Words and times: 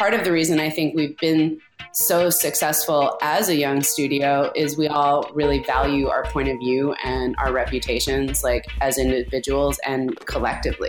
part 0.00 0.14
of 0.14 0.24
the 0.24 0.32
reason 0.32 0.58
I 0.58 0.70
think 0.70 0.94
we've 0.94 1.18
been 1.18 1.60
so 1.92 2.30
successful 2.30 3.18
as 3.20 3.50
a 3.50 3.54
young 3.54 3.82
studio 3.82 4.50
is 4.56 4.78
we 4.78 4.88
all 4.88 5.30
really 5.34 5.62
value 5.64 6.08
our 6.08 6.24
point 6.24 6.48
of 6.48 6.56
view 6.58 6.94
and 7.04 7.36
our 7.36 7.52
reputations, 7.52 8.42
like 8.42 8.64
as 8.80 8.96
individuals 8.96 9.78
and 9.86 10.18
collectively. 10.20 10.88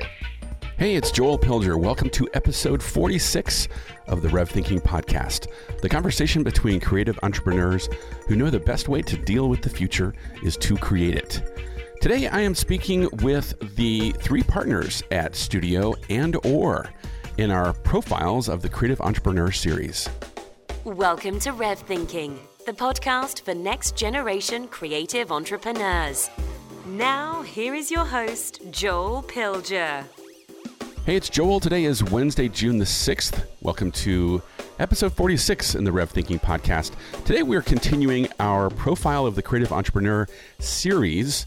Hey, 0.78 0.96
it's 0.96 1.12
Joel 1.12 1.38
Pilger. 1.38 1.78
Welcome 1.78 2.10
to 2.12 2.30
episode 2.34 2.82
46 2.82 3.68
of 4.08 4.22
the 4.22 4.30
Rev 4.30 4.50
Thinking 4.50 4.80
Podcast, 4.80 5.48
the 5.82 5.90
conversation 5.90 6.42
between 6.42 6.80
creative 6.80 7.20
entrepreneurs 7.22 7.90
who 8.30 8.38
know 8.38 8.50
the 8.50 8.62
best 8.62 8.88
way 8.88 9.02
to 9.02 9.18
deal 9.18 9.50
with 9.50 9.62
the 9.62 9.70
future 9.70 10.16
is 10.42 10.56
to 10.56 10.78
create 10.78 11.16
it. 11.16 11.42
Today, 12.00 12.30
I 12.30 12.40
am 12.40 12.56
speaking 12.56 13.10
with 13.22 13.76
the 13.76 14.12
three 14.20 14.42
partners 14.42 15.04
at 15.12 15.36
Studio 15.36 15.96
and 16.10 16.38
Or 16.46 16.90
in 17.38 17.52
our 17.52 17.74
Profiles 17.74 18.50
of 18.50 18.62
the 18.62 18.70
Creative 18.70 19.00
Entrepreneur 19.02 19.52
series. 19.52 20.10
Welcome 20.84 21.40
to 21.40 21.52
Rev 21.52 21.80
Thinking, 21.80 22.40
the 22.66 22.74
podcast 22.74 23.42
for 23.42 23.54
next 23.54 23.96
generation 23.96 24.68
creative 24.68 25.32
entrepreneurs. 25.32 26.30
Now, 26.86 27.42
here 27.44 27.76
is 27.76 27.92
your 27.92 28.06
host, 28.06 28.62
Joel 28.72 29.24
Pilger. 29.24 30.06
Hey, 31.06 31.16
it's 31.16 31.30
Joel. 31.30 31.60
Today 31.60 31.86
is 31.86 32.04
Wednesday, 32.04 32.48
June 32.48 32.78
the 32.78 32.86
6th. 32.86 33.46
Welcome 33.62 33.92
to 33.94 34.42
episode 34.80 35.14
46 35.14 35.76
in 35.76 35.84
the 35.84 35.92
Rev 35.92 36.10
Thinking 36.10 36.40
podcast. 36.40 36.92
Today, 37.26 37.44
we 37.44 37.56
are 37.56 37.62
continuing 37.62 38.28
our 38.40 38.70
Profile 38.70 39.26
of 39.26 39.36
the 39.36 39.42
Creative 39.42 39.72
Entrepreneur 39.72 40.28
series 40.60 41.46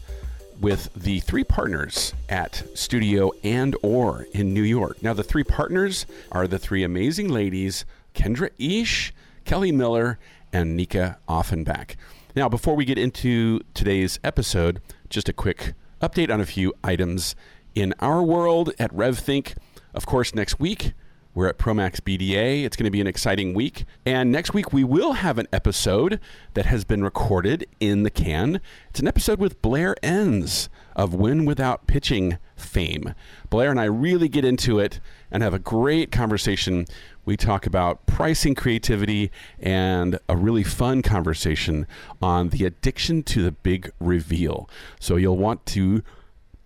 with 0.59 0.89
the 0.95 1.19
three 1.19 1.43
partners 1.43 2.13
at 2.29 2.63
Studio 2.73 3.31
and 3.43 3.75
Or 3.81 4.27
in 4.31 4.53
New 4.53 4.63
York. 4.63 5.01
Now, 5.01 5.13
the 5.13 5.23
three 5.23 5.43
partners 5.43 6.05
are 6.31 6.47
the 6.47 6.59
three 6.59 6.83
amazing 6.83 7.29
ladies, 7.29 7.85
Kendra 8.13 8.49
Eash, 8.57 9.13
Kelly 9.43 9.71
Miller, 9.71 10.19
and 10.53 10.75
Nika 10.75 11.17
Offenbach. 11.27 11.95
Now, 12.35 12.49
before 12.49 12.75
we 12.75 12.85
get 12.85 12.97
into 12.97 13.61
today's 13.73 14.19
episode, 14.23 14.81
just 15.09 15.29
a 15.29 15.33
quick 15.33 15.73
update 16.01 16.29
on 16.29 16.41
a 16.41 16.45
few 16.45 16.73
items 16.83 17.35
in 17.73 17.93
our 17.99 18.21
world 18.23 18.71
at 18.79 18.93
RevThink. 18.93 19.55
Of 19.93 20.05
course, 20.05 20.35
next 20.35 20.59
week, 20.59 20.93
we're 21.35 21.47
at 21.47 21.57
Promax 21.59 21.99
BDA. 21.99 22.63
It's 22.63 22.77
going 22.77 22.85
to 22.85 22.91
be 22.91 23.01
an 23.01 23.07
exciting 23.07 23.53
week. 23.53 23.83
And 24.05 24.31
next 24.31 24.53
week, 24.53 24.71
we 24.71 24.85
will 24.85 25.13
have 25.13 25.37
an 25.37 25.47
episode 25.51 26.21
that 26.53 26.65
has 26.65 26.85
been 26.85 27.03
recorded 27.03 27.67
in 27.81 28.03
the 28.03 28.09
can. 28.09 28.61
It's 28.89 29.01
an 29.01 29.07
episode 29.07 29.37
with 29.37 29.61
Blair 29.61 29.97
Enns 30.01 30.69
of 30.95 31.13
Win 31.13 31.43
Without 31.43 31.87
Pitching 31.87 32.37
fame. 32.55 33.13
Blair 33.49 33.69
and 33.69 33.81
I 33.81 33.83
really 33.83 34.29
get 34.29 34.45
into 34.45 34.79
it 34.79 35.01
and 35.29 35.43
have 35.43 35.53
a 35.53 35.59
great 35.59 36.09
conversation. 36.09 36.85
We 37.25 37.35
talk 37.35 37.65
about 37.65 38.05
pricing 38.05 38.55
creativity 38.55 39.29
and 39.59 40.17
a 40.29 40.37
really 40.37 40.63
fun 40.63 41.01
conversation 41.01 41.85
on 42.21 42.49
the 42.49 42.63
addiction 42.63 43.23
to 43.23 43.43
the 43.43 43.51
big 43.51 43.91
reveal. 43.99 44.69
So 45.01 45.17
you'll 45.17 45.37
want 45.37 45.65
to 45.67 46.01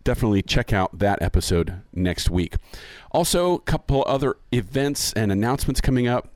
definitely 0.09 0.41
check 0.41 0.73
out 0.73 0.97
that 0.97 1.21
episode 1.21 1.83
next 1.93 2.31
week. 2.31 2.55
Also, 3.11 3.53
a 3.53 3.59
couple 3.59 4.03
other 4.07 4.37
events 4.51 5.13
and 5.13 5.31
announcements 5.31 5.79
coming 5.79 6.07
up. 6.07 6.29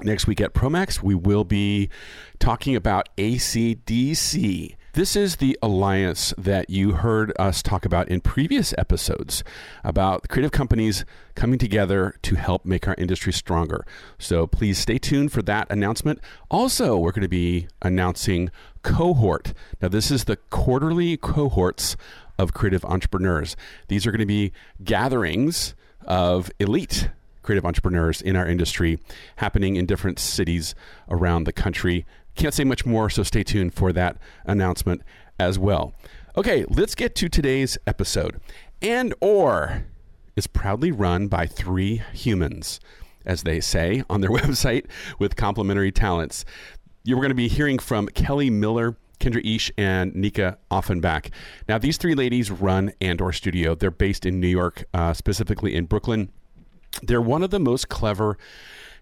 Next 0.00 0.28
week 0.28 0.40
at 0.40 0.54
Promax, 0.54 1.02
we 1.02 1.16
will 1.16 1.42
be 1.42 1.90
talking 2.38 2.76
about 2.76 3.08
ACDC. 3.16 4.76
This 4.92 5.14
is 5.14 5.36
the 5.36 5.58
alliance 5.60 6.34
that 6.38 6.70
you 6.70 6.92
heard 6.92 7.32
us 7.36 7.62
talk 7.62 7.84
about 7.84 8.08
in 8.08 8.20
previous 8.20 8.74
episodes 8.78 9.42
about 9.84 10.28
creative 10.28 10.52
companies 10.52 11.04
coming 11.34 11.58
together 11.58 12.14
to 12.22 12.36
help 12.36 12.64
make 12.64 12.86
our 12.86 12.96
industry 12.96 13.32
stronger. 13.32 13.84
So 14.18 14.46
please 14.46 14.78
stay 14.78 14.98
tuned 14.98 15.32
for 15.32 15.42
that 15.42 15.70
announcement. 15.70 16.20
Also, 16.50 16.96
we're 16.96 17.12
going 17.12 17.22
to 17.22 17.28
be 17.28 17.66
announcing 17.82 18.50
Cohort. 18.82 19.52
Now, 19.80 19.88
this 19.88 20.10
is 20.10 20.24
the 20.24 20.36
quarterly 20.36 21.16
cohorts 21.16 21.96
of 22.40 22.54
creative 22.54 22.84
entrepreneurs. 22.86 23.54
These 23.88 24.06
are 24.06 24.10
going 24.10 24.20
to 24.20 24.26
be 24.26 24.52
gatherings 24.82 25.74
of 26.06 26.50
elite 26.58 27.10
creative 27.42 27.66
entrepreneurs 27.66 28.22
in 28.22 28.34
our 28.34 28.46
industry 28.46 28.98
happening 29.36 29.76
in 29.76 29.84
different 29.84 30.18
cities 30.18 30.74
around 31.08 31.44
the 31.44 31.52
country. 31.52 32.06
Can't 32.34 32.54
say 32.54 32.64
much 32.64 32.86
more, 32.86 33.10
so 33.10 33.22
stay 33.22 33.42
tuned 33.42 33.74
for 33.74 33.92
that 33.92 34.16
announcement 34.44 35.02
as 35.38 35.58
well. 35.58 35.92
Okay, 36.36 36.64
let's 36.68 36.94
get 36.94 37.14
to 37.16 37.28
today's 37.28 37.76
episode. 37.86 38.40
And 38.80 39.14
or 39.20 39.84
is 40.34 40.46
proudly 40.46 40.92
run 40.92 41.28
by 41.28 41.46
three 41.46 42.02
humans, 42.14 42.80
as 43.26 43.42
they 43.42 43.60
say 43.60 44.02
on 44.08 44.22
their 44.22 44.30
website, 44.40 44.86
with 45.18 45.36
complementary 45.36 45.92
talents. 45.92 46.46
You're 47.04 47.18
going 47.18 47.30
to 47.30 47.34
be 47.34 47.48
hearing 47.48 47.78
from 47.78 48.06
Kelly 48.08 48.48
Miller 48.48 48.96
Kendra 49.20 49.40
Eash 49.44 49.70
and 49.78 50.14
Nika 50.14 50.58
Offenbach. 50.70 51.30
Now, 51.68 51.78
these 51.78 51.96
three 51.96 52.14
ladies 52.14 52.50
run 52.50 52.92
Andor 53.00 53.32
Studio. 53.32 53.74
They're 53.74 53.90
based 53.90 54.26
in 54.26 54.40
New 54.40 54.48
York, 54.48 54.84
uh, 54.92 55.12
specifically 55.12 55.76
in 55.76 55.84
Brooklyn. 55.84 56.30
They're 57.02 57.20
one 57.20 57.42
of 57.42 57.50
the 57.50 57.60
most 57.60 57.88
clever 57.88 58.36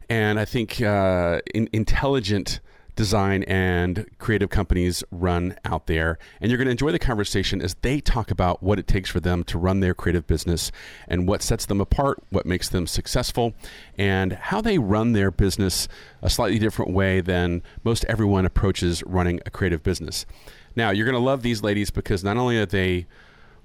and 0.09 0.39
I 0.39 0.45
think 0.45 0.81
uh, 0.81 1.41
in, 1.55 1.69
intelligent 1.73 2.61
design 2.99 3.45
and 3.45 4.07
creative 4.19 4.51
companies 4.51 5.05
run 5.13 5.57
out 5.65 5.87
there. 5.87 6.19
And 6.41 6.51
you're 6.51 6.59
going 6.59 6.67
to 6.67 6.73
enjoy 6.73 6.91
the 6.91 6.99
conversation 6.99 7.63
as 7.63 7.77
they 7.83 8.01
talk 8.01 8.29
about 8.29 8.61
what 8.61 8.81
it 8.81 8.89
takes 8.89 9.09
for 9.09 9.21
them 9.21 9.45
to 9.45 9.57
run 9.57 9.79
their 9.79 9.95
creative 9.95 10.27
business 10.27 10.73
and 11.07 11.29
what 11.29 11.41
sets 11.41 11.65
them 11.65 11.81
apart, 11.81 12.21
what 12.31 12.45
makes 12.45 12.69
them 12.69 12.89
successful, 12.89 13.55
and 13.97 14.33
how 14.33 14.61
they 14.61 14.79
run 14.79 15.13
their 15.13 15.31
business 15.31 15.87
a 16.23 16.29
slightly 16.29 16.59
different 16.59 16.91
way 16.91 17.21
than 17.21 17.63
most 17.85 18.05
everyone 18.07 18.45
approaches 18.45 19.05
running 19.05 19.39
a 19.47 19.51
creative 19.51 19.85
business. 19.85 20.27
Now, 20.75 20.91
you're 20.91 21.07
going 21.07 21.15
to 21.15 21.21
love 21.21 21.43
these 21.43 21.63
ladies 21.63 21.93
because 21.93 22.25
not 22.25 22.37
only 22.37 22.59
are 22.59 22.67
they 22.67 23.07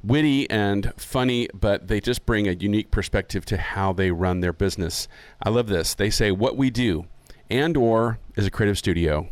witty 0.04 0.48
and 0.52 0.94
funny, 0.96 1.48
but 1.56 1.88
they 1.88 2.00
just 2.00 2.28
bring 2.28 2.48
a 2.48 2.52
unique 2.52 2.92
perspective 2.92 3.46
to 3.46 3.58
how 3.58 3.94
they 3.94 4.12
run 4.12 4.42
their 4.42 4.54
business. 4.54 5.08
I 5.42 5.50
love 5.50 5.66
this. 5.66 5.96
They 5.96 6.12
say, 6.12 6.32
What 6.32 6.56
we 6.56 6.70
do 6.70 7.08
and 7.50 7.78
or 7.78 8.20
is 8.36 8.46
a 8.46 8.52
creative 8.52 8.78
studio 8.78 9.30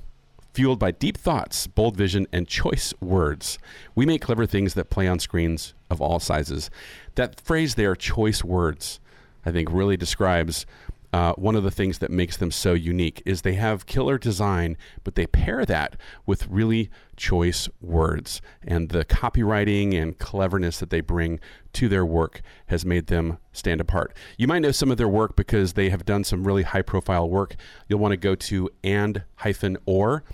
fueled 0.54 0.80
by 0.80 0.92
deep 0.92 1.18
thoughts, 1.18 1.68
bold 1.68 1.96
vision, 1.96 2.28
and 2.34 2.48
choice 2.48 2.94
words. 3.00 3.58
We 3.96 4.06
make 4.06 4.22
clever 4.22 4.46
things 4.46 4.74
that 4.74 4.90
play 4.90 5.08
on 5.08 5.20
screens 5.20 5.74
of 5.90 6.02
all 6.02 6.20
sizes. 6.20 6.70
That 7.16 7.40
phrase 7.40 7.76
there, 7.76 7.96
choice 7.96 8.44
words, 8.44 9.00
I 9.46 9.52
think 9.52 9.72
really 9.72 9.98
describes 9.98 10.66
uh, 11.14 11.34
one 11.34 11.56
of 11.56 11.64
the 11.64 11.72
things 11.72 11.98
that 12.00 12.10
makes 12.10 12.38
them 12.38 12.52
so 12.52 12.74
unique 12.74 13.22
is 13.26 13.42
they 13.42 13.56
have 13.56 13.86
killer 13.86 14.18
design, 14.18 14.78
but 15.04 15.16
they 15.16 15.28
pair 15.28 15.66
that 15.66 15.98
with 16.26 16.48
really 16.48 16.90
choice 17.18 17.68
words. 17.82 18.42
And 18.64 18.90
the 18.90 19.04
copywriting 19.04 19.94
and 19.94 20.18
cleverness 20.18 20.80
that 20.80 20.90
they 20.90 21.02
bring 21.02 21.42
to 21.74 21.90
their 21.90 22.06
work 22.06 22.42
has 22.68 22.86
made 22.86 23.08
them 23.08 23.38
stand 23.52 23.82
apart. 23.82 24.16
You 24.38 24.48
might 24.48 24.60
know 24.60 24.72
some 24.72 24.90
of 24.90 24.98
their 24.98 25.10
work 25.10 25.36
because 25.36 25.74
they 25.74 25.90
have 25.90 26.06
done 26.06 26.24
some 26.24 26.46
really 26.46 26.64
high 26.64 26.82
profile 26.82 27.30
work. 27.30 27.56
You'll 27.90 28.00
want 28.00 28.14
to 28.14 28.18
go 28.18 28.36
to 28.36 28.70
and-or.co 28.84 30.28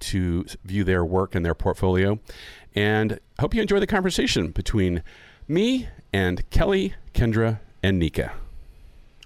to 0.00 0.46
view 0.64 0.84
their 0.84 1.04
work 1.04 1.34
and 1.34 1.44
their 1.44 1.54
portfolio. 1.54 2.18
And 2.74 3.20
hope 3.38 3.54
you 3.54 3.60
enjoy 3.60 3.80
the 3.80 3.86
conversation 3.86 4.50
between 4.50 5.02
me 5.46 5.88
and 6.12 6.48
Kelly, 6.48 6.94
Kendra, 7.12 7.60
and 7.82 7.98
Nika. 7.98 8.32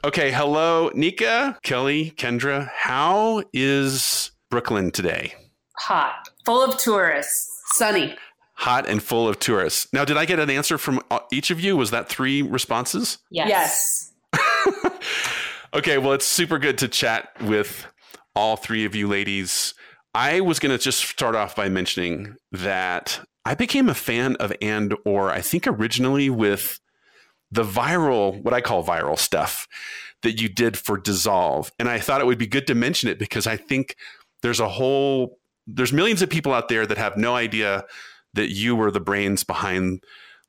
Okay, 0.07 0.31
hello, 0.31 0.89
Nika, 0.95 1.59
Kelly, 1.65 2.13
Kendra. 2.13 2.71
How 2.73 3.43
is 3.53 4.31
Brooklyn 4.53 4.93
today? 4.93 5.35
Hot, 5.79 6.29
full 6.45 6.63
of 6.63 6.79
tourists, 6.79 7.51
sunny. 7.75 8.15
Hot 8.55 8.89
and 8.89 9.03
full 9.03 9.29
of 9.29 9.41
tourists. 9.41 9.89
Now, 9.93 10.05
did 10.05 10.17
I 10.17 10.25
get 10.25 10.39
an 10.39 10.49
answer 10.49 10.79
from 10.79 11.01
uh, 11.11 11.19
each 11.33 11.51
of 11.51 11.59
you? 11.59 11.77
Was 11.77 11.91
that 11.91 12.09
three 12.09 12.41
responses? 12.41 13.19
Yes. 13.33 14.13
yes. 14.33 14.93
okay, 15.75 15.99
well, 15.99 16.13
it's 16.13 16.25
super 16.25 16.61
good 16.61 16.79
to 16.79 16.87
chat 16.87 17.31
with 17.41 17.85
all 18.37 18.55
three 18.55 18.85
of 18.85 18.95
you 18.95 19.09
ladies. 19.09 19.75
I 20.15 20.39
was 20.41 20.61
going 20.61 20.71
to 20.71 20.81
just 20.81 21.01
start 21.01 21.35
off 21.35 21.57
by 21.57 21.69
mentioning 21.69 22.37
that 22.53 23.19
I 23.45 23.57
became 23.57 23.89
a 23.89 23.95
fan 23.95 24.37
of 24.37 24.53
and 24.63 24.95
or 25.05 25.33
I 25.33 25.41
think 25.41 25.67
originally 25.67 26.31
with 26.31 26.79
the 27.51 27.63
viral, 27.63 28.43
what 28.43 28.55
I 28.55 28.61
call 28.61 28.85
viral 28.85 29.19
stuff 29.19 29.67
that 30.23 30.41
you 30.41 30.49
did 30.49 30.77
for 30.77 30.99
Dissolve. 30.99 31.71
And 31.79 31.89
I 31.89 31.99
thought 31.99 32.21
it 32.21 32.27
would 32.27 32.39
be 32.39 32.47
good 32.47 32.67
to 32.67 32.75
mention 32.75 33.09
it 33.09 33.19
because 33.19 33.47
I 33.47 33.57
think 33.57 33.97
there's 34.43 34.61
a 34.61 34.69
whole, 34.69 35.39
there's 35.67 35.93
millions 35.93 36.23
of 36.23 36.31
people 36.31 36.53
out 36.53 36.69
there 36.69 36.87
that 36.87 36.99
have 36.99 37.17
no 37.17 37.35
idea 37.35 37.85
that 38.35 38.51
you 38.51 38.77
were 38.77 38.91
the 38.91 39.01
brains 39.01 39.45
behind 39.45 40.03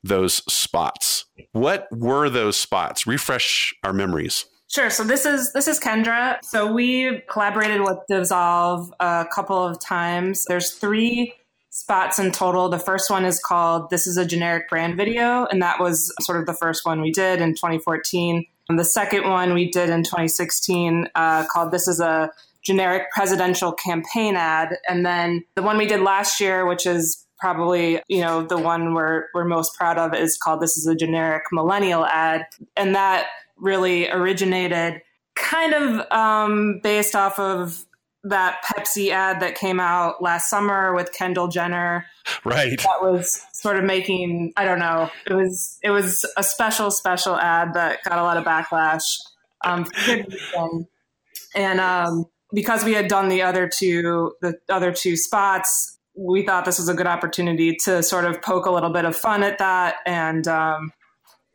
those 0.03 0.35
spots. 0.51 1.25
What 1.51 1.87
were 1.91 2.29
those 2.29 2.57
spots? 2.57 3.07
Refresh 3.07 3.73
our 3.83 3.93
memories. 3.93 4.45
Sure. 4.69 4.89
So 4.89 5.03
this 5.03 5.25
is 5.25 5.53
this 5.53 5.67
is 5.67 5.79
Kendra. 5.79 6.39
So 6.43 6.71
we 6.71 7.21
collaborated 7.29 7.81
with 7.81 7.97
Dissolve 8.09 8.93
a 8.99 9.25
couple 9.33 9.65
of 9.65 9.79
times. 9.79 10.43
There's 10.45 10.73
three 10.73 11.33
spots 11.77 12.17
in 12.17 12.31
total. 12.31 12.69
The 12.69 12.79
first 12.79 13.11
one 13.11 13.23
is 13.23 13.39
called 13.39 13.91
This 13.91 14.07
is 14.07 14.17
a 14.17 14.25
Generic 14.25 14.67
Brand 14.67 14.97
Video, 14.97 15.45
and 15.45 15.61
that 15.61 15.79
was 15.79 16.11
sort 16.21 16.39
of 16.39 16.47
the 16.47 16.53
first 16.53 16.85
one 16.87 17.01
we 17.01 17.11
did 17.11 17.39
in 17.39 17.53
2014. 17.53 18.43
And 18.67 18.79
the 18.79 18.83
second 18.83 19.29
one 19.29 19.53
we 19.53 19.69
did 19.69 19.91
in 19.91 20.03
2016 20.03 21.07
uh, 21.13 21.45
called 21.45 21.71
This 21.71 21.87
is 21.87 21.99
a 21.99 22.31
Generic 22.63 23.11
Presidential 23.11 23.71
Campaign 23.73 24.35
Ad. 24.35 24.75
And 24.89 25.05
then 25.05 25.43
the 25.53 25.61
one 25.61 25.77
we 25.77 25.85
did 25.85 26.01
last 26.01 26.41
year, 26.41 26.65
which 26.65 26.87
is 26.87 27.23
probably 27.37 28.01
you 28.07 28.21
know 28.21 28.41
the 28.41 28.57
one 28.57 28.95
we're, 28.95 29.25
we're 29.35 29.45
most 29.45 29.75
proud 29.75 29.99
of 29.99 30.15
is 30.15 30.35
called 30.35 30.59
this 30.59 30.75
is 30.75 30.87
a 30.87 30.95
generic 30.95 31.43
millennial 31.51 32.03
ad 32.03 32.43
and 32.75 32.95
that 32.95 33.27
really 33.57 34.09
originated 34.09 34.99
kind 35.35 35.75
of 35.75 36.11
um, 36.11 36.79
based 36.81 37.15
off 37.15 37.37
of 37.37 37.85
that 38.29 38.63
Pepsi 38.63 39.09
ad 39.09 39.39
that 39.41 39.55
came 39.55 39.79
out 39.79 40.21
last 40.21 40.49
summer 40.49 40.93
with 40.93 41.11
Kendall 41.13 41.47
Jenner. 41.47 42.05
Right. 42.43 42.77
That 42.77 43.01
was 43.01 43.41
sort 43.53 43.77
of 43.77 43.83
making 43.83 44.53
I 44.57 44.65
don't 44.65 44.79
know. 44.79 45.09
It 45.25 45.33
was 45.33 45.77
it 45.83 45.91
was 45.91 46.25
a 46.37 46.43
special 46.43 46.91
special 46.91 47.37
ad 47.37 47.73
that 47.73 47.99
got 48.03 48.19
a 48.19 48.23
lot 48.23 48.37
of 48.37 48.43
backlash 48.43 49.03
um, 49.65 49.85
for 49.85 50.05
good 50.05 50.33
reason. 50.33 50.87
And 51.55 51.79
um, 51.79 52.25
because 52.53 52.83
we 52.83 52.93
had 52.93 53.07
done 53.07 53.29
the 53.29 53.41
other 53.41 53.67
two 53.67 54.33
the 54.41 54.57
other 54.69 54.91
two 54.91 55.15
spots, 55.15 55.97
we 56.15 56.45
thought 56.45 56.65
this 56.65 56.79
was 56.79 56.89
a 56.89 56.93
good 56.93 57.07
opportunity 57.07 57.75
to 57.85 58.01
sort 58.03 58.25
of 58.25 58.41
poke 58.41 58.65
a 58.65 58.71
little 58.71 58.91
bit 58.91 59.05
of 59.05 59.15
fun 59.15 59.43
at 59.43 59.59
that 59.59 59.95
and 60.05 60.47
um, 60.47 60.91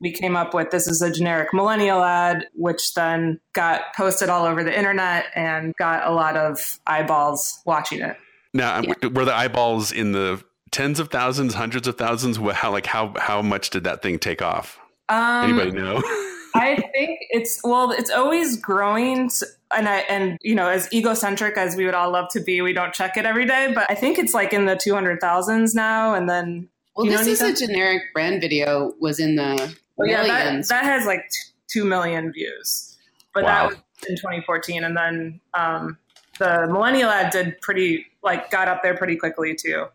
we 0.03 0.11
came 0.11 0.37
up 0.37 0.53
with 0.53 0.71
this 0.71 0.89
is 0.89 1.01
a 1.01 1.11
generic 1.11 1.55
millennial 1.55 2.03
ad, 2.03 2.49
which 2.55 2.93
then 2.95 3.41
got 3.53 3.95
posted 3.97 4.29
all 4.29 4.45
over 4.45 4.65
the 4.65 4.77
internet 4.77 5.27
and 5.37 5.73
got 5.77 6.07
a 6.07 6.13
lot 6.13 6.37
of 6.37 6.81
eyeballs 6.87 7.61
watching 7.65 8.01
it. 8.01 8.17
Now, 8.53 8.81
yeah. 8.81 9.09
were 9.09 9.25
the 9.25 9.35
eyeballs 9.35 9.93
in 9.93 10.11
the 10.13 10.43
tens 10.73 10.99
of 10.99 11.09
thousands, 11.09 11.55
hundreds 11.55 11.87
of 11.87 11.97
thousands? 11.97 12.37
How 12.37 12.73
like 12.73 12.85
how 12.85 13.15
how 13.17 13.41
much 13.41 13.71
did 13.71 13.85
that 13.85 14.03
thing 14.03 14.19
take 14.19 14.43
off? 14.43 14.79
Um, 15.09 15.51
Anybody 15.51 15.71
know? 15.71 16.03
I 16.55 16.77
think 16.93 17.21
it's 17.31 17.61
well, 17.63 17.93
it's 17.93 18.11
always 18.11 18.57
growing. 18.57 19.31
And 19.75 19.89
I 19.89 19.99
and 20.01 20.37
you 20.43 20.57
know, 20.57 20.69
as 20.69 20.93
egocentric 20.93 21.57
as 21.57 21.77
we 21.77 21.87
would 21.87 21.95
all 21.95 22.11
love 22.11 22.29
to 22.33 22.41
be, 22.41 22.61
we 22.61 22.73
don't 22.73 22.93
check 22.93 23.17
it 23.17 23.25
every 23.25 23.47
day. 23.47 23.73
But 23.73 23.89
I 23.89 23.95
think 23.95 24.19
it's 24.19 24.35
like 24.35 24.53
in 24.53 24.67
the 24.67 24.77
two 24.77 24.95
hundred 24.95 25.21
thousands 25.21 25.77
now. 25.77 26.13
And 26.13 26.29
then 26.29 26.69
well, 26.97 27.07
this 27.07 27.27
is 27.27 27.41
a 27.41 27.55
generic 27.55 28.03
brand 28.13 28.41
video 28.41 28.93
was 29.01 29.19
in 29.19 29.37
the 29.37 29.77
well, 29.97 30.09
yeah, 30.09 30.25
that, 30.25 30.69
that 30.69 30.85
has 30.85 31.07
like 31.07 31.21
t- 31.21 31.53
two 31.69 31.85
million 31.85 32.33
views, 32.33 32.99
but 33.35 33.45
wow. 33.45 33.69
that 33.69 33.77
was 33.77 34.09
in 34.09 34.17
2014, 34.17 34.85
and 34.85 34.97
then 34.97 35.41
um, 35.55 35.99
the 36.39 36.67
millennial 36.69 37.11
ad 37.11 37.33
did 37.33 37.61
pretty 37.61 38.07
like 38.23 38.51
got 38.51 38.69
up 38.69 38.83
there 38.83 38.97
pretty 38.97 39.17
quickly 39.17 39.55
too. 39.55 39.87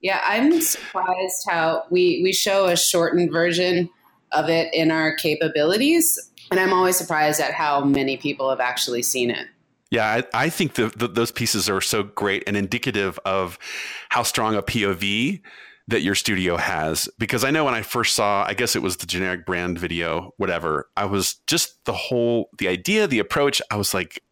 Yeah, 0.00 0.20
I'm 0.24 0.60
surprised 0.60 1.46
how 1.48 1.84
we 1.90 2.20
we 2.22 2.32
show 2.32 2.66
a 2.66 2.76
shortened 2.76 3.32
version 3.32 3.88
of 4.32 4.48
it 4.48 4.72
in 4.74 4.90
our 4.90 5.14
capabilities, 5.16 6.18
and 6.50 6.60
I'm 6.60 6.72
always 6.72 6.96
surprised 6.96 7.40
at 7.40 7.52
how 7.52 7.84
many 7.84 8.16
people 8.16 8.50
have 8.50 8.60
actually 8.60 9.02
seen 9.02 9.30
it. 9.30 9.46
Yeah, 9.90 10.06
I, 10.34 10.46
I 10.46 10.48
think 10.48 10.74
the, 10.74 10.92
the, 10.96 11.06
those 11.06 11.30
pieces 11.30 11.70
are 11.70 11.80
so 11.80 12.02
great 12.02 12.42
and 12.48 12.56
indicative 12.56 13.18
of 13.24 13.60
how 14.08 14.24
strong 14.24 14.56
a 14.56 14.62
POV 14.62 15.40
that 15.88 16.02
your 16.02 16.14
studio 16.14 16.56
has 16.56 17.08
because 17.18 17.44
I 17.44 17.50
know 17.50 17.64
when 17.64 17.74
I 17.74 17.82
first 17.82 18.14
saw 18.14 18.44
I 18.46 18.54
guess 18.54 18.74
it 18.74 18.82
was 18.82 18.96
the 18.96 19.06
generic 19.06 19.44
brand 19.44 19.78
video 19.78 20.32
whatever 20.38 20.88
I 20.96 21.04
was 21.04 21.34
just 21.46 21.84
the 21.84 21.92
whole 21.92 22.48
the 22.56 22.68
idea 22.68 23.06
the 23.06 23.18
approach 23.18 23.60
I 23.70 23.76
was 23.76 23.92
like 23.92 24.22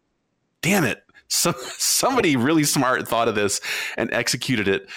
damn 0.63 0.83
it. 0.83 1.03
Some 1.27 1.53
somebody 1.77 2.35
really 2.35 2.63
smart 2.63 3.07
thought 3.07 3.27
of 3.27 3.35
this 3.35 3.61
and 3.97 4.11
executed 4.11 4.67
it 4.67 4.89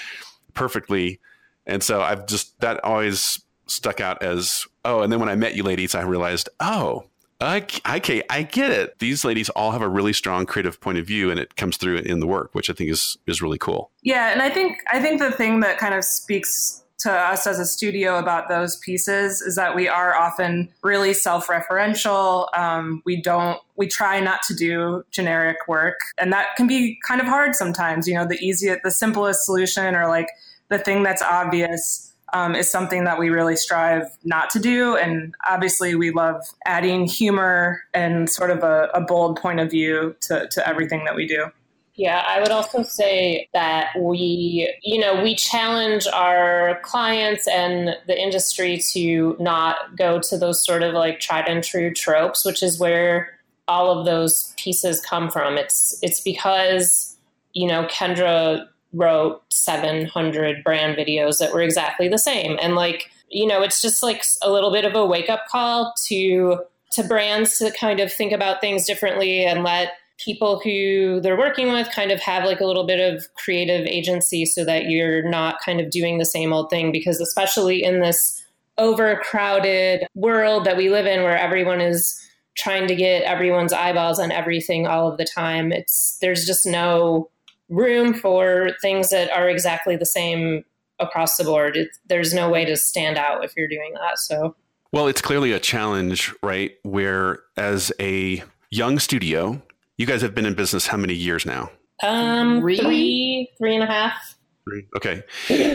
perfectly. 0.54 1.20
And 1.66 1.82
so 1.82 2.00
I've 2.00 2.26
just 2.26 2.58
that 2.60 2.82
always 2.82 3.42
stuck 3.66 4.00
out 4.00 4.22
as 4.22 4.64
oh 4.84 5.02
and 5.02 5.12
then 5.12 5.20
when 5.20 5.28
I 5.28 5.34
met 5.34 5.56
you 5.56 5.64
ladies 5.64 5.94
I 5.94 6.02
realized 6.02 6.48
oh 6.60 7.04
okay, 7.40 8.22
I 8.30 8.42
get 8.42 8.70
it. 8.70 8.98
These 8.98 9.24
ladies 9.24 9.48
all 9.50 9.72
have 9.72 9.82
a 9.82 9.88
really 9.88 10.12
strong 10.12 10.46
creative 10.46 10.80
point 10.80 10.98
of 10.98 11.06
view, 11.06 11.30
and 11.30 11.38
it 11.38 11.56
comes 11.56 11.76
through 11.76 11.98
in 11.98 12.20
the 12.20 12.26
work, 12.26 12.54
which 12.54 12.70
I 12.70 12.72
think 12.72 12.90
is 12.90 13.18
is 13.26 13.42
really 13.42 13.58
cool. 13.58 13.90
Yeah, 14.02 14.32
and 14.32 14.42
I 14.42 14.50
think 14.50 14.78
I 14.92 15.00
think 15.00 15.20
the 15.20 15.32
thing 15.32 15.60
that 15.60 15.78
kind 15.78 15.94
of 15.94 16.04
speaks 16.04 16.82
to 16.98 17.12
us 17.12 17.46
as 17.46 17.58
a 17.58 17.66
studio 17.66 18.18
about 18.18 18.48
those 18.48 18.76
pieces 18.78 19.42
is 19.42 19.54
that 19.54 19.76
we 19.76 19.86
are 19.86 20.16
often 20.16 20.66
really 20.82 21.12
self-referential. 21.12 22.48
Um, 22.56 23.02
we 23.04 23.20
don't, 23.20 23.60
we 23.76 23.86
try 23.86 24.18
not 24.18 24.40
to 24.44 24.54
do 24.54 25.04
generic 25.10 25.58
work, 25.68 25.98
and 26.18 26.32
that 26.32 26.56
can 26.56 26.66
be 26.66 26.98
kind 27.06 27.20
of 27.20 27.26
hard 27.26 27.54
sometimes. 27.54 28.08
You 28.08 28.14
know, 28.14 28.26
the 28.26 28.38
easiest, 28.38 28.82
the 28.82 28.90
simplest 28.90 29.44
solution, 29.44 29.94
or 29.94 30.08
like 30.08 30.28
the 30.68 30.78
thing 30.78 31.02
that's 31.02 31.22
obvious 31.22 32.05
um, 32.32 32.54
is 32.54 32.70
something 32.70 33.04
that 33.04 33.18
we 33.18 33.30
really 33.30 33.56
strive 33.56 34.04
not 34.24 34.50
to 34.50 34.58
do. 34.58 34.96
And 34.96 35.34
obviously, 35.48 35.94
we 35.94 36.10
love 36.10 36.42
adding 36.66 37.06
humor 37.06 37.82
and 37.94 38.28
sort 38.28 38.50
of 38.50 38.62
a, 38.62 38.88
a 38.94 39.00
bold 39.00 39.40
point 39.40 39.60
of 39.60 39.70
view 39.70 40.16
to, 40.22 40.48
to 40.50 40.68
everything 40.68 41.04
that 41.04 41.14
we 41.14 41.26
do. 41.26 41.46
Yeah, 41.94 42.22
I 42.26 42.40
would 42.40 42.50
also 42.50 42.82
say 42.82 43.48
that 43.54 43.88
we, 43.98 44.70
you 44.82 45.00
know, 45.00 45.22
we 45.22 45.34
challenge 45.34 46.06
our 46.12 46.78
clients 46.82 47.48
and 47.48 47.96
the 48.06 48.20
industry 48.20 48.78
to 48.92 49.34
not 49.40 49.96
go 49.96 50.20
to 50.20 50.36
those 50.36 50.62
sort 50.62 50.82
of 50.82 50.92
like 50.92 51.20
tried 51.20 51.48
and 51.48 51.64
true 51.64 51.94
tropes, 51.94 52.44
which 52.44 52.62
is 52.62 52.78
where 52.78 53.38
all 53.66 53.98
of 53.98 54.04
those 54.04 54.52
pieces 54.58 55.00
come 55.00 55.30
from. 55.30 55.56
It's 55.56 55.98
it's 56.02 56.20
because, 56.20 57.16
you 57.54 57.66
know, 57.66 57.84
Kendra 57.86 58.68
wrote 58.96 59.42
700 59.52 60.64
brand 60.64 60.96
videos 60.96 61.38
that 61.38 61.52
were 61.52 61.62
exactly 61.62 62.08
the 62.08 62.18
same. 62.18 62.58
And 62.60 62.74
like 62.74 63.10
you 63.28 63.46
know 63.46 63.62
it's 63.62 63.82
just 63.82 64.02
like 64.02 64.24
a 64.42 64.50
little 64.50 64.72
bit 64.72 64.84
of 64.84 64.94
a 64.94 65.04
wake 65.04 65.28
up 65.28 65.46
call 65.48 65.94
to 66.06 66.60
to 66.92 67.02
brands 67.04 67.58
to 67.58 67.70
kind 67.72 68.00
of 68.00 68.12
think 68.12 68.32
about 68.32 68.60
things 68.60 68.86
differently 68.86 69.44
and 69.44 69.62
let 69.62 69.92
people 70.18 70.60
who 70.60 71.20
they're 71.20 71.36
working 71.36 71.72
with 71.72 71.90
kind 71.90 72.10
of 72.10 72.20
have 72.20 72.44
like 72.44 72.60
a 72.60 72.64
little 72.64 72.86
bit 72.86 73.14
of 73.14 73.26
creative 73.34 73.86
agency 73.86 74.46
so 74.46 74.64
that 74.64 74.86
you're 74.88 75.28
not 75.28 75.60
kind 75.64 75.80
of 75.80 75.90
doing 75.90 76.18
the 76.18 76.24
same 76.24 76.52
old 76.52 76.70
thing. 76.70 76.90
Because 76.90 77.20
especially 77.20 77.82
in 77.84 78.00
this 78.00 78.42
overcrowded 78.78 80.06
world 80.14 80.64
that 80.64 80.76
we 80.76 80.90
live 80.90 81.06
in 81.06 81.22
where 81.22 81.36
everyone 81.36 81.80
is 81.80 82.18
trying 82.56 82.86
to 82.88 82.94
get 82.94 83.22
everyone's 83.22 83.72
eyeballs 83.72 84.18
on 84.18 84.32
everything 84.32 84.86
all 84.86 85.10
of 85.10 85.18
the 85.18 85.24
time 85.24 85.72
it's 85.72 86.18
there's 86.20 86.44
just 86.44 86.66
no 86.66 87.30
room 87.68 88.14
for 88.14 88.70
things 88.80 89.10
that 89.10 89.30
are 89.30 89.48
exactly 89.48 89.96
the 89.96 90.06
same 90.06 90.64
across 90.98 91.36
the 91.36 91.44
board. 91.44 91.76
It, 91.76 91.88
there's 92.08 92.32
no 92.32 92.48
way 92.48 92.64
to 92.64 92.76
stand 92.76 93.18
out 93.18 93.44
if 93.44 93.52
you're 93.56 93.68
doing 93.68 93.92
that. 93.94 94.18
So, 94.18 94.56
well, 94.92 95.08
it's 95.08 95.20
clearly 95.20 95.52
a 95.52 95.58
challenge, 95.58 96.32
right? 96.42 96.72
Where 96.82 97.40
as 97.56 97.92
a 98.00 98.42
young 98.70 98.98
studio, 98.98 99.62
you 99.98 100.06
guys 100.06 100.22
have 100.22 100.34
been 100.34 100.46
in 100.46 100.54
business 100.54 100.86
how 100.86 100.96
many 100.96 101.14
years 101.14 101.44
now? 101.44 101.70
Um, 102.02 102.60
three, 102.60 102.78
three, 102.78 103.50
three 103.58 103.74
and 103.74 103.84
a 103.84 103.86
half. 103.86 104.36
Three. 104.64 104.86
Okay, 104.96 105.22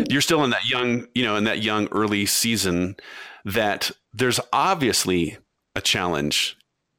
you're 0.10 0.22
still 0.22 0.44
in 0.44 0.50
that 0.50 0.66
young, 0.66 1.08
you 1.16 1.24
know, 1.24 1.36
in 1.36 1.46
that 1.46 1.62
young 1.62 1.88
early 1.92 2.26
season. 2.26 2.96
That 3.46 3.90
there's 4.14 4.40
obviously 4.54 5.38
a 5.76 5.82
challenge 5.82 6.58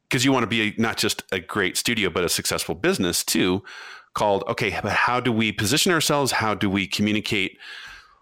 because 0.08 0.24
you 0.24 0.32
want 0.32 0.42
to 0.42 0.48
be 0.48 0.62
a, 0.62 0.74
not 0.80 0.96
just 0.96 1.22
a 1.30 1.38
great 1.38 1.76
studio, 1.76 2.10
but 2.10 2.24
a 2.24 2.28
successful 2.28 2.74
business 2.74 3.22
too 3.22 3.62
called 4.14 4.44
okay 4.46 4.78
but 4.82 4.92
how 4.92 5.20
do 5.20 5.32
we 5.32 5.52
position 5.52 5.92
ourselves? 5.92 6.32
How 6.32 6.54
do 6.54 6.68
we 6.68 6.86
communicate 6.86 7.58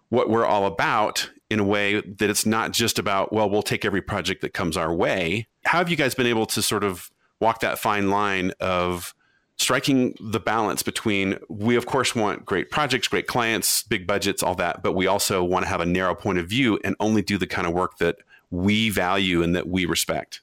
what 0.08 0.28
we're 0.28 0.46
all 0.46 0.66
about 0.66 1.30
in 1.50 1.58
a 1.60 1.64
way 1.64 2.00
that 2.00 2.30
it's 2.30 2.46
not 2.46 2.72
just 2.72 2.98
about 2.98 3.32
well 3.32 3.48
we'll 3.48 3.62
take 3.62 3.84
every 3.84 4.02
project 4.02 4.40
that 4.42 4.54
comes 4.54 4.76
our 4.76 4.94
way? 4.94 5.46
How 5.64 5.78
have 5.78 5.88
you 5.88 5.96
guys 5.96 6.14
been 6.14 6.26
able 6.26 6.46
to 6.46 6.62
sort 6.62 6.84
of 6.84 7.10
walk 7.40 7.60
that 7.60 7.78
fine 7.78 8.10
line 8.10 8.52
of 8.60 9.14
striking 9.56 10.14
the 10.20 10.40
balance 10.40 10.82
between 10.82 11.38
we 11.48 11.76
of 11.76 11.84
course 11.84 12.14
want 12.14 12.46
great 12.46 12.70
projects 12.70 13.08
great 13.08 13.26
clients 13.26 13.82
big 13.82 14.06
budgets 14.06 14.42
all 14.42 14.54
that 14.54 14.82
but 14.82 14.92
we 14.92 15.06
also 15.06 15.44
want 15.44 15.62
to 15.64 15.68
have 15.68 15.82
a 15.82 15.86
narrow 15.86 16.14
point 16.14 16.38
of 16.38 16.48
view 16.48 16.78
and 16.82 16.96
only 16.98 17.20
do 17.20 17.36
the 17.36 17.46
kind 17.46 17.66
of 17.66 17.74
work 17.74 17.98
that 17.98 18.16
we 18.50 18.90
value 18.90 19.42
and 19.42 19.54
that 19.54 19.68
we 19.68 19.86
respect? 19.86 20.40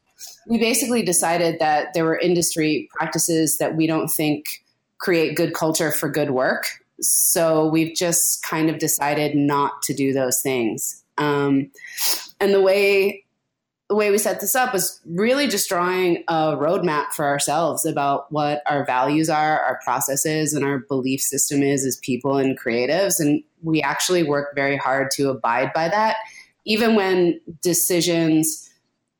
We 0.47 0.57
basically 0.57 1.03
decided 1.03 1.59
that 1.59 1.93
there 1.93 2.05
were 2.05 2.17
industry 2.17 2.89
practices 2.93 3.57
that 3.57 3.75
we 3.75 3.85
don't 3.85 4.07
think 4.07 4.45
create 4.99 5.35
good 5.35 5.53
culture 5.53 5.91
for 5.91 6.09
good 6.09 6.31
work. 6.31 6.67
So 6.99 7.67
we've 7.67 7.95
just 7.95 8.43
kind 8.43 8.69
of 8.69 8.79
decided 8.79 9.35
not 9.35 9.81
to 9.83 9.93
do 9.93 10.13
those 10.13 10.41
things. 10.41 11.03
Um, 11.17 11.71
and 12.39 12.53
the 12.53 12.61
way 12.61 13.23
the 13.89 13.95
way 13.95 14.11
we 14.11 14.17
set 14.17 14.41
this 14.41 14.53
up 14.53 14.73
was 14.73 14.99
really 15.05 15.47
just 15.47 15.69
drawing 15.69 16.23
a 16.27 16.57
roadmap 16.57 17.13
for 17.13 17.25
ourselves 17.25 17.85
about 17.85 18.29
what 18.31 18.61
our 18.65 18.85
values 18.85 19.29
are, 19.29 19.61
our 19.61 19.79
processes, 19.81 20.53
and 20.53 20.65
our 20.65 20.79
belief 20.79 21.21
system 21.21 21.63
is 21.63 21.85
as 21.85 21.97
people 21.97 22.37
and 22.37 22.59
creatives. 22.59 23.13
And 23.19 23.43
we 23.61 23.81
actually 23.81 24.23
work 24.23 24.53
very 24.55 24.75
hard 24.75 25.09
to 25.11 25.29
abide 25.29 25.71
by 25.73 25.87
that, 25.87 26.17
even 26.65 26.95
when 26.95 27.39
decisions 27.61 28.69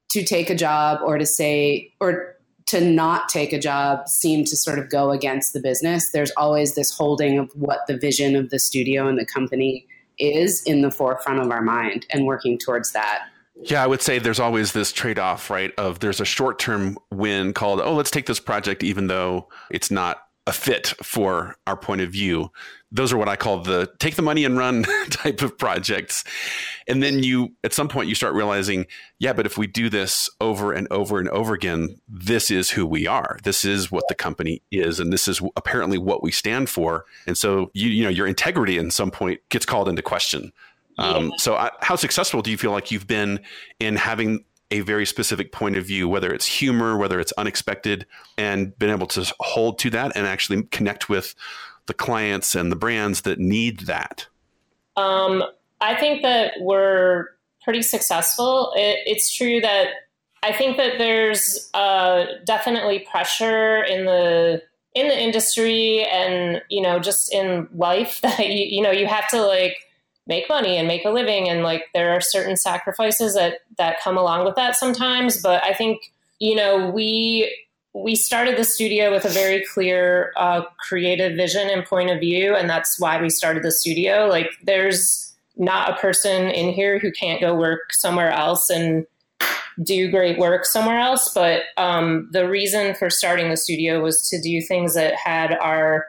to 0.10 0.24
take 0.24 0.50
a 0.50 0.56
job 0.56 1.00
or 1.02 1.18
to 1.18 1.26
say 1.26 1.94
or 2.02 2.36
to 2.68 2.82
not 2.82 3.30
take 3.30 3.54
a 3.54 3.60
job 3.60 4.08
seem 4.08 4.44
to 4.46 4.56
sort 4.56 4.78
of 4.78 4.90
go 4.90 5.12
against 5.12 5.54
the 5.54 5.60
business. 5.60 6.12
There's 6.12 6.32
always 6.38 6.76
this 6.76 6.92
holding 6.92 7.40
of 7.40 7.52
what 7.56 7.88
the 7.88 7.98
vision 7.98 8.36
of 8.36 8.50
the 8.50 8.60
studio 8.60 9.08
and 9.08 9.18
the 9.18 9.26
company 9.26 9.88
is 10.20 10.64
in 10.64 10.82
the 10.82 10.92
forefront 10.92 11.40
of 11.40 11.52
our 11.52 11.62
mind 11.62 12.06
and 12.12 12.26
working 12.26 12.58
towards 12.58 12.92
that. 12.92 13.24
Yeah, 13.64 13.84
I 13.84 13.88
would 13.88 14.02
say 14.02 14.20
there's 14.20 14.40
always 14.40 14.74
this 14.74 14.92
trade 14.92 15.18
off, 15.18 15.50
right? 15.50 15.74
Of 15.78 16.00
there's 16.00 16.22
a 16.22 16.26
short 16.26 16.60
term 16.60 16.98
win 17.12 17.54
called, 17.54 17.82
oh, 17.82 17.96
let's 17.96 18.12
take 18.12 18.28
this 18.28 18.40
project, 18.40 18.84
even 18.84 19.08
though 19.08 19.48
it's 19.72 19.90
not 19.90 20.27
a 20.48 20.54
fit 20.54 20.94
for 21.04 21.58
our 21.68 21.76
point 21.76 22.02
of 22.02 22.10
view. 22.10 22.52
Those 22.90 23.12
are 23.12 23.18
what 23.18 23.28
I 23.28 23.36
call 23.36 23.62
the 23.62 23.92
take 24.00 24.16
the 24.16 24.22
money 24.22 24.46
and 24.46 24.58
run 24.58 24.84
type 25.10 25.42
of 25.42 25.58
projects. 25.58 26.24
And 26.88 27.04
then 27.04 27.22
you, 27.22 27.50
at 27.66 27.74
some 27.74 27.90
point, 27.90 28.08
you 28.08 28.16
start 28.16 28.34
realizing, 28.34 28.88
yeah, 29.20 29.34
but 29.34 29.46
if 29.46 29.58
we 29.58 29.68
do 29.68 29.90
this 29.90 30.30
over 30.40 30.72
and 30.72 30.88
over 30.90 31.20
and 31.20 31.28
over 31.30 31.54
again, 31.54 32.00
this 32.08 32.50
is 32.50 32.72
who 32.72 32.86
we 32.86 33.06
are. 33.06 33.38
This 33.44 33.66
is 33.66 33.92
what 33.92 34.06
the 34.08 34.16
company 34.16 34.62
is. 34.72 35.02
And 35.02 35.12
this 35.12 35.28
is 35.28 35.42
apparently 35.58 35.98
what 35.98 36.24
we 36.24 36.32
stand 36.32 36.70
for. 36.70 37.04
And 37.28 37.38
so, 37.38 37.70
you, 37.74 37.90
you 37.90 38.04
know, 38.06 38.10
your 38.10 38.26
integrity 38.26 38.78
in 38.78 38.90
some 38.90 39.12
point 39.12 39.42
gets 39.50 39.66
called 39.66 39.90
into 39.90 40.02
question. 40.02 40.54
Um, 40.98 41.34
so, 41.38 41.56
I, 41.56 41.70
how 41.82 41.96
successful 41.96 42.42
do 42.42 42.50
you 42.50 42.58
feel 42.58 42.72
like 42.72 42.90
you've 42.90 43.06
been 43.06 43.42
in 43.80 43.98
having 43.98 44.46
a 44.72 44.82
very 44.82 45.06
specific 45.06 45.52
point 45.52 45.78
of 45.78 45.86
view, 45.86 46.10
whether 46.10 46.34
it's 46.34 46.46
humor, 46.46 46.98
whether 46.98 47.20
it's 47.20 47.32
unexpected, 47.38 48.06
and 48.38 48.78
been 48.78 48.90
able 48.90 49.08
to 49.08 49.34
hold 49.40 49.80
to 49.80 49.90
that 49.92 50.16
and 50.16 50.28
actually 50.28 50.64
connect 50.64 51.10
with 51.10 51.36
the 51.86 51.94
clients 51.94 52.54
and 52.54 52.72
the 52.72 52.76
brands 52.76 53.22
that 53.22 53.40
need 53.40 53.82
that? 53.82 54.28
Um, 54.96 55.44
I 55.80 55.96
think 55.96 56.22
that 56.24 56.56
we're 56.60 57.28
pretty 57.64 57.82
successful. 57.82 58.74
It, 58.76 59.00
it's 59.06 59.36
true 59.36 59.62
that 59.62 59.90
I 60.44 60.54
think 60.54 60.78
that 60.78 60.98
there's 60.98 61.70
uh, 61.74 62.26
definitely 62.46 63.00
pressure 63.00 63.84
in 63.84 64.06
the 64.06 64.62
in 64.96 65.10
the 65.10 65.20
industry 65.20 66.04
and 66.12 66.62
you 66.70 66.82
know 66.82 66.98
just 66.98 67.32
in 67.32 67.68
life 67.74 68.20
that 68.24 68.40
you, 68.40 68.78
you 68.78 68.82
know 68.82 68.92
you 68.92 69.06
have 69.08 69.28
to 69.30 69.42
like 69.42 69.78
make 70.28 70.50
money 70.50 70.78
and 70.78 70.88
make 70.88 71.06
a 71.06 71.10
living 71.10 71.50
and 71.50 71.64
like 71.64 71.86
there 71.94 72.12
are 72.12 72.22
certain 72.22 72.56
sacrifices 72.56 73.34
that 73.36 73.60
that 73.78 74.02
come 74.02 74.18
along 74.18 74.46
with 74.46 74.56
that 74.56 74.76
sometimes. 74.76 75.42
But 75.42 75.64
i 75.64 75.74
think 75.74 76.12
you 76.40 76.56
know 76.56 76.90
we 76.90 77.54
we 77.94 78.16
started 78.16 78.58
the 78.58 78.64
studio 78.64 79.12
with 79.12 79.26
a 79.26 79.30
very 79.30 79.66
clear 79.74 80.32
uh, 80.36 80.62
creative 80.88 81.36
vision 81.36 81.68
and 81.70 81.84
point 81.84 82.12
of 82.12 82.20
view 82.20 82.56
and 82.56 82.70
that's 82.70 83.00
why 83.00 83.20
we 83.22 83.30
started 83.30 83.64
the 83.64 83.72
studio. 83.72 84.28
Like 84.28 84.52
there's 84.64 85.34
not 85.56 85.90
a 85.90 85.96
person 85.96 86.50
in 86.52 86.72
here 86.72 87.00
who 87.00 87.12
can't 87.12 87.42
go 87.42 87.56
work 87.56 87.92
somewhere 87.94 88.32
else 88.32 88.70
and 88.70 89.06
do 89.84 90.10
great 90.10 90.38
work 90.38 90.66
somewhere 90.66 91.00
else. 91.00 91.32
But 91.34 91.64
um, 91.78 92.30
the 92.32 92.50
reason 92.50 92.96
for 92.96 93.10
starting 93.10 93.50
the 93.50 93.58
studio 93.58 94.02
was 94.02 94.28
to 94.30 94.42
do 94.42 94.62
things 94.62 94.96
that 94.96 95.16
had 95.16 95.54
our 95.54 96.06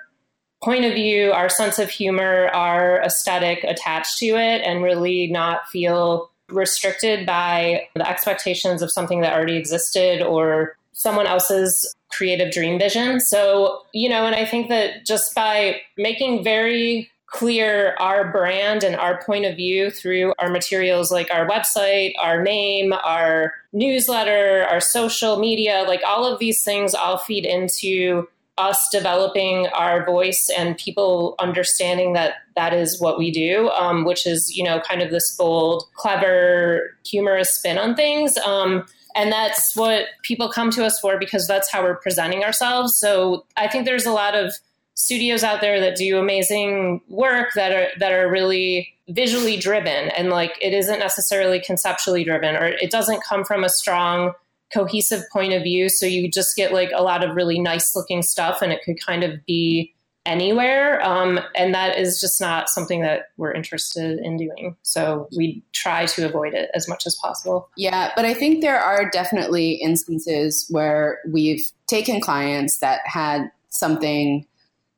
point 0.62 0.84
of 0.84 0.94
view, 0.94 1.32
our 1.32 1.48
sense 1.48 1.78
of 1.78 1.88
humor, 1.88 2.48
our 2.48 3.00
aesthetic 3.02 3.64
attached 3.64 4.18
to 4.18 4.26
it, 4.26 4.62
and 4.64 4.82
really 4.82 5.28
not 5.28 5.68
feel 5.68 6.30
restricted 6.48 7.26
by 7.26 7.86
the 7.94 8.08
expectations 8.08 8.82
of 8.82 8.90
something 8.90 9.20
that 9.20 9.34
already 9.34 9.56
existed 9.56 10.22
or 10.22 10.76
someone 10.92 11.26
else's 11.26 11.94
creative 12.10 12.50
dream 12.52 12.78
vision. 12.78 13.20
So, 13.20 13.82
you 13.92 14.08
know, 14.08 14.26
and 14.26 14.34
I 14.34 14.44
think 14.44 14.68
that 14.68 15.06
just 15.06 15.34
by 15.34 15.80
making 15.96 16.42
very 16.42 17.10
clear 17.26 17.94
our 17.98 18.32
brand 18.32 18.82
and 18.82 18.96
our 18.96 19.22
point 19.22 19.44
of 19.44 19.54
view 19.54 19.90
through 19.90 20.32
our 20.38 20.48
materials 20.48 21.12
like 21.12 21.30
our 21.30 21.46
website, 21.46 22.14
our 22.18 22.42
name, 22.42 22.92
our 22.92 23.52
newsletter, 23.72 24.66
our 24.68 24.80
social 24.80 25.38
media, 25.38 25.84
like 25.86 26.00
all 26.06 26.24
of 26.24 26.38
these 26.38 26.64
things 26.64 26.94
all 26.94 27.18
feed 27.18 27.44
into 27.44 28.26
us 28.58 28.88
developing 28.90 29.66
our 29.68 30.04
voice 30.04 30.50
and 30.56 30.76
people 30.76 31.34
understanding 31.38 32.12
that 32.14 32.34
that 32.56 32.72
is 32.72 33.00
what 33.00 33.18
we 33.18 33.30
do, 33.30 33.68
um, 33.70 34.04
which 34.04 34.26
is, 34.26 34.54
you 34.56 34.64
know, 34.64 34.80
kind 34.80 35.00
of 35.00 35.10
this 35.10 35.34
bold, 35.36 35.84
clever, 35.94 36.96
humorous 37.06 37.54
spin 37.54 37.78
on 37.78 37.94
things. 37.94 38.36
Um, 38.38 38.84
and 39.14 39.32
that's 39.32 39.74
what 39.74 40.06
people 40.22 40.48
come 40.48 40.70
to 40.70 40.84
us 40.84 40.98
for 41.00 41.18
because 41.18 41.46
that's 41.46 41.70
how 41.72 41.82
we're 41.82 41.96
presenting 41.96 42.44
ourselves. 42.44 42.96
So 42.96 43.44
I 43.56 43.68
think 43.68 43.84
there's 43.84 44.06
a 44.06 44.12
lot 44.12 44.34
of 44.34 44.52
studios 44.94 45.44
out 45.44 45.60
there 45.60 45.80
that 45.80 45.96
do 45.96 46.18
amazing 46.18 47.00
work 47.08 47.50
that 47.54 47.72
are 47.72 47.88
that 48.00 48.12
are 48.12 48.28
really 48.28 48.92
visually 49.08 49.56
driven 49.56 50.10
and 50.10 50.28
like 50.28 50.58
it 50.60 50.74
isn't 50.74 50.98
necessarily 50.98 51.60
conceptually 51.60 52.24
driven 52.24 52.56
or 52.56 52.66
it 52.66 52.90
doesn't 52.90 53.22
come 53.22 53.44
from 53.44 53.62
a 53.62 53.68
strong 53.68 54.32
cohesive 54.72 55.22
point 55.32 55.52
of 55.52 55.62
view. 55.62 55.88
So 55.88 56.06
you 56.06 56.30
just 56.30 56.56
get 56.56 56.72
like 56.72 56.90
a 56.94 57.02
lot 57.02 57.24
of 57.24 57.34
really 57.34 57.58
nice 57.58 57.94
looking 57.96 58.22
stuff 58.22 58.62
and 58.62 58.72
it 58.72 58.82
could 58.84 59.00
kind 59.00 59.24
of 59.24 59.44
be 59.46 59.94
anywhere. 60.26 61.02
Um, 61.02 61.40
and 61.54 61.74
that 61.74 61.98
is 61.98 62.20
just 62.20 62.40
not 62.40 62.68
something 62.68 63.00
that 63.00 63.30
we're 63.38 63.52
interested 63.52 64.18
in 64.18 64.36
doing. 64.36 64.76
So 64.82 65.26
we 65.34 65.62
try 65.72 66.04
to 66.06 66.26
avoid 66.26 66.52
it 66.52 66.70
as 66.74 66.86
much 66.86 67.06
as 67.06 67.16
possible. 67.16 67.70
Yeah, 67.76 68.12
but 68.14 68.26
I 68.26 68.34
think 68.34 68.60
there 68.60 68.78
are 68.78 69.08
definitely 69.08 69.72
instances 69.72 70.66
where 70.68 71.20
we've 71.26 71.62
taken 71.86 72.20
clients 72.20 72.78
that 72.78 73.00
had 73.06 73.50
something 73.70 74.46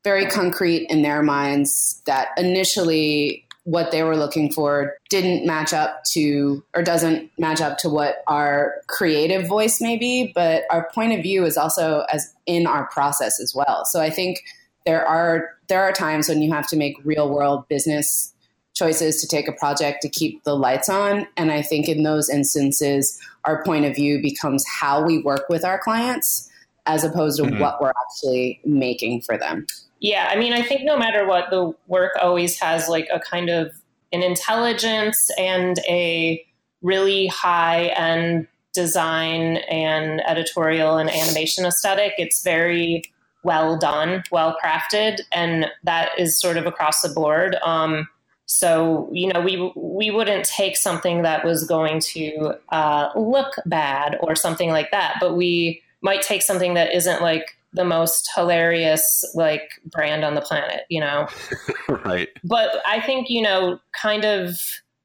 very 0.03 0.27
concrete 0.27 0.87
in 0.91 1.03
their 1.03 1.23
minds 1.23 2.03
that 2.07 2.29
initially 2.37 3.47
what 3.64 3.90
they 3.90 4.02
were 4.02 4.17
looking 4.17 4.50
for 4.50 4.97
didn't 5.11 5.47
match 5.47 5.73
up 5.73 6.02
to 6.05 6.64
or 6.75 6.83
doesn't 6.83 7.31
match 7.38 7.61
up 7.61 7.79
to 7.79 7.88
what 7.88 8.23
our 8.26 8.75
creative 8.87 9.47
voice 9.47 9.81
may 9.81 9.99
be 9.99 10.33
but 10.35 10.64
our 10.71 10.88
point 10.95 11.12
of 11.12 11.23
view 11.23 11.45
is 11.45 11.57
also 11.57 12.05
as 12.11 12.35
in 12.47 12.67
our 12.67 12.87
process 12.87 13.40
as 13.40 13.55
well. 13.55 13.85
So 13.85 14.00
i 14.00 14.11
think 14.11 14.43
there 14.87 15.07
are 15.07 15.50
there 15.69 15.83
are 15.83 15.93
times 15.93 16.29
when 16.29 16.40
you 16.40 16.52
have 16.52 16.67
to 16.69 16.76
make 16.76 16.97
real 17.05 17.29
world 17.29 17.69
business 17.69 18.33
choices 18.75 19.21
to 19.21 19.29
take 19.29 19.47
a 19.47 19.52
project 19.52 20.00
to 20.02 20.09
keep 20.09 20.43
the 20.45 20.57
lights 20.57 20.88
on. 20.88 21.26
And 21.37 21.52
i 21.52 21.61
think 21.61 21.88
in 21.88 22.02
those 22.02 22.31
instances 22.31 23.21
our 23.45 23.62
point 23.64 23.85
of 23.85 23.95
view 23.95 24.21
becomes 24.23 24.64
how 24.67 25.05
we 25.05 25.23
work 25.23 25.49
with 25.49 25.64
our 25.64 25.79
clients 25.79 26.49
as 26.87 27.05
opposed 27.05 27.38
to 27.38 27.45
mm-hmm. 27.45 27.61
what 27.61 27.81
we're 27.81 27.93
actually 28.07 28.61
making 28.64 29.21
for 29.21 29.37
them 29.37 29.67
yeah, 30.00 30.28
I 30.30 30.37
mean, 30.37 30.52
I 30.52 30.62
think 30.62 30.83
no 30.85 30.99
matter 30.99 31.26
what, 31.26 31.50
the 31.50 31.73
work 31.87 32.12
always 32.21 32.59
has 32.59 32.88
like 32.88 33.09
a 33.12 33.21
kind 33.21 33.50
of 33.50 33.73
an 34.12 34.23
intelligence 34.23 35.19
and 35.38 35.78
a 35.88 36.45
really 36.83 37.26
high 37.26 37.87
end 37.88 38.49
design 38.73 39.59
and 39.69 40.23
editorial 40.26 40.97
and 40.97 41.11
animation 41.11 41.66
aesthetic. 41.66 42.14
It's 42.16 42.42
very 42.42 43.02
well 43.45 43.78
done, 43.78 44.23
well 44.30 44.57
crafted, 44.62 45.21
and 45.33 45.66
that 45.85 46.11
is 46.19 46.40
sort 46.40 46.57
of 46.57 46.66
across 46.66 47.02
the 47.02 47.11
board. 47.11 47.57
Um, 47.62 48.09
so 48.47 49.09
you 49.12 49.30
know, 49.33 49.40
we 49.40 49.71
we 49.76 50.11
wouldn't 50.11 50.45
take 50.47 50.76
something 50.76 51.23
that 51.23 51.45
was 51.45 51.64
going 51.64 52.00
to 52.00 52.54
uh, 52.71 53.11
look 53.14 53.52
bad 53.66 54.16
or 54.21 54.35
something 54.35 54.71
like 54.71 54.90
that, 54.92 55.16
but 55.21 55.37
we 55.37 55.83
might 56.02 56.23
take 56.23 56.42
something 56.42 56.73
that 56.75 56.95
isn't 56.95 57.21
like 57.21 57.57
the 57.73 57.85
most 57.85 58.29
hilarious 58.35 59.25
like 59.35 59.81
brand 59.85 60.25
on 60.25 60.35
the 60.35 60.41
planet, 60.41 60.83
you 60.89 61.00
know? 61.00 61.29
right. 62.05 62.29
But 62.45 62.83
I 62.87 63.00
think, 63.00 63.31
you 63.31 63.43
know, 63.43 63.79
kind 64.00 64.25
of 64.25 64.59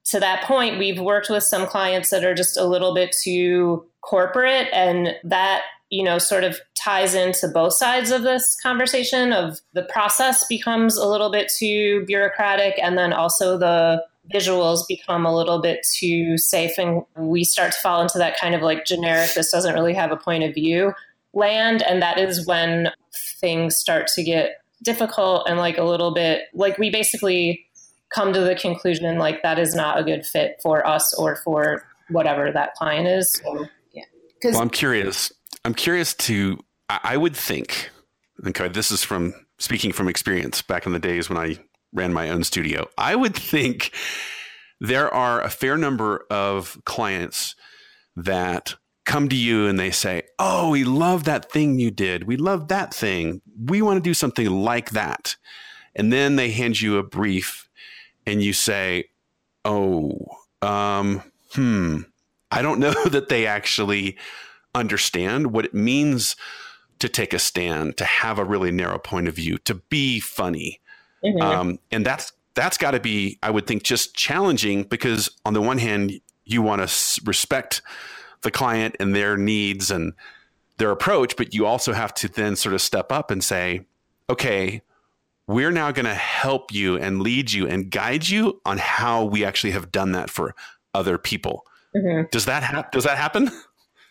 to 0.05 0.19
that 0.19 0.43
point, 0.43 0.79
we've 0.79 0.99
worked 0.99 1.29
with 1.29 1.43
some 1.43 1.67
clients 1.67 2.09
that 2.09 2.23
are 2.23 2.35
just 2.35 2.57
a 2.57 2.65
little 2.65 2.93
bit 2.93 3.15
too 3.23 3.85
corporate 4.01 4.67
and 4.71 5.15
that, 5.23 5.63
you 5.89 6.03
know, 6.03 6.17
sort 6.17 6.43
of 6.43 6.59
ties 6.75 7.15
into 7.15 7.47
both 7.47 7.73
sides 7.73 8.11
of 8.11 8.21
this 8.21 8.55
conversation 8.61 9.33
of 9.33 9.59
the 9.73 9.83
process 9.83 10.45
becomes 10.47 10.97
a 10.97 11.07
little 11.07 11.31
bit 11.31 11.51
too 11.57 12.05
bureaucratic 12.05 12.75
and 12.81 12.97
then 12.97 13.11
also 13.11 13.57
the 13.57 14.03
visuals 14.33 14.87
become 14.87 15.25
a 15.25 15.35
little 15.35 15.61
bit 15.61 15.85
too 15.95 16.37
safe 16.37 16.77
and 16.77 17.03
we 17.15 17.43
start 17.43 17.71
to 17.71 17.79
fall 17.79 18.01
into 18.01 18.17
that 18.17 18.39
kind 18.39 18.55
of 18.55 18.61
like 18.61 18.85
generic 18.85 19.31
this 19.35 19.51
doesn't 19.51 19.75
really 19.75 19.93
have 19.93 20.11
a 20.11 20.17
point 20.17 20.43
of 20.43 20.53
view 20.53 20.93
land. 21.35 21.83
And 21.83 22.01
that 22.01 22.17
is 22.17 22.45
when 22.47 22.91
things 23.39 23.77
start 23.77 24.07
to 24.15 24.23
get 24.23 24.61
difficult 24.83 25.47
and 25.47 25.57
like 25.57 25.77
a 25.77 25.83
little 25.83 26.13
bit 26.13 26.43
like 26.53 26.77
we 26.77 26.89
basically 26.89 27.65
come 28.13 28.33
to 28.33 28.41
the 28.41 28.55
conclusion 28.55 29.17
like 29.17 29.41
that 29.43 29.59
is 29.59 29.75
not 29.75 29.99
a 29.99 30.03
good 30.03 30.25
fit 30.25 30.57
for 30.61 30.85
us 30.85 31.13
or 31.15 31.37
for 31.37 31.83
whatever 32.09 32.51
that 32.51 32.73
client 32.75 33.07
is. 33.07 33.31
So, 33.33 33.65
yeah. 33.93 34.03
Well, 34.43 34.61
I'm 34.61 34.69
curious. 34.69 35.31
I'm 35.63 35.73
curious 35.73 36.13
to, 36.13 36.59
I 36.89 37.17
would 37.17 37.35
think, 37.35 37.89
okay, 38.45 38.67
this 38.67 38.91
is 38.91 39.03
from 39.03 39.33
speaking 39.57 39.91
from 39.91 40.07
experience 40.07 40.61
back 40.61 40.85
in 40.85 40.93
the 40.93 40.99
days 40.99 41.29
when 41.29 41.37
I 41.37 41.57
ran 41.93 42.13
my 42.13 42.29
own 42.29 42.43
studio. 42.43 42.87
I 42.97 43.15
would 43.15 43.35
think 43.35 43.91
there 44.79 45.11
are 45.11 45.41
a 45.41 45.49
fair 45.49 45.77
number 45.77 46.25
of 46.29 46.77
clients 46.85 47.55
that 48.15 48.75
come 49.05 49.29
to 49.29 49.35
you 49.35 49.67
and 49.67 49.79
they 49.79 49.91
say, 49.91 50.23
Oh, 50.39 50.71
we 50.71 50.83
love 50.83 51.23
that 51.25 51.51
thing 51.51 51.79
you 51.79 51.91
did. 51.91 52.25
We 52.25 52.37
love 52.37 52.67
that 52.67 52.93
thing. 52.93 53.41
We 53.65 53.81
want 53.81 53.97
to 53.97 54.01
do 54.01 54.13
something 54.13 54.49
like 54.49 54.91
that. 54.91 55.35
And 55.95 56.11
then 56.11 56.35
they 56.35 56.51
hand 56.51 56.81
you 56.81 56.97
a 56.97 57.03
brief 57.03 57.69
and 58.25 58.43
you 58.43 58.53
say, 58.53 59.05
Oh, 59.63 60.17
um, 60.61 61.21
hmm, 61.53 62.01
I 62.51 62.61
don't 62.61 62.79
know 62.79 62.93
that 63.05 63.29
they 63.29 63.45
actually 63.45 64.17
understand 64.73 65.53
what 65.53 65.65
it 65.65 65.73
means 65.73 66.35
to 66.99 67.09
take 67.09 67.33
a 67.33 67.39
stand, 67.39 67.97
to 67.97 68.05
have 68.05 68.39
a 68.39 68.45
really 68.45 68.71
narrow 68.71 68.97
point 68.97 69.27
of 69.27 69.35
view, 69.35 69.57
to 69.59 69.75
be 69.75 70.19
funny. 70.19 70.79
Mm-hmm. 71.23 71.41
Um, 71.41 71.79
and 71.91 72.05
that's 72.05 72.31
that's 72.55 72.77
got 72.77 72.91
to 72.91 72.99
be, 72.99 73.37
I 73.43 73.51
would 73.51 73.67
think, 73.67 73.83
just 73.83 74.15
challenging 74.15 74.83
because 74.83 75.29
on 75.45 75.53
the 75.53 75.61
one 75.61 75.77
hand, 75.77 76.13
you 76.45 76.61
want 76.61 76.87
to 76.87 77.21
respect 77.25 77.81
the 78.45 78.51
client 78.51 78.95
and 79.01 79.13
their 79.13 79.35
needs 79.35 79.91
and 79.91 80.13
their 80.77 80.91
approach, 80.91 81.35
but 81.35 81.53
you 81.53 81.65
also 81.65 81.91
have 81.91 82.13
to 82.13 82.29
then 82.29 82.55
sort 82.55 82.73
of 82.73 82.81
step 82.81 83.11
up 83.11 83.29
and 83.29 83.43
say, 83.43 83.85
okay, 84.29 84.81
we're 85.47 85.71
now 85.71 85.91
going 85.91 86.05
to 86.05 86.15
help 86.15 86.73
you 86.73 86.97
and 86.97 87.21
lead 87.21 87.51
you 87.51 87.67
and 87.67 87.91
guide 87.91 88.27
you 88.27 88.61
on 88.65 88.77
how 88.77 89.25
we 89.25 89.43
actually 89.43 89.71
have 89.71 89.91
done 89.91 90.13
that 90.13 90.29
for 90.29 90.55
other 90.93 91.17
people. 91.17 91.65
Mm-hmm. 91.95 92.27
Does 92.31 92.45
that 92.45 92.63
ha- 92.63 92.87
does 92.91 93.03
that 93.03 93.17
happen? 93.17 93.51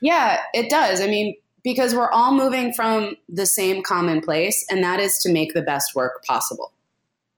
Yeah, 0.01 0.41
it 0.53 0.69
does. 0.69 1.01
I 1.01 1.07
mean, 1.07 1.35
because 1.63 1.95
we're 1.95 2.11
all 2.11 2.35
moving 2.35 2.75
from 2.75 3.17
the 3.27 3.47
same 3.47 3.83
common 3.83 4.21
place, 4.21 4.67
and 4.69 4.85
that 4.85 5.01
is 5.01 5.17
to 5.21 5.33
make 5.33 5.55
the 5.55 5.63
best 5.63 5.95
work 5.95 6.23
possible. 6.25 6.73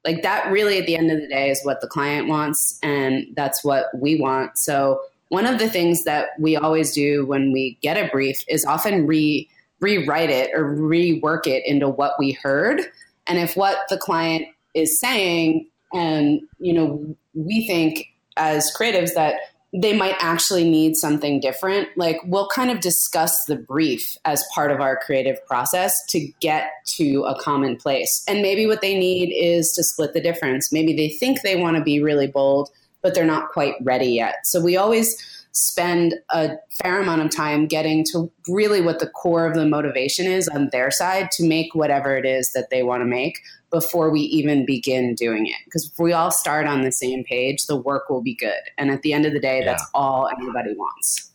Like 0.04 0.22
that, 0.24 0.50
really, 0.50 0.78
at 0.78 0.86
the 0.86 0.96
end 0.96 1.12
of 1.12 1.20
the 1.20 1.28
day, 1.28 1.50
is 1.50 1.60
what 1.62 1.80
the 1.80 1.86
client 1.86 2.26
wants, 2.26 2.80
and 2.82 3.28
that's 3.36 3.62
what 3.62 3.86
we 3.96 4.20
want. 4.20 4.58
So, 4.58 5.00
one 5.28 5.47
of 5.47 5.59
the 5.59 5.68
things 5.68 6.04
that 6.04 6.28
we 6.38 6.56
always 6.56 6.92
do 6.92 7.26
when 7.26 7.52
we 7.52 7.78
get 7.83 7.97
a 7.97 8.11
brief 8.11 8.45
is 8.49 8.64
often 8.64 9.06
re 9.06 9.49
rewrite 9.80 10.30
it 10.30 10.50
or 10.54 10.75
rework 10.75 11.47
it 11.47 11.62
into 11.66 11.88
what 11.88 12.12
we 12.18 12.33
heard, 12.33 12.80
and 13.26 13.38
if 13.38 13.56
what 13.56 13.78
the 13.88 13.99
client 13.99 14.47
is 14.75 14.99
saying, 15.00 15.66
and 15.92 16.40
you 16.59 16.73
know, 16.73 17.16
we 17.35 17.66
think 17.66 18.06
as 18.37 18.73
creatives 18.75 19.14
that 19.14 19.37
they 19.73 19.97
might 19.97 20.16
actually 20.21 20.68
need 20.68 20.97
something 20.97 21.40
different. 21.40 21.88
Like 21.97 22.18
we'll 22.25 22.49
kind 22.49 22.71
of 22.71 22.80
discuss 22.80 23.45
the 23.45 23.56
brief 23.56 24.16
as 24.25 24.45
part 24.54 24.71
of 24.71 24.80
our 24.80 24.97
creative 24.97 25.45
process 25.47 25.95
to 26.06 26.21
get 26.40 26.71
to 26.97 27.25
a 27.25 27.38
common 27.40 27.76
place. 27.76 28.25
And 28.26 28.42
maybe 28.42 28.66
what 28.66 28.80
they 28.80 28.99
need 28.99 29.33
is 29.33 29.73
to 29.73 29.83
split 29.83 30.14
the 30.14 30.21
difference. 30.21 30.73
Maybe 30.73 30.95
they 30.95 31.11
think 31.11 31.42
they 31.42 31.56
want 31.56 31.76
to 31.76 31.83
be 31.83 32.00
really 32.00 32.26
bold, 32.26 32.71
but 33.06 33.14
they're 33.14 33.25
not 33.25 33.52
quite 33.52 33.76
ready 33.82 34.08
yet. 34.08 34.44
So 34.44 34.60
we 34.60 34.76
always 34.76 35.16
spend 35.52 36.16
a 36.30 36.56
fair 36.82 37.00
amount 37.00 37.22
of 37.22 37.30
time 37.30 37.68
getting 37.68 38.04
to 38.04 38.28
really 38.48 38.80
what 38.80 38.98
the 38.98 39.06
core 39.06 39.46
of 39.46 39.54
the 39.54 39.64
motivation 39.64 40.26
is 40.26 40.48
on 40.48 40.70
their 40.72 40.90
side 40.90 41.30
to 41.30 41.46
make 41.46 41.72
whatever 41.72 42.16
it 42.16 42.26
is 42.26 42.52
that 42.52 42.68
they 42.68 42.82
want 42.82 43.02
to 43.02 43.04
make 43.04 43.38
before 43.70 44.10
we 44.10 44.22
even 44.22 44.66
begin 44.66 45.14
doing 45.14 45.46
it. 45.46 45.54
Because 45.66 45.88
if 45.88 45.96
we 46.00 46.12
all 46.12 46.32
start 46.32 46.66
on 46.66 46.82
the 46.82 46.90
same 46.90 47.22
page, 47.22 47.66
the 47.66 47.76
work 47.76 48.10
will 48.10 48.22
be 48.22 48.34
good. 48.34 48.58
And 48.76 48.90
at 48.90 49.02
the 49.02 49.12
end 49.12 49.25
of 49.25 49.32
the 49.32 49.38
day, 49.38 49.60
yeah. 49.60 49.66
that's 49.66 49.88
all 49.94 50.28
anybody 50.28 50.75
wants. 50.75 51.30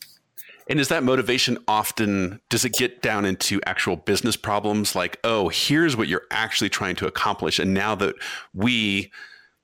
And 0.67 0.77
is 0.77 0.89
that 0.89 1.03
motivation 1.03 1.57
often, 1.69 2.41
does 2.49 2.65
it 2.65 2.73
get 2.73 3.01
down 3.01 3.23
into 3.23 3.61
actual 3.65 3.95
business 3.95 4.35
problems 4.35 4.93
like, 4.93 5.21
oh, 5.23 5.47
here's 5.47 5.95
what 5.95 6.09
you're 6.09 6.27
actually 6.31 6.69
trying 6.69 6.97
to 6.97 7.07
accomplish. 7.07 7.59
And 7.59 7.73
now 7.73 7.95
that 7.95 8.15
we, 8.53 9.09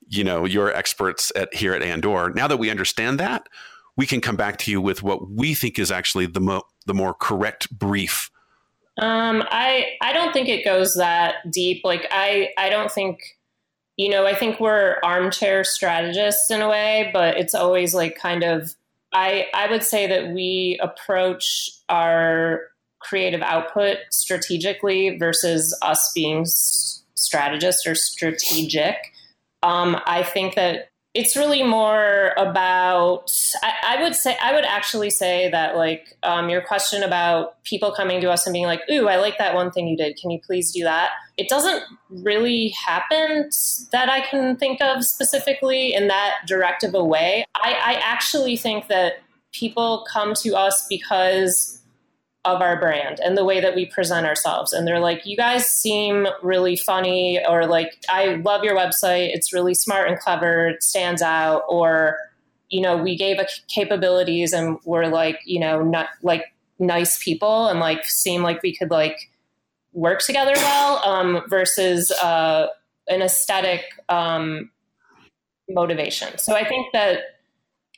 you 0.09 0.23
know, 0.23 0.45
you're 0.45 0.71
experts 0.73 1.31
at 1.35 1.53
here 1.53 1.73
at 1.73 1.81
Andor, 1.81 2.31
now 2.33 2.47
that 2.47 2.57
we 2.57 2.69
understand 2.69 3.19
that, 3.19 3.47
we 3.95 4.05
can 4.05 4.21
come 4.21 4.35
back 4.35 4.57
to 4.59 4.71
you 4.71 4.79
with 4.79 5.03
what 5.03 5.29
we 5.29 5.53
think 5.53 5.79
is 5.79 5.91
actually 5.91 6.27
the 6.27 6.39
mo- 6.39 6.63
the 6.85 6.93
more 6.93 7.13
correct 7.13 7.69
brief. 7.77 8.29
Um, 8.99 9.43
I 9.49 9.85
I 10.01 10.13
don't 10.13 10.33
think 10.33 10.49
it 10.49 10.63
goes 10.63 10.95
that 10.95 11.35
deep. 11.51 11.81
Like 11.83 12.07
I 12.11 12.49
I 12.57 12.69
don't 12.69 12.91
think 12.91 13.19
you 13.97 14.09
know 14.09 14.25
I 14.25 14.35
think 14.35 14.59
we're 14.59 14.97
armchair 15.03 15.63
strategists 15.63 16.49
in 16.49 16.61
a 16.61 16.69
way, 16.69 17.09
but 17.13 17.37
it's 17.37 17.53
always 17.53 17.93
like 17.93 18.17
kind 18.17 18.43
of 18.43 18.73
I 19.13 19.47
I 19.53 19.69
would 19.69 19.83
say 19.83 20.07
that 20.07 20.31
we 20.33 20.79
approach 20.81 21.69
our 21.89 22.61
creative 22.99 23.41
output 23.41 23.97
strategically 24.11 25.17
versus 25.17 25.77
us 25.81 26.11
being 26.13 26.45
strategists 26.47 27.85
or 27.85 27.95
strategic. 27.95 29.13
Um, 29.63 29.99
I 30.05 30.23
think 30.23 30.55
that 30.55 30.89
it's 31.17 31.35
really 31.35 31.63
more 31.63 32.33
about 32.37 33.31
I, 33.63 33.97
I, 33.97 34.03
would 34.03 34.15
say 34.15 34.37
i 34.39 34.53
would 34.53 34.65
actually 34.65 35.09
say 35.09 35.49
that 35.49 35.75
like 35.75 36.15
um, 36.21 36.47
your 36.47 36.61
question 36.61 37.01
about 37.01 37.61
people 37.63 37.91
coming 37.91 38.21
to 38.21 38.29
us 38.29 38.45
and 38.45 38.53
being 38.53 38.67
like 38.67 38.81
ooh 38.91 39.07
i 39.07 39.15
like 39.15 39.39
that 39.39 39.55
one 39.55 39.71
thing 39.71 39.87
you 39.87 39.97
did. 39.97 40.15
Can 40.17 40.29
you 40.29 40.39
please 40.39 40.71
do 40.71 40.83
that? 40.83 41.11
It 41.37 41.49
doesn't 41.49 41.83
really 42.09 42.69
happen 42.69 43.49
that 43.91 44.09
i 44.09 44.21
can 44.21 44.57
think 44.57 44.79
of 44.81 45.03
specifically 45.03 45.93
in 45.93 46.07
that 46.07 46.35
direct 46.45 46.83
of 46.83 46.93
a 46.93 47.03
way. 47.03 47.45
I, 47.55 47.73
I 47.73 47.93
actually 48.03 48.57
think 48.57 48.87
that 48.87 49.13
people 49.53 50.05
come 50.11 50.33
to 50.35 50.55
us 50.55 50.85
because 50.87 51.81
of 52.45 52.61
our 52.61 52.79
brand 52.79 53.19
and 53.19 53.37
the 53.37 53.43
way 53.43 53.59
that 53.59 53.75
we 53.75 53.85
present 53.85 54.25
ourselves. 54.25 54.71
And 54.71 54.87
they're 54.87 55.01
like, 55.01 55.25
you 55.25 55.35
guys 55.35 55.67
seem 55.67 56.27
really 56.41 56.77
funny, 56.77 57.43
or 57.45 57.65
like, 57.65 57.97
I 58.09 58.35
love 58.35 58.63
your 58.63 58.75
website. 58.75 59.33
It's 59.33 59.51
really 59.51 59.73
smart 59.73 60.07
and 60.07 60.17
clever. 60.17 60.69
It 60.69 60.81
stands 60.81 61.21
out. 61.21 61.63
Or, 61.67 62.17
you 62.69 62.79
know, 62.79 62.95
we 62.95 63.17
gave 63.17 63.37
a 63.39 63.47
capabilities 63.67 64.53
and 64.53 64.77
we're 64.85 65.07
like, 65.07 65.41
you 65.45 65.59
know, 65.59 65.83
not 65.83 66.07
like 66.21 66.53
nice 66.79 67.21
people 67.21 67.67
and 67.67 67.79
like 67.79 68.05
seem 68.05 68.43
like 68.43 68.63
we 68.63 68.73
could 68.73 68.91
like 68.91 69.29
work 69.91 70.19
together 70.19 70.53
well 70.55 71.01
um, 71.03 71.41
versus 71.49 72.11
uh, 72.11 72.67
an 73.09 73.21
aesthetic 73.21 73.83
um, 74.07 74.69
motivation. 75.67 76.37
So 76.37 76.55
I 76.55 76.65
think 76.65 76.87
that, 76.93 77.23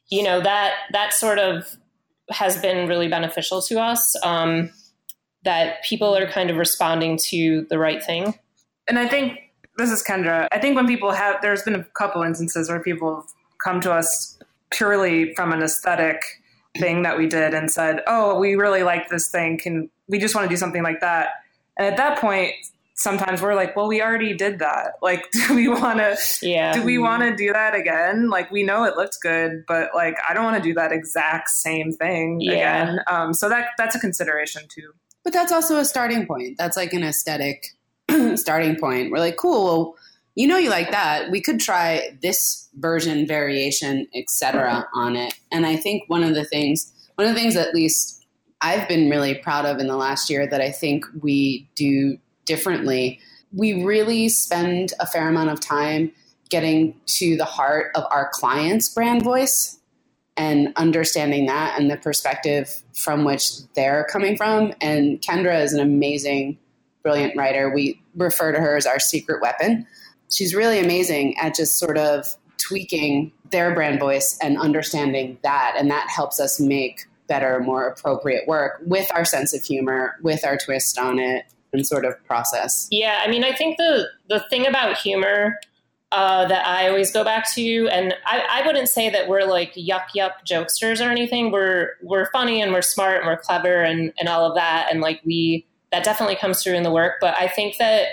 you 0.07 0.23
know, 0.23 0.41
that, 0.41 0.73
that 0.91 1.13
sort 1.13 1.37
of 1.37 1.77
has 2.31 2.61
been 2.61 2.87
really 2.87 3.07
beneficial 3.07 3.61
to 3.63 3.79
us. 3.79 4.15
Um, 4.23 4.71
that 5.43 5.83
people 5.83 6.15
are 6.15 6.29
kind 6.29 6.49
of 6.49 6.57
responding 6.57 7.17
to 7.17 7.65
the 7.69 7.79
right 7.79 8.03
thing. 8.03 8.37
And 8.87 8.99
I 8.99 9.07
think 9.07 9.39
this 9.77 9.91
is 9.91 10.03
Kendra. 10.03 10.47
I 10.51 10.59
think 10.59 10.75
when 10.75 10.87
people 10.87 11.11
have, 11.11 11.41
there's 11.41 11.63
been 11.63 11.75
a 11.75 11.83
couple 11.97 12.21
instances 12.23 12.69
where 12.69 12.81
people 12.81 13.15
have 13.15 13.25
come 13.63 13.79
to 13.81 13.93
us 13.93 14.37
purely 14.71 15.33
from 15.35 15.53
an 15.53 15.61
aesthetic 15.61 16.21
thing 16.77 17.03
that 17.03 17.17
we 17.17 17.27
did 17.27 17.53
and 17.53 17.71
said, 17.71 18.01
"Oh, 18.07 18.37
we 18.37 18.55
really 18.55 18.83
like 18.83 19.09
this 19.09 19.29
thing. 19.29 19.57
Can 19.57 19.89
we 20.07 20.19
just 20.19 20.35
want 20.35 20.45
to 20.45 20.49
do 20.49 20.57
something 20.57 20.83
like 20.83 20.99
that?" 21.01 21.29
And 21.77 21.87
at 21.87 21.97
that 21.97 22.19
point, 22.19 22.53
sometimes 22.99 23.41
we're 23.41 23.55
like, 23.55 23.75
well, 23.75 23.87
we 23.87 24.01
already 24.01 24.35
did 24.35 24.59
that. 24.59 24.93
Like, 25.01 25.31
do 25.31 25.55
we 25.55 25.67
want 25.67 25.99
to, 25.99 26.17
yeah. 26.41 26.73
do 26.73 26.83
we 26.83 26.99
want 26.99 27.23
to 27.23 27.35
do 27.35 27.51
that 27.53 27.73
again? 27.73 28.29
Like, 28.29 28.51
we 28.51 28.63
know 28.63 28.83
it 28.83 28.95
looks 28.95 29.17
good, 29.17 29.63
but 29.67 29.89
like, 29.95 30.15
I 30.27 30.33
don't 30.33 30.43
want 30.43 30.57
to 30.57 30.61
do 30.61 30.73
that 30.75 30.91
exact 30.91 31.49
same 31.49 31.93
thing 31.93 32.39
yeah. 32.41 32.51
again. 32.51 32.99
Um, 33.07 33.33
so 33.33 33.49
that, 33.49 33.69
that's 33.77 33.95
a 33.95 33.99
consideration 33.99 34.63
too. 34.69 34.91
But 35.23 35.33
that's 35.33 35.51
also 35.51 35.77
a 35.77 35.85
starting 35.85 36.27
point. 36.27 36.57
That's 36.57 36.77
like 36.77 36.93
an 36.93 37.03
aesthetic 37.03 37.65
starting 38.35 38.75
point. 38.75 39.09
We're 39.09 39.19
like, 39.19 39.37
cool. 39.37 39.63
Well, 39.63 39.95
you 40.35 40.47
know, 40.47 40.57
you 40.57 40.69
like 40.69 40.91
that. 40.91 41.31
We 41.31 41.41
could 41.41 41.59
try 41.59 42.17
this 42.21 42.67
version, 42.75 43.25
variation, 43.25 44.07
etc. 44.13 44.87
on 44.93 45.15
it. 45.15 45.33
And 45.51 45.65
I 45.65 45.75
think 45.75 46.03
one 46.07 46.23
of 46.23 46.35
the 46.35 46.45
things, 46.45 46.91
one 47.15 47.27
of 47.27 47.33
the 47.33 47.39
things 47.39 47.55
at 47.55 47.73
least 47.73 48.25
I've 48.61 48.87
been 48.87 49.09
really 49.09 49.35
proud 49.35 49.65
of 49.65 49.79
in 49.79 49.87
the 49.87 49.97
last 49.97 50.29
year 50.29 50.45
that 50.47 50.61
I 50.61 50.71
think 50.71 51.05
we 51.21 51.69
do 51.75 52.17
differently. 52.49 53.19
We 53.53 53.85
really 53.85 54.27
spend 54.27 54.93
a 54.99 55.05
fair 55.05 55.29
amount 55.29 55.51
of 55.51 55.59
time 55.59 56.11
getting 56.49 56.99
to 57.05 57.37
the 57.37 57.45
heart 57.45 57.91
of 57.93 58.03
our 58.09 58.29
client's 58.33 58.89
brand 58.89 59.21
voice 59.21 59.79
and 60.35 60.73
understanding 60.75 61.45
that 61.45 61.79
and 61.79 61.91
the 61.91 61.97
perspective 61.97 62.81
from 62.95 63.23
which 63.23 63.61
they're 63.75 64.07
coming 64.11 64.35
from. 64.35 64.73
And 64.81 65.21
Kendra 65.21 65.61
is 65.61 65.73
an 65.73 65.79
amazing, 65.79 66.57
brilliant 67.03 67.37
writer. 67.37 67.69
We 67.69 68.01
refer 68.15 68.51
to 68.51 68.59
her 68.59 68.75
as 68.75 68.87
our 68.87 68.99
secret 68.99 69.41
weapon. 69.41 69.85
She's 70.31 70.55
really 70.55 70.79
amazing 70.79 71.37
at 71.37 71.55
just 71.55 71.77
sort 71.77 71.99
of 71.99 72.35
tweaking 72.57 73.31
their 73.51 73.75
brand 73.75 73.99
voice 73.99 74.39
and 74.41 74.57
understanding 74.57 75.37
that. 75.43 75.75
And 75.77 75.91
that 75.91 76.09
helps 76.09 76.39
us 76.39 76.59
make 76.59 77.05
better, 77.27 77.59
more 77.59 77.85
appropriate 77.85 78.47
work 78.47 78.81
with 78.85 79.07
our 79.13 79.23
sense 79.23 79.53
of 79.53 79.63
humor, 79.63 80.15
with 80.23 80.43
our 80.45 80.57
twist 80.57 80.97
on 80.97 81.19
it, 81.19 81.45
sort 81.83 82.05
of 82.05 82.21
process. 82.25 82.87
Yeah, 82.91 83.21
I 83.23 83.29
mean, 83.29 83.43
I 83.43 83.53
think 83.53 83.77
the 83.77 84.07
the 84.27 84.39
thing 84.49 84.67
about 84.67 84.97
humor 84.97 85.59
uh, 86.11 86.47
that 86.47 86.65
I 86.65 86.87
always 86.87 87.11
go 87.11 87.23
back 87.23 87.51
to, 87.53 87.87
and 87.89 88.15
I, 88.25 88.61
I 88.61 88.65
wouldn't 88.65 88.89
say 88.89 89.09
that 89.09 89.27
we're 89.27 89.43
like 89.43 89.73
yuck 89.75 90.07
yuck 90.15 90.31
jokesters 90.45 91.05
or 91.05 91.09
anything. 91.09 91.51
We're 91.51 91.91
we're 92.01 92.31
funny 92.31 92.61
and 92.61 92.73
we're 92.73 92.81
smart 92.81 93.17
and 93.17 93.27
we're 93.27 93.37
clever 93.37 93.81
and 93.81 94.11
and 94.19 94.27
all 94.27 94.45
of 94.45 94.55
that, 94.55 94.87
and 94.91 95.01
like 95.01 95.21
we 95.23 95.65
that 95.91 96.03
definitely 96.03 96.35
comes 96.35 96.63
through 96.63 96.75
in 96.75 96.83
the 96.83 96.91
work. 96.91 97.15
But 97.21 97.35
I 97.35 97.47
think 97.47 97.77
that 97.77 98.07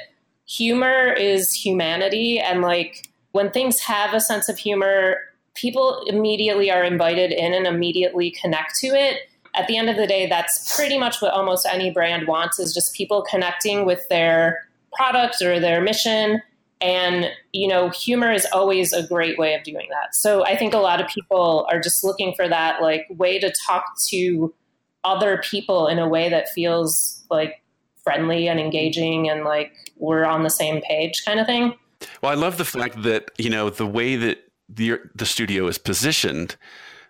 humor 0.47 1.13
is 1.13 1.53
humanity, 1.53 2.39
and 2.39 2.61
like 2.61 3.09
when 3.33 3.51
things 3.51 3.81
have 3.81 4.13
a 4.15 4.21
sense 4.21 4.49
of 4.49 4.59
humor, 4.59 5.19
people 5.55 6.05
immediately 6.07 6.71
are 6.71 6.85
invited 6.85 7.33
in 7.33 7.55
and 7.55 7.67
immediately 7.67 8.31
connect 8.31 8.77
to 8.81 8.89
it 8.89 9.21
at 9.57 9.67
the 9.67 9.77
end 9.77 9.91
of 9.91 9.97
the 9.97 10.07
day, 10.07 10.29
that's 10.29 10.77
pretty 10.77 10.99
much 10.99 11.21
what 11.21 11.33
almost 11.33 11.67
any 11.67 11.91
brand 11.91 12.29
wants 12.29 12.59
is 12.59 12.75
just 12.75 12.95
people 12.95 13.23
connecting 13.29 13.87
with 13.87 14.07
their 14.09 14.69
product 14.93 15.43
or 15.43 15.59
their 15.59 15.81
mission. 15.81 16.43
And, 16.81 17.31
you 17.53 17.67
know, 17.67 17.89
humor 17.89 18.31
is 18.31 18.47
always 18.53 18.93
a 18.93 19.07
great 19.07 19.39
way 19.39 19.55
of 19.55 19.63
doing 19.63 19.89
that. 19.91 20.15
So 20.15 20.45
I 20.45 20.57
think 20.57 20.75
a 20.75 20.79
lot 20.79 21.01
of 21.01 21.09
people 21.09 21.67
are 21.71 21.81
just 21.81 22.05
looking 22.05 22.35
for 22.35 22.49
that 22.49 22.83
like 22.83 23.07
way 23.11 23.39
to 23.39 23.53
talk 23.67 23.85
to 24.09 24.55
other 25.03 25.41
people 25.43 25.87
in 25.87 25.99
a 25.99 26.09
way 26.09 26.29
that 26.29 26.51
feels 26.51 27.25
like 27.31 27.63
friendly 28.05 28.47
and 28.49 28.61
engaging 28.61 29.29
and 29.29 29.45
like 29.45 29.73
we're 29.97 30.25
on 30.25 30.43
the 30.43 30.51
same 30.51 30.83
page 30.83 31.25
kind 31.25 31.41
of 31.41 31.47
thing. 31.47 31.75
Well, 32.23 32.31
I 32.31 32.35
love 32.35 32.59
the 32.59 32.65
fact 32.65 33.03
that, 33.05 33.31
you 33.39 33.49
know, 33.49 33.71
the 33.71 33.87
way 33.87 34.17
that 34.17 34.43
the 34.69 34.99
the 35.15 35.27
studio 35.27 35.69
is 35.69 35.79
positioned 35.79 36.57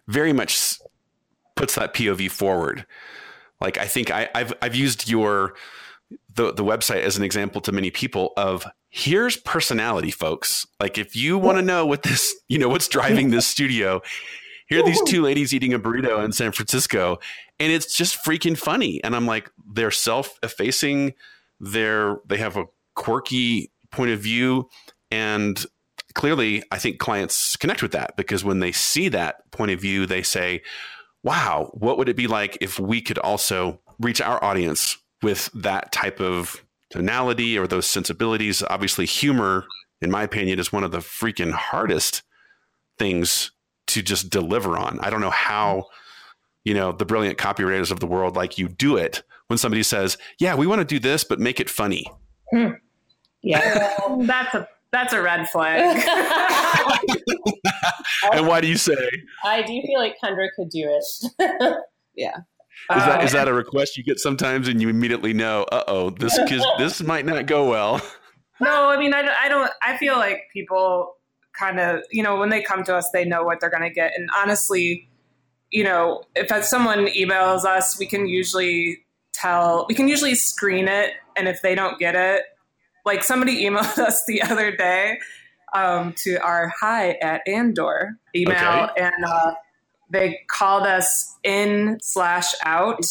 very 0.06 0.32
much 0.32 0.78
puts 1.56 1.74
that 1.74 1.94
POV 1.94 2.30
forward. 2.30 2.86
Like 3.60 3.78
I 3.78 3.86
think 3.86 4.10
I, 4.10 4.28
have 4.34 4.52
I've 4.62 4.74
used 4.74 5.08
your 5.08 5.54
the 6.34 6.52
the 6.52 6.64
website 6.64 7.02
as 7.02 7.16
an 7.16 7.24
example 7.24 7.60
to 7.62 7.72
many 7.72 7.90
people 7.90 8.32
of 8.36 8.66
here's 8.90 9.36
personality, 9.36 10.10
folks. 10.10 10.66
Like 10.80 10.98
if 10.98 11.16
you 11.16 11.38
want 11.38 11.58
to 11.58 11.62
know 11.62 11.84
what 11.86 12.02
this, 12.02 12.34
you 12.48 12.58
know, 12.58 12.68
what's 12.68 12.88
driving 12.88 13.30
this 13.30 13.46
studio, 13.46 14.02
here 14.68 14.80
are 14.80 14.86
these 14.86 15.02
two 15.02 15.22
ladies 15.22 15.54
eating 15.54 15.72
a 15.74 15.78
burrito 15.78 16.24
in 16.24 16.32
San 16.32 16.52
Francisco, 16.52 17.18
and 17.58 17.72
it's 17.72 17.96
just 17.96 18.24
freaking 18.24 18.56
funny. 18.56 19.02
And 19.04 19.14
I'm 19.14 19.26
like, 19.26 19.50
they're 19.72 19.90
self-effacing, 19.90 21.14
they're 21.60 22.18
they 22.26 22.38
have 22.38 22.56
a 22.56 22.64
quirky 22.94 23.70
point 23.90 24.10
of 24.10 24.20
view, 24.20 24.68
and 25.10 25.64
clearly, 26.14 26.62
I 26.70 26.78
think 26.78 26.98
clients 26.98 27.56
connect 27.56 27.82
with 27.82 27.92
that 27.92 28.16
because 28.16 28.42
when 28.42 28.58
they 28.60 28.72
see 28.72 29.08
that 29.10 29.50
point 29.52 29.70
of 29.70 29.80
view, 29.80 30.06
they 30.06 30.22
say, 30.22 30.62
"Wow, 31.22 31.70
what 31.74 31.98
would 31.98 32.09
it 32.09 32.16
be 32.16 32.26
like 32.26 32.59
if 32.61 32.79
we 32.79 33.00
could 33.00 33.18
also 33.18 33.81
reach 33.98 34.20
our 34.20 34.42
audience 34.42 34.98
with 35.22 35.50
that 35.55 35.92
type 35.92 36.20
of 36.20 36.64
tonality 36.90 37.59
or 37.59 37.66
those 37.66 37.87
sensibilities?" 37.87 38.62
Obviously, 38.68 39.07
humor, 39.07 39.64
in 40.00 40.11
my 40.11 40.22
opinion, 40.22 40.59
is 40.59 40.72
one 40.72 40.85
of 40.85 40.92
the 40.92 40.98
freaking 40.98 41.52
hardest 41.52 42.22
things 42.98 43.52
to 43.88 44.02
just 44.02 44.31
deliver 44.31 44.76
on. 44.76 44.98
I 45.00 45.11
don't 45.11 45.20
know 45.20 45.31
how, 45.31 45.85
you 46.64 46.74
know, 46.74 46.92
the 46.92 47.05
brilliant 47.05 47.38
copywriters 47.38 47.90
of 47.90 48.00
the 48.00 48.07
world 48.07 48.37
like 48.37 48.59
you 48.59 48.68
do 48.68 48.96
it 48.96 49.22
when 49.48 49.59
somebody 49.59 49.83
says, 49.83 50.18
"Yeah, 50.38 50.55
we 50.55 50.66
want 50.66 50.81
to 50.81 50.85
do 50.85 50.98
this, 50.98 51.24
but 51.24 51.38
make 51.40 51.61
it 51.61 51.70
funny." 51.70 52.07
Hmm. 52.52 52.70
Yeah, 53.42 53.94
that's 54.20 54.55
a 54.55 54.68
that's 54.92 55.12
a 55.12 55.20
red 55.20 55.48
flag. 55.48 56.02
and 58.33 58.46
why 58.46 58.61
do 58.61 58.68
you 58.68 58.77
say? 58.77 59.11
I 59.44 59.62
do 59.62 59.81
feel 59.83 59.99
like 59.99 60.16
Kendra 60.22 60.49
could 60.57 60.70
do 60.70 60.88
it. 60.88 61.77
yeah. 62.14 62.37
Is 62.94 63.05
that 63.05 63.25
is 63.25 63.33
that 63.33 63.49
a 63.49 63.53
request 63.53 63.96
you 63.96 64.05
get 64.05 64.18
sometimes, 64.18 64.68
and 64.68 64.81
you 64.81 64.88
immediately 64.88 65.33
know, 65.33 65.64
uh 65.72 65.85
oh, 65.88 66.11
this 66.11 66.38
this 66.79 67.03
might 67.03 67.25
not 67.25 67.46
go 67.46 67.68
well? 67.68 68.01
No, 68.61 68.90
I 68.90 68.99
mean, 68.99 69.14
I, 69.14 69.29
I 69.42 69.49
don't. 69.49 69.70
I 69.83 69.96
feel 69.96 70.16
like 70.16 70.42
people 70.53 71.14
kind 71.59 71.81
of, 71.81 72.03
you 72.11 72.22
know, 72.22 72.37
when 72.37 72.51
they 72.51 72.62
come 72.62 72.85
to 72.85 72.94
us, 72.94 73.09
they 73.12 73.25
know 73.25 73.42
what 73.42 73.61
they're 73.61 73.70
going 73.70 73.83
to 73.83 73.90
get. 73.90 74.12
And 74.16 74.29
honestly, 74.37 75.09
you 75.70 75.85
know, 75.85 76.22
if 76.35 76.64
someone 76.64 77.07
emails 77.07 77.64
us, 77.64 77.99
we 77.99 78.07
can 78.07 78.27
usually 78.27 79.05
tell, 79.33 79.87
we 79.88 79.94
can 79.94 80.09
usually 80.09 80.35
screen 80.35 80.88
it. 80.88 81.12
And 81.37 81.49
if 81.49 81.62
they 81.62 81.75
don't 81.75 81.99
get 81.99 82.14
it, 82.14 82.42
like 83.05 83.22
somebody 83.22 83.64
emailed 83.64 83.99
us 83.99 84.22
the 84.27 84.42
other 84.42 84.75
day 84.77 85.18
um, 85.74 86.14
to 86.18 86.37
our 86.37 86.72
hi 86.81 87.12
at 87.22 87.46
Andor 87.46 88.18
email, 88.35 88.88
okay. 88.90 89.02
and 89.02 89.24
uh, 89.24 89.55
they 90.11 90.40
called 90.48 90.87
us 90.87 91.37
in 91.42 91.98
slash 92.02 92.55
out. 92.64 93.05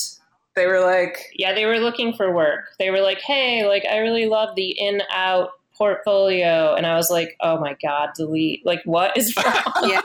They 0.56 0.68
were 0.68 0.80
like, 0.80 1.18
yeah, 1.36 1.54
they 1.54 1.66
were 1.66 1.80
looking 1.80 2.14
for 2.14 2.34
work. 2.34 2.70
They 2.80 2.90
were 2.90 3.02
like, 3.02 3.20
hey, 3.20 3.68
like 3.68 3.86
I 3.86 3.98
really 3.98 4.26
love 4.26 4.56
the 4.56 4.72
in 4.72 5.02
out 5.12 5.50
portfolio 5.78 6.74
and 6.76 6.86
i 6.86 6.96
was 6.96 7.10
like 7.10 7.36
oh 7.42 7.60
my 7.60 7.76
god 7.84 8.10
delete 8.16 8.66
like 8.66 8.82
what 8.86 9.16
is 9.18 9.36
wrong 9.46 9.90
yeah. 9.90 10.02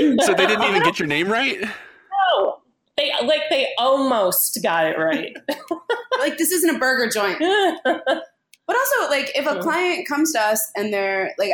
so 0.24 0.34
they 0.34 0.46
didn't 0.46 0.64
even 0.64 0.82
get 0.82 0.98
your 0.98 1.06
name 1.06 1.28
right 1.28 1.60
no 1.60 2.58
they 2.96 3.12
like 3.24 3.42
they 3.48 3.68
almost 3.78 4.58
got 4.62 4.86
it 4.86 4.98
right 4.98 5.36
like 6.18 6.36
this 6.36 6.50
isn't 6.50 6.74
a 6.74 6.78
burger 6.78 7.08
joint 7.08 7.38
but 7.38 8.76
also 8.76 9.08
like 9.08 9.30
if 9.36 9.46
a 9.46 9.60
client 9.60 10.06
comes 10.08 10.32
to 10.32 10.40
us 10.40 10.70
and 10.76 10.92
they're 10.92 11.32
like 11.38 11.52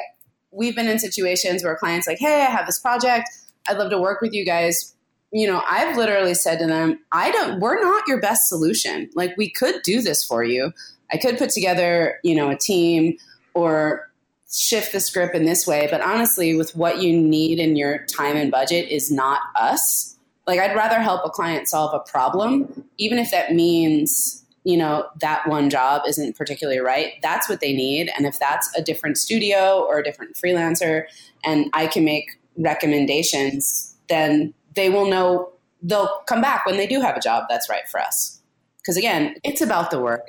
we've 0.54 0.76
been 0.76 0.88
in 0.88 0.98
situations 0.98 1.62
where 1.64 1.76
clients 1.76 2.06
like 2.06 2.18
hey 2.18 2.42
i 2.42 2.50
have 2.50 2.66
this 2.66 2.78
project 2.78 3.28
i'd 3.68 3.78
love 3.78 3.90
to 3.90 3.98
work 3.98 4.20
with 4.20 4.32
you 4.32 4.44
guys 4.44 4.94
you 5.32 5.46
know 5.46 5.62
i've 5.68 5.96
literally 5.96 6.34
said 6.34 6.58
to 6.58 6.66
them 6.66 6.98
i 7.12 7.30
don't 7.30 7.60
we're 7.60 7.80
not 7.80 8.04
your 8.06 8.20
best 8.20 8.48
solution 8.48 9.10
like 9.14 9.36
we 9.36 9.50
could 9.50 9.82
do 9.82 10.00
this 10.00 10.24
for 10.24 10.44
you 10.44 10.72
i 11.12 11.16
could 11.16 11.38
put 11.38 11.50
together 11.50 12.18
you 12.22 12.34
know 12.34 12.50
a 12.50 12.56
team 12.56 13.16
or 13.54 14.08
shift 14.54 14.92
the 14.92 15.00
script 15.00 15.34
in 15.34 15.44
this 15.44 15.66
way. 15.66 15.88
But 15.90 16.00
honestly, 16.00 16.54
with 16.54 16.74
what 16.76 17.02
you 17.02 17.16
need 17.16 17.58
in 17.58 17.76
your 17.76 18.04
time 18.06 18.36
and 18.36 18.50
budget 18.50 18.88
is 18.88 19.10
not 19.10 19.40
us. 19.56 20.16
Like, 20.46 20.60
I'd 20.60 20.76
rather 20.76 21.00
help 21.00 21.22
a 21.24 21.30
client 21.30 21.68
solve 21.68 21.94
a 21.94 22.10
problem, 22.10 22.84
even 22.98 23.18
if 23.18 23.30
that 23.30 23.52
means, 23.52 24.43
you 24.64 24.76
know, 24.76 25.06
that 25.20 25.46
one 25.46 25.68
job 25.68 26.02
isn't 26.08 26.36
particularly 26.36 26.80
right. 26.80 27.14
That's 27.22 27.48
what 27.48 27.60
they 27.60 27.72
need. 27.72 28.10
And 28.16 28.26
if 28.26 28.38
that's 28.38 28.74
a 28.76 28.82
different 28.82 29.18
studio 29.18 29.84
or 29.86 29.98
a 29.98 30.04
different 30.04 30.36
freelancer, 30.36 31.04
and 31.44 31.68
I 31.74 31.86
can 31.86 32.04
make 32.04 32.40
recommendations, 32.56 33.94
then 34.08 34.54
they 34.74 34.88
will 34.88 35.08
know 35.08 35.52
they'll 35.82 36.22
come 36.26 36.40
back 36.40 36.64
when 36.64 36.78
they 36.78 36.86
do 36.86 37.00
have 37.00 37.16
a 37.16 37.20
job 37.20 37.44
that's 37.48 37.68
right 37.68 37.86
for 37.88 38.00
us. 38.00 38.40
Because 38.78 38.96
again, 38.96 39.36
it's 39.44 39.60
about 39.60 39.90
the 39.90 40.00
work. 40.00 40.26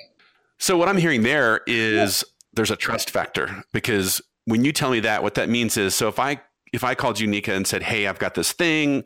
So, 0.58 0.78
what 0.78 0.88
I'm 0.88 0.98
hearing 0.98 1.24
there 1.24 1.62
is 1.68 2.24
there's 2.54 2.72
a 2.72 2.76
trust 2.76 3.10
factor 3.10 3.64
because 3.74 4.22
when 4.46 4.64
you 4.64 4.72
tell 4.72 4.92
me 4.92 5.00
that, 5.02 5.24
what 5.24 5.36
that 5.36 5.50
means 5.50 5.78
is 5.78 5.96
so 5.96 6.08
if 6.08 6.20
I 6.20 6.42
if 6.72 6.84
I 6.84 6.96
called 6.96 7.20
you 7.20 7.28
Nika 7.28 7.54
and 7.54 7.68
said, 7.68 7.84
"Hey, 7.84 8.08
I've 8.08 8.20
got 8.20 8.36
this 8.36 8.52
thing, 8.52 9.04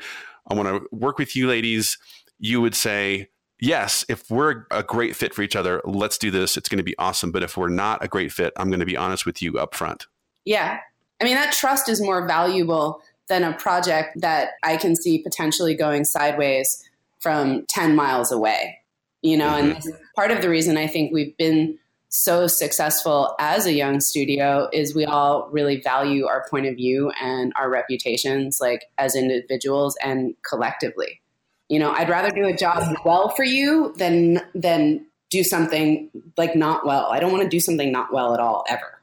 I 0.48 0.54
want 0.56 0.70
to 0.70 0.88
work 0.92 1.18
with 1.18 1.36
you, 1.36 1.48
ladies," 1.48 1.98
you 2.40 2.62
would 2.62 2.76
say, 2.76 3.30
"Yes, 3.60 4.06
if 4.10 4.30
we're 4.30 4.66
a 4.72 4.84
great 4.84 5.16
fit 5.16 5.34
for 5.34 5.42
each 5.42 5.56
other, 5.56 5.82
let's 5.86 6.18
do 6.18 6.32
this. 6.32 6.58
It's 6.58 6.70
going 6.70 6.78
to 6.78 6.84
be 6.84 6.98
awesome. 6.98 7.32
But 7.32 7.44
if 7.44 7.58
we're 7.58 7.70
not 7.70 8.04
a 8.04 8.08
great 8.08 8.32
fit, 8.32 8.54
I'm 8.58 8.70
going 8.70 8.80
to 8.80 8.86
be 8.86 8.98
honest 8.98 9.26
with 9.26 9.42
you 9.42 9.58
up 9.58 9.76
front." 9.76 10.08
Yeah, 10.46 10.80
I 11.22 11.24
mean 11.24 11.36
that 11.36 11.54
trust 11.54 11.90
is 11.90 12.02
more 12.02 12.28
valuable 12.28 13.02
than 13.28 13.44
a 13.44 13.54
project 13.54 14.20
that 14.22 14.52
I 14.64 14.76
can 14.76 14.96
see 14.96 15.20
potentially 15.20 15.76
going 15.76 16.04
sideways 16.04 16.84
from 17.20 17.66
10 17.70 17.96
miles 17.96 18.32
away. 18.32 18.80
You 19.22 19.38
know, 19.38 19.50
mm-hmm. 19.50 19.72
and 19.72 19.98
part 20.16 20.32
of 20.32 20.42
the 20.42 20.50
reason 20.50 20.78
I 20.78 20.88
think 20.88 21.14
we've 21.14 21.36
been 21.38 21.78
so 22.10 22.48
successful 22.48 23.36
as 23.40 23.66
a 23.66 23.74
young 23.74 24.00
studio 24.00 24.68
is 24.74 24.96
we 24.96 25.06
all 25.06 25.48
really 25.52 25.80
value 25.80 26.26
our 26.26 26.46
point 26.50 26.66
of 26.66 26.76
view 26.76 27.12
and 27.22 27.54
our 27.56 27.70
reputations 27.70 28.60
like 28.60 28.86
as 28.98 29.16
individuals 29.16 29.96
and 30.04 30.34
collectively 30.48 31.22
you 31.70 31.80
know 31.80 31.92
i'd 31.94 32.10
rather 32.10 32.30
do 32.32 32.46
a 32.46 32.56
job 32.56 32.84
well 33.06 33.30
for 33.30 33.44
you 33.44 33.94
than 33.98 34.42
than 34.54 35.06
do 35.30 35.44
something 35.44 36.10
like 36.38 36.56
not 36.56 36.86
well 36.86 37.08
i 37.12 37.20
don't 37.20 37.32
want 37.32 37.44
to 37.44 37.50
do 37.50 37.60
something 37.60 37.92
not 37.92 38.14
well 38.14 38.34
at 38.34 38.40
all 38.40 38.66
ever 38.70 39.02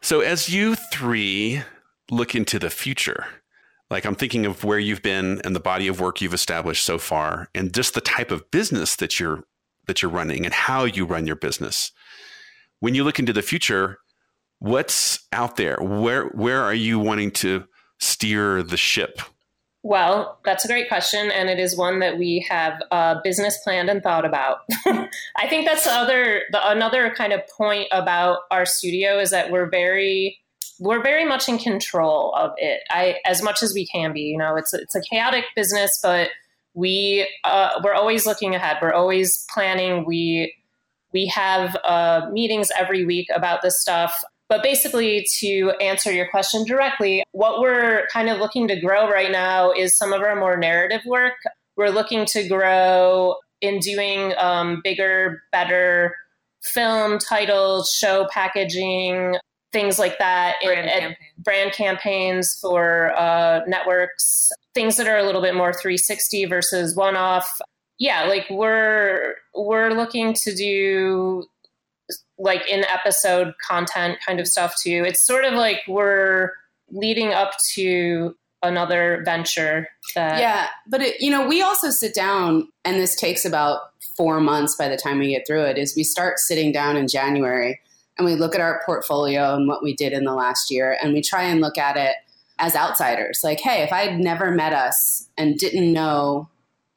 so 0.00 0.20
as 0.20 0.48
you 0.48 0.74
three 0.74 1.62
look 2.10 2.34
into 2.34 2.58
the 2.58 2.70
future 2.70 3.26
like 3.90 4.04
i'm 4.04 4.14
thinking 4.14 4.46
of 4.46 4.64
where 4.64 4.78
you've 4.78 5.02
been 5.02 5.40
and 5.44 5.54
the 5.54 5.60
body 5.60 5.86
of 5.86 6.00
work 6.00 6.20
you've 6.20 6.34
established 6.34 6.84
so 6.84 6.98
far 6.98 7.48
and 7.54 7.72
just 7.74 7.94
the 7.94 8.00
type 8.00 8.30
of 8.30 8.50
business 8.50 8.96
that 8.96 9.20
you're 9.20 9.44
that 9.86 10.02
you're 10.02 10.10
running 10.10 10.44
and 10.44 10.54
how 10.54 10.84
you 10.84 11.04
run 11.04 11.26
your 11.26 11.36
business 11.36 11.92
when 12.80 12.94
you 12.94 13.04
look 13.04 13.18
into 13.18 13.32
the 13.32 13.42
future, 13.42 13.98
what's 14.58 15.26
out 15.32 15.56
there? 15.56 15.76
Where 15.80 16.26
where 16.28 16.62
are 16.62 16.74
you 16.74 16.98
wanting 16.98 17.30
to 17.32 17.64
steer 17.98 18.62
the 18.62 18.76
ship? 18.76 19.20
Well, 19.82 20.38
that's 20.44 20.64
a 20.64 20.68
great 20.68 20.88
question, 20.88 21.30
and 21.30 21.48
it 21.48 21.58
is 21.58 21.76
one 21.76 22.00
that 22.00 22.18
we 22.18 22.46
have 22.50 22.82
uh, 22.90 23.16
business 23.24 23.58
planned 23.64 23.88
and 23.88 24.02
thought 24.02 24.26
about. 24.26 24.58
I 24.86 25.48
think 25.48 25.66
that's 25.66 25.84
the 25.84 25.92
other 25.92 26.42
the, 26.52 26.68
another 26.68 27.14
kind 27.16 27.32
of 27.32 27.40
point 27.56 27.88
about 27.90 28.40
our 28.50 28.66
studio 28.66 29.18
is 29.18 29.30
that 29.30 29.50
we're 29.50 29.70
very 29.70 30.38
we're 30.80 31.02
very 31.02 31.24
much 31.24 31.48
in 31.48 31.58
control 31.58 32.34
of 32.34 32.52
it. 32.58 32.82
I 32.90 33.16
as 33.24 33.42
much 33.42 33.62
as 33.62 33.72
we 33.72 33.86
can 33.86 34.12
be. 34.12 34.20
You 34.20 34.36
know, 34.36 34.56
it's 34.56 34.74
it's 34.74 34.94
a 34.94 35.00
chaotic 35.00 35.44
business, 35.56 35.98
but 36.02 36.28
we 36.74 37.26
uh, 37.44 37.80
we're 37.82 37.94
always 37.94 38.26
looking 38.26 38.54
ahead. 38.54 38.76
We're 38.82 38.92
always 38.92 39.46
planning. 39.52 40.04
We 40.04 40.54
we 41.12 41.26
have 41.26 41.76
uh, 41.84 42.28
meetings 42.30 42.68
every 42.78 43.06
week 43.06 43.28
about 43.34 43.62
this 43.62 43.80
stuff. 43.80 44.14
But 44.50 44.64
basically, 44.64 45.24
to 45.38 45.72
answer 45.80 46.12
your 46.12 46.28
question 46.28 46.64
directly, 46.64 47.22
what 47.30 47.60
we're 47.60 48.08
kind 48.12 48.28
of 48.28 48.38
looking 48.38 48.66
to 48.68 48.80
grow 48.80 49.08
right 49.08 49.30
now 49.30 49.70
is 49.70 49.96
some 49.96 50.12
of 50.12 50.22
our 50.22 50.34
more 50.34 50.56
narrative 50.56 51.02
work. 51.06 51.36
We're 51.76 51.90
looking 51.90 52.26
to 52.26 52.48
grow 52.48 53.36
in 53.60 53.78
doing 53.78 54.34
um, 54.36 54.80
bigger, 54.82 55.40
better 55.52 56.16
film 56.64 57.18
titles, 57.18 57.92
show 57.92 58.26
packaging, 58.32 59.36
things 59.72 60.00
like 60.00 60.18
that. 60.18 60.56
Brand, 60.64 60.88
campaign. 60.90 61.16
brand 61.38 61.72
campaigns 61.72 62.58
for 62.60 63.16
uh, 63.16 63.60
networks, 63.68 64.50
things 64.74 64.96
that 64.96 65.06
are 65.06 65.16
a 65.16 65.22
little 65.22 65.42
bit 65.42 65.54
more 65.54 65.72
360 65.72 66.46
versus 66.46 66.96
one 66.96 67.16
off 67.16 67.48
yeah, 68.00 68.24
like 68.24 68.46
we're 68.50 69.34
we're 69.54 69.90
looking 69.90 70.32
to 70.32 70.54
do 70.54 71.44
like 72.40 72.66
in 72.68 72.84
episode 72.84 73.54
content 73.68 74.18
kind 74.26 74.40
of 74.40 74.48
stuff 74.48 74.74
too. 74.82 75.04
It's 75.06 75.24
sort 75.24 75.44
of 75.44 75.54
like 75.54 75.80
we're 75.86 76.52
leading 76.90 77.32
up 77.32 77.52
to 77.74 78.34
another 78.62 79.22
venture 79.24 79.88
that 80.14 80.38
yeah 80.38 80.68
but 80.86 81.00
it, 81.00 81.20
you 81.20 81.30
know 81.30 81.46
we 81.48 81.62
also 81.62 81.90
sit 81.90 82.14
down 82.14 82.68
and 82.84 83.00
this 83.00 83.16
takes 83.16 83.44
about 83.44 83.80
four 84.16 84.38
months 84.38 84.76
by 84.76 84.86
the 84.86 84.98
time 84.98 85.18
we 85.18 85.30
get 85.30 85.46
through 85.46 85.62
it 85.62 85.78
is 85.78 85.96
we 85.96 86.04
start 86.04 86.38
sitting 86.38 86.70
down 86.70 86.94
in 86.94 87.08
january 87.08 87.80
and 88.18 88.26
we 88.26 88.34
look 88.34 88.54
at 88.54 88.60
our 88.60 88.82
portfolio 88.84 89.54
and 89.54 89.66
what 89.66 89.82
we 89.82 89.94
did 89.94 90.12
in 90.12 90.24
the 90.24 90.34
last 90.34 90.70
year 90.70 90.98
and 91.02 91.14
we 91.14 91.22
try 91.22 91.42
and 91.42 91.62
look 91.62 91.78
at 91.78 91.96
it 91.96 92.16
as 92.58 92.76
outsiders 92.76 93.40
like 93.42 93.60
hey 93.60 93.82
if 93.82 93.94
i 93.94 94.00
had 94.00 94.20
never 94.20 94.50
met 94.50 94.74
us 94.74 95.26
and 95.38 95.58
didn't 95.58 95.90
know 95.90 96.46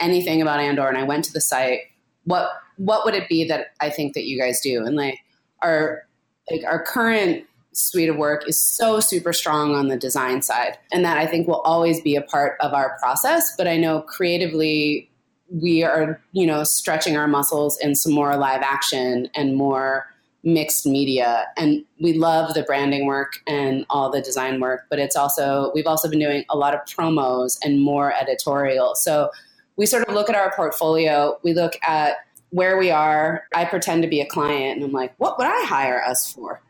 anything 0.02 0.42
about 0.42 0.60
andor 0.60 0.90
and 0.90 0.98
i 0.98 1.04
went 1.04 1.24
to 1.24 1.32
the 1.32 1.40
site 1.40 1.80
what 2.26 2.52
what 2.76 3.06
would 3.06 3.16
it 3.16 3.30
be 3.30 3.46
that 3.48 3.68
i 3.80 3.90
think 3.90 4.14
that 4.16 4.26
you 4.26 4.38
guys 4.38 4.60
do 4.60 4.84
and 4.84 4.98
like 4.98 5.20
our 5.64 6.04
like 6.52 6.64
our 6.66 6.84
current 6.84 7.46
suite 7.72 8.10
of 8.10 8.18
work 8.18 8.48
is 8.48 8.62
so 8.62 9.00
super 9.00 9.34
strong 9.34 9.76
on 9.76 9.88
the 9.88 9.98
design 9.98 10.42
side 10.42 10.78
and 10.92 11.04
that 11.04 11.18
i 11.18 11.26
think 11.26 11.48
will 11.48 11.62
always 11.62 12.00
be 12.02 12.16
a 12.16 12.22
part 12.22 12.58
of 12.60 12.74
our 12.74 12.98
process 13.00 13.56
but 13.58 13.68
i 13.68 13.78
know 13.78 14.02
creatively 14.02 15.10
we 15.50 15.84
are 15.84 16.22
you 16.32 16.46
know 16.46 16.64
stretching 16.64 17.18
our 17.18 17.28
muscles 17.28 17.80
in 17.80 17.96
some 17.96 18.14
more 18.14 18.36
live 18.38 18.62
action 18.62 19.28
and 19.36 19.56
more 19.56 20.08
mixed 20.44 20.86
media 20.86 21.48
and 21.56 21.84
we 22.02 22.14
love 22.14 22.54
the 22.54 22.64
branding 22.64 23.06
work 23.06 23.40
and 23.48 23.86
all 23.90 24.12
the 24.12 24.22
design 24.22 24.60
work 24.60 24.86
but 24.90 25.00
it's 25.00 25.16
also 25.16 25.72
we've 25.74 25.88
also 25.88 26.10
been 26.10 26.20
doing 26.20 26.44
a 26.50 26.58
lot 26.58 26.74
of 26.74 26.82
promos 26.82 27.58
and 27.64 27.82
more 27.82 28.14
editorial. 28.14 28.94
So 28.96 29.30
we 29.78 29.86
sort 29.86 30.08
of 30.08 30.14
look 30.14 30.30
at 30.30 30.36
our 30.36 30.52
portfolio 30.54 31.40
we 31.44 31.54
look 31.54 31.74
at 31.88 32.18
where 32.54 32.78
we 32.78 32.92
are. 32.92 33.46
I 33.56 33.66
pretend 33.66 34.04
to 34.04 34.08
be 34.08 34.22
a 34.22 34.28
client 34.28 34.78
and 34.78 34.84
i'm 34.86 34.92
like 34.92 35.14
what 35.18 35.38
would 35.38 35.48
i 35.48 35.66
hire 35.66 36.02
us 36.02 36.32
for? 36.32 36.62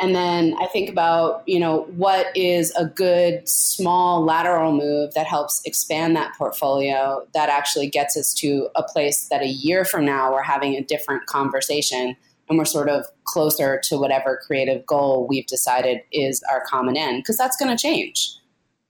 And 0.00 0.14
then 0.14 0.54
I 0.60 0.66
think 0.66 0.88
about, 0.88 1.42
you 1.46 1.58
know, 1.58 1.82
what 1.96 2.28
is 2.36 2.72
a 2.76 2.86
good 2.86 3.48
small 3.48 4.24
lateral 4.24 4.70
move 4.70 5.12
that 5.14 5.26
helps 5.26 5.60
expand 5.64 6.14
that 6.14 6.34
portfolio 6.38 7.26
that 7.34 7.48
actually 7.48 7.88
gets 7.88 8.16
us 8.16 8.32
to 8.34 8.68
a 8.76 8.84
place 8.84 9.26
that 9.28 9.42
a 9.42 9.48
year 9.48 9.84
from 9.84 10.04
now 10.04 10.32
we're 10.32 10.42
having 10.42 10.76
a 10.76 10.84
different 10.84 11.26
conversation 11.26 12.16
and 12.48 12.58
we're 12.58 12.64
sort 12.64 12.88
of 12.88 13.06
closer 13.24 13.80
to 13.84 13.98
whatever 13.98 14.40
creative 14.46 14.86
goal 14.86 15.26
we've 15.28 15.46
decided 15.46 15.98
is 16.12 16.44
our 16.48 16.64
common 16.64 16.96
end. 16.96 17.24
Because 17.24 17.36
that's 17.36 17.56
going 17.56 17.76
to 17.76 17.80
change. 17.80 18.36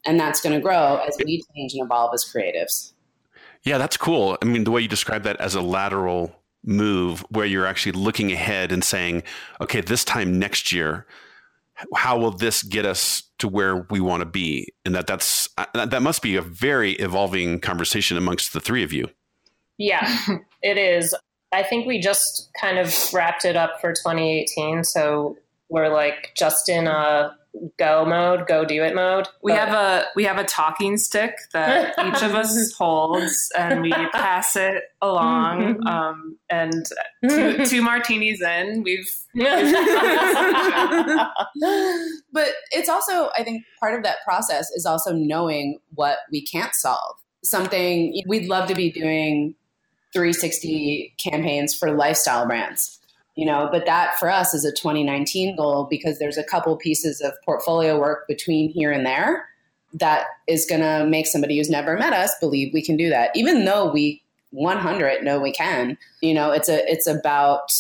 And 0.05 0.21
that's 0.21 0.43
going 0.43 0.55
to 0.55 0.61
grow 0.61 1.01
as 1.09 1.17
we 1.25 1.43
change 1.55 1.73
and 1.73 1.83
evolve 1.85 2.13
as 2.13 2.23
creatives. 2.23 2.93
Yeah, 3.65 3.79
that's 3.79 3.97
cool. 3.97 4.39
I 4.41 4.45
mean, 4.45 4.65
the 4.65 4.71
way 4.71 4.81
you 4.81 4.89
describe 4.89 5.25
that 5.25 5.41
as 5.41 5.55
a 5.55 5.63
lateral 5.63 6.35
move 6.65 7.25
where 7.31 7.47
you're 7.47 7.67
actually 7.67 7.93
looking 7.93 8.33
ahead 8.33 8.73
and 8.73 8.83
saying, 8.83 9.23
okay, 9.61 9.81
this 9.81 10.05
time 10.05 10.39
next 10.39 10.73
year, 10.73 11.07
how 11.95 12.19
will 12.19 12.31
this 12.31 12.63
get 12.63 12.85
us 12.85 13.23
to 13.39 13.49
where 13.49 13.87
we 13.91 14.01
want 14.01 14.21
to 14.21 14.27
be? 14.27 14.73
And 14.85 14.95
that 14.95 15.07
that's 15.07 15.49
uh, 15.57 15.87
that 15.87 16.03
must 16.03 16.23
be 16.23 16.37
a 16.37 16.43
very 16.43 16.93
evolving 16.93 17.61
conversation 17.61 18.17
amongst 18.17 18.53
the 18.53 18.61
three 18.61 18.83
of 18.83 18.93
you. 18.93 19.09
Yeah, 19.77 20.13
it 20.63 20.77
is. 20.77 21.15
I 21.53 21.63
think 21.63 21.87
we 21.87 22.01
just 22.01 22.51
kind 22.61 22.79
of 22.79 22.95
wrapped 23.13 23.45
it 23.45 23.57
up 23.57 23.81
for 23.81 23.93
2018. 23.93 24.85
So 24.85 25.39
we're 25.69 25.89
like 25.89 26.33
just 26.37 26.69
in 26.69 26.87
a 26.87 27.35
go 27.79 28.05
mode, 28.05 28.47
go 28.47 28.65
do 28.65 28.83
it 28.83 28.95
mode. 28.95 29.29
We 29.43 29.53
but. 29.53 29.59
have 29.59 29.75
a 29.75 30.07
we 30.15 30.25
have 30.25 30.39
a 30.39 30.45
talking 30.45 30.97
stick 30.97 31.35
that 31.53 31.95
each 32.07 32.23
of 32.23 32.35
us 32.35 32.73
holds, 32.73 33.51
and 33.57 33.83
we 33.83 33.93
pass 34.13 34.57
it 34.57 34.85
along. 35.01 35.87
Um, 35.87 36.39
and 36.51 36.85
two, 37.29 37.65
two 37.67 37.83
martinis 37.83 38.41
in, 38.41 38.83
we've. 38.83 39.15
but 42.33 42.49
it's 42.73 42.89
also, 42.89 43.31
I 43.37 43.45
think, 43.45 43.65
part 43.79 43.95
of 43.95 44.03
that 44.03 44.17
process 44.25 44.71
is 44.71 44.87
also 44.87 45.13
knowing 45.13 45.79
what 45.95 46.19
we 46.33 46.45
can't 46.45 46.75
solve. 46.75 47.17
Something 47.45 48.21
we'd 48.27 48.49
love 48.49 48.69
to 48.69 48.75
be 48.75 48.91
doing 48.91 49.55
360 50.13 51.15
campaigns 51.19 51.75
for 51.75 51.93
lifestyle 51.93 52.47
brands 52.47 52.98
you 53.39 53.47
know 53.47 53.69
but 53.71 53.87
that 53.87 54.19
for 54.19 54.29
us 54.29 54.53
is 54.53 54.65
a 54.65 54.73
2019 54.73 55.57
goal 55.57 55.87
because 55.89 56.19
there's 56.19 56.37
a 56.37 56.43
couple 56.43 56.77
pieces 56.77 57.21
of 57.21 57.33
portfolio 57.45 57.97
work 57.99 58.27
between 58.27 58.69
here 58.69 58.91
and 58.91 59.07
there 59.07 59.49
that 59.95 60.27
is 60.49 60.67
going 60.67 60.83
to 60.83 61.07
make 61.07 61.27
somebody 61.27 61.57
who's 61.57 61.71
never 61.71 61.97
met 61.97 62.13
us 62.13 62.35
believe 62.41 62.75
we 62.75 62.85
can 62.85 62.97
do 62.97 63.09
that. 63.09 63.31
Even 63.35 63.65
though 63.65 63.91
we 63.91 64.21
100 64.51 65.23
know 65.23 65.39
we 65.39 65.53
can 65.53 65.97
you 66.21 66.35
know 66.35 66.51
it's 66.51 66.69
a 66.69 66.91
it's 66.91 67.07
about 67.07 67.71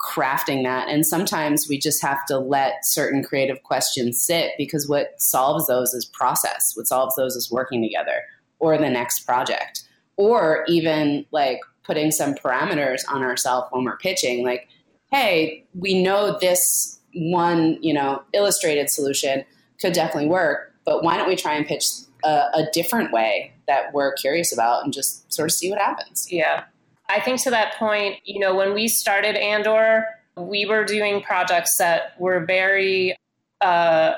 crafting 0.00 0.62
that. 0.62 0.88
And 0.88 1.04
sometimes 1.04 1.66
we 1.68 1.78
just 1.78 2.00
have 2.02 2.24
to 2.26 2.38
let 2.38 2.84
certain 2.84 3.22
creative 3.22 3.62
questions 3.62 4.22
sit 4.22 4.52
because 4.56 4.88
what 4.88 5.20
solves 5.20 5.66
those 5.66 5.92
is 5.94 6.04
process. 6.04 6.72
What 6.76 6.86
solves 6.86 7.16
those 7.16 7.34
is 7.34 7.50
working 7.50 7.82
together 7.82 8.22
or 8.58 8.78
the 8.78 8.90
next 8.90 9.20
project. 9.20 9.82
Or 10.16 10.64
even 10.68 11.26
like 11.30 11.60
putting 11.86 12.10
some 12.10 12.34
parameters 12.34 13.02
on 13.08 13.22
ourselves 13.22 13.68
when 13.70 13.84
we're 13.84 13.96
pitching 13.98 14.44
like 14.44 14.68
hey 15.10 15.64
we 15.74 16.02
know 16.02 16.36
this 16.40 16.98
one 17.14 17.78
you 17.82 17.94
know 17.94 18.22
illustrated 18.32 18.90
solution 18.90 19.44
could 19.80 19.92
definitely 19.92 20.28
work 20.28 20.72
but 20.84 21.02
why 21.02 21.16
don't 21.16 21.28
we 21.28 21.36
try 21.36 21.54
and 21.54 21.66
pitch 21.66 21.86
a, 22.24 22.28
a 22.28 22.68
different 22.72 23.12
way 23.12 23.52
that 23.66 23.92
we're 23.92 24.12
curious 24.14 24.52
about 24.52 24.84
and 24.84 24.92
just 24.92 25.30
sort 25.32 25.50
of 25.50 25.52
see 25.52 25.68
what 25.70 25.80
happens? 25.80 26.30
Yeah. 26.30 26.64
I 27.08 27.20
think 27.20 27.42
to 27.42 27.50
that 27.50 27.74
point 27.74 28.16
you 28.24 28.40
know 28.40 28.54
when 28.54 28.74
we 28.74 28.88
started 28.88 29.36
andor 29.36 30.06
we 30.36 30.66
were 30.66 30.84
doing 30.84 31.22
projects 31.22 31.78
that 31.78 32.18
were 32.18 32.44
very 32.44 33.16
uh, 33.60 34.14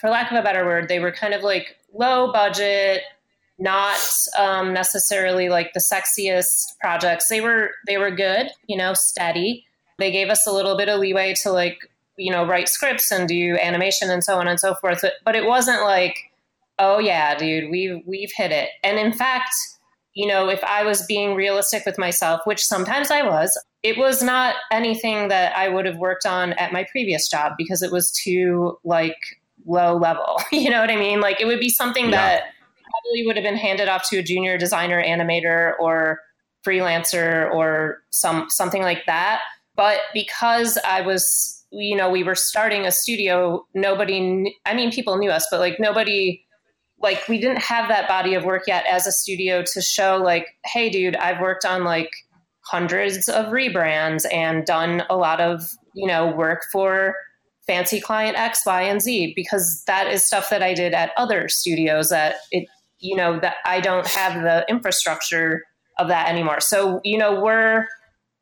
for 0.00 0.10
lack 0.10 0.32
of 0.32 0.38
a 0.38 0.42
better 0.42 0.64
word 0.64 0.88
they 0.88 1.00
were 1.00 1.12
kind 1.12 1.34
of 1.34 1.42
like 1.42 1.76
low 1.92 2.32
budget 2.32 3.02
not 3.60 3.98
um, 4.38 4.72
necessarily 4.72 5.48
like 5.48 5.72
the 5.74 5.80
sexiest 5.80 6.78
projects. 6.80 7.28
They 7.28 7.40
were 7.40 7.70
they 7.86 7.98
were 7.98 8.10
good, 8.10 8.48
you 8.66 8.76
know, 8.76 8.94
steady. 8.94 9.66
They 9.98 10.10
gave 10.10 10.28
us 10.28 10.46
a 10.46 10.52
little 10.52 10.76
bit 10.76 10.88
of 10.88 10.98
leeway 10.98 11.34
to 11.42 11.52
like 11.52 11.78
you 12.16 12.32
know 12.32 12.46
write 12.46 12.68
scripts 12.68 13.12
and 13.12 13.28
do 13.28 13.58
animation 13.60 14.10
and 14.10 14.24
so 14.24 14.38
on 14.38 14.48
and 14.48 14.58
so 14.58 14.74
forth. 14.74 15.04
But 15.24 15.36
it 15.36 15.44
wasn't 15.44 15.82
like, 15.82 16.16
oh 16.78 16.98
yeah, 16.98 17.36
dude, 17.36 17.70
we 17.70 18.02
we've 18.06 18.32
hit 18.34 18.50
it. 18.50 18.70
And 18.82 18.98
in 18.98 19.12
fact, 19.12 19.50
you 20.14 20.26
know, 20.26 20.48
if 20.48 20.64
I 20.64 20.82
was 20.82 21.04
being 21.06 21.34
realistic 21.34 21.84
with 21.84 21.98
myself, 21.98 22.40
which 22.44 22.64
sometimes 22.64 23.10
I 23.10 23.22
was, 23.22 23.56
it 23.82 23.98
was 23.98 24.22
not 24.22 24.56
anything 24.72 25.28
that 25.28 25.56
I 25.56 25.68
would 25.68 25.84
have 25.84 25.98
worked 25.98 26.26
on 26.26 26.54
at 26.54 26.72
my 26.72 26.84
previous 26.90 27.28
job 27.28 27.52
because 27.58 27.82
it 27.82 27.92
was 27.92 28.10
too 28.10 28.78
like 28.84 29.16
low 29.66 29.96
level. 29.96 30.40
you 30.52 30.70
know 30.70 30.80
what 30.80 30.90
I 30.90 30.96
mean? 30.96 31.20
Like 31.20 31.40
it 31.42 31.46
would 31.46 31.60
be 31.60 31.68
something 31.68 32.06
yeah. 32.06 32.10
that 32.10 32.42
probably 32.90 33.26
would 33.26 33.36
have 33.36 33.44
been 33.44 33.56
handed 33.56 33.88
off 33.88 34.08
to 34.10 34.18
a 34.18 34.22
junior 34.22 34.58
designer, 34.58 35.02
animator, 35.02 35.72
or 35.78 36.20
freelancer, 36.66 37.52
or 37.52 37.98
some 38.10 38.46
something 38.48 38.82
like 38.82 39.06
that. 39.06 39.40
But 39.76 40.00
because 40.12 40.78
I 40.84 41.00
was, 41.00 41.64
you 41.70 41.96
know, 41.96 42.10
we 42.10 42.22
were 42.22 42.34
starting 42.34 42.86
a 42.86 42.92
studio, 42.92 43.64
nobody. 43.74 44.54
I 44.66 44.74
mean, 44.74 44.90
people 44.90 45.16
knew 45.16 45.30
us, 45.30 45.46
but 45.50 45.60
like 45.60 45.78
nobody. 45.78 46.44
Like 47.02 47.26
we 47.28 47.38
didn't 47.38 47.62
have 47.62 47.88
that 47.88 48.08
body 48.08 48.34
of 48.34 48.44
work 48.44 48.64
yet 48.66 48.84
as 48.84 49.06
a 49.06 49.12
studio 49.12 49.64
to 49.72 49.80
show 49.80 50.20
like, 50.22 50.46
hey, 50.66 50.90
dude, 50.90 51.16
I've 51.16 51.40
worked 51.40 51.64
on 51.64 51.82
like 51.82 52.10
hundreds 52.66 53.26
of 53.30 53.46
rebrands 53.46 54.26
and 54.30 54.66
done 54.66 55.02
a 55.08 55.16
lot 55.16 55.40
of 55.40 55.62
you 55.94 56.06
know 56.06 56.30
work 56.30 56.64
for 56.70 57.14
fancy 57.66 58.00
client 58.00 58.36
X, 58.36 58.66
Y, 58.66 58.82
and 58.82 59.00
Z 59.00 59.32
because 59.36 59.82
that 59.86 60.08
is 60.08 60.24
stuff 60.24 60.50
that 60.50 60.62
I 60.62 60.74
did 60.74 60.92
at 60.92 61.12
other 61.16 61.48
studios 61.48 62.08
that 62.08 62.36
it 62.50 62.68
you 63.00 63.16
know 63.16 63.38
that 63.40 63.56
I 63.64 63.80
don't 63.80 64.06
have 64.06 64.42
the 64.42 64.64
infrastructure 64.68 65.64
of 65.98 66.08
that 66.08 66.28
anymore. 66.28 66.60
So 66.60 67.00
you 67.04 67.18
know 67.18 67.40
we're 67.40 67.86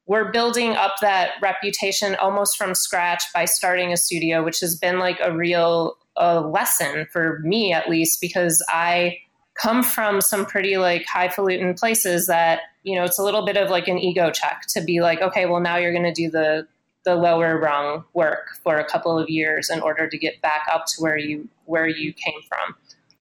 we're 0.06 0.30
building 0.32 0.72
up 0.72 0.94
that 1.02 1.32
reputation 1.42 2.14
almost 2.16 2.56
from 2.56 2.74
scratch 2.74 3.24
by 3.34 3.44
starting 3.44 3.92
a 3.92 3.96
studio, 3.96 4.42
which 4.42 4.60
has 4.60 4.74
been 4.74 4.98
like 4.98 5.18
a 5.22 5.36
real 5.36 5.96
uh, 6.16 6.40
lesson 6.40 7.06
for 7.12 7.40
me 7.44 7.72
at 7.72 7.88
least 7.88 8.20
because 8.20 8.64
I 8.68 9.18
come 9.58 9.82
from 9.82 10.20
some 10.20 10.46
pretty 10.46 10.76
like 10.76 11.04
highfalutin 11.06 11.74
places 11.74 12.26
that 12.26 12.60
you 12.82 12.96
know 12.96 13.04
it's 13.04 13.18
a 13.18 13.22
little 13.22 13.44
bit 13.44 13.56
of 13.56 13.70
like 13.70 13.88
an 13.88 13.98
ego 13.98 14.30
check 14.30 14.62
to 14.68 14.80
be 14.80 15.00
like 15.00 15.20
okay 15.20 15.46
well 15.46 15.60
now 15.60 15.76
you're 15.76 15.92
going 15.92 16.04
to 16.04 16.12
do 16.12 16.30
the 16.30 16.66
the 17.04 17.14
lower 17.14 17.58
rung 17.58 18.04
work 18.14 18.48
for 18.62 18.78
a 18.78 18.84
couple 18.84 19.18
of 19.18 19.28
years 19.28 19.70
in 19.70 19.80
order 19.80 20.08
to 20.08 20.18
get 20.18 20.40
back 20.40 20.62
up 20.72 20.84
to 20.86 21.00
where 21.00 21.16
you 21.16 21.48
where 21.64 21.86
you 21.86 22.12
came 22.12 22.40
from 22.48 22.74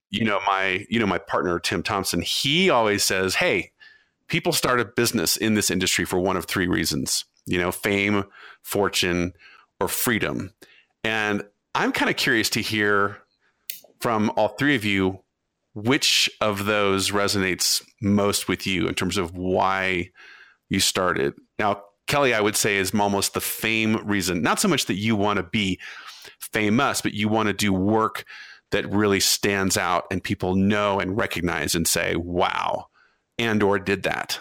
you 0.10 0.24
know 0.24 0.40
my 0.46 0.86
you 0.90 1.00
know 1.00 1.06
my 1.06 1.18
partner 1.18 1.60
Tim 1.60 1.84
Thompson 1.84 2.22
he 2.22 2.70
always 2.70 3.04
says 3.04 3.36
hey 3.36 3.72
people 4.28 4.52
start 4.52 4.80
a 4.80 4.86
business 4.86 5.38
in 5.38 5.54
this 5.54 5.72
industry 5.72 6.06
for 6.06 6.20
one 6.20 6.38
of 6.38 6.46
three 6.46 6.68
reasons 6.68 7.26
you 7.46 7.58
know 7.58 7.72
fame 7.72 8.24
fortune 8.62 9.34
or 9.80 9.88
freedom. 9.88 10.54
And 11.04 11.44
I'm 11.76 11.92
kind 11.92 12.10
of 12.10 12.18
curious 12.18 12.50
to 12.52 12.62
hear 12.62 13.18
from 14.02 14.32
all 14.36 14.50
three 14.50 14.76
of 14.76 14.86
you 14.86 15.20
which 15.74 16.30
of 16.42 16.66
those 16.66 17.12
resonates 17.12 17.84
most 18.02 18.48
with 18.48 18.66
you 18.66 18.88
in 18.88 18.96
terms 18.96 19.16
of 19.16 19.38
why 19.38 20.10
you 20.70 20.80
started? 20.80 21.36
Now 21.60 21.84
Kelly 22.08 22.34
I 22.34 22.42
would 22.42 22.56
say 22.56 22.78
is 22.78 22.94
almost 22.96 23.34
the 23.34 23.42
fame 23.42 23.98
reason. 24.08 24.42
Not 24.42 24.60
so 24.60 24.68
much 24.68 24.86
that 24.86 24.96
you 24.96 25.16
want 25.16 25.38
to 25.38 25.44
be 25.44 25.80
famous 26.40 27.02
but 27.02 27.14
you 27.14 27.30
want 27.30 27.48
to 27.48 27.54
do 27.54 27.72
work 27.72 28.26
that 28.72 28.92
really 28.92 29.20
stands 29.20 29.78
out 29.78 30.06
and 30.12 30.24
people 30.24 30.56
know 30.56 31.00
and 31.00 31.18
recognize 31.18 31.76
and 31.76 31.88
say, 31.88 32.16
wow, 32.16 32.88
Andor 33.40 33.80
did 33.80 34.04
that? 34.04 34.40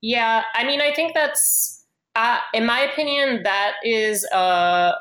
Yeah, 0.00 0.42
I 0.54 0.64
mean, 0.64 0.80
I 0.80 0.92
think 0.92 1.14
that's, 1.14 1.84
uh, 2.14 2.38
in 2.52 2.66
my 2.66 2.80
opinion, 2.80 3.42
that 3.44 3.74
is, 3.84 4.24
uh, 4.26 4.92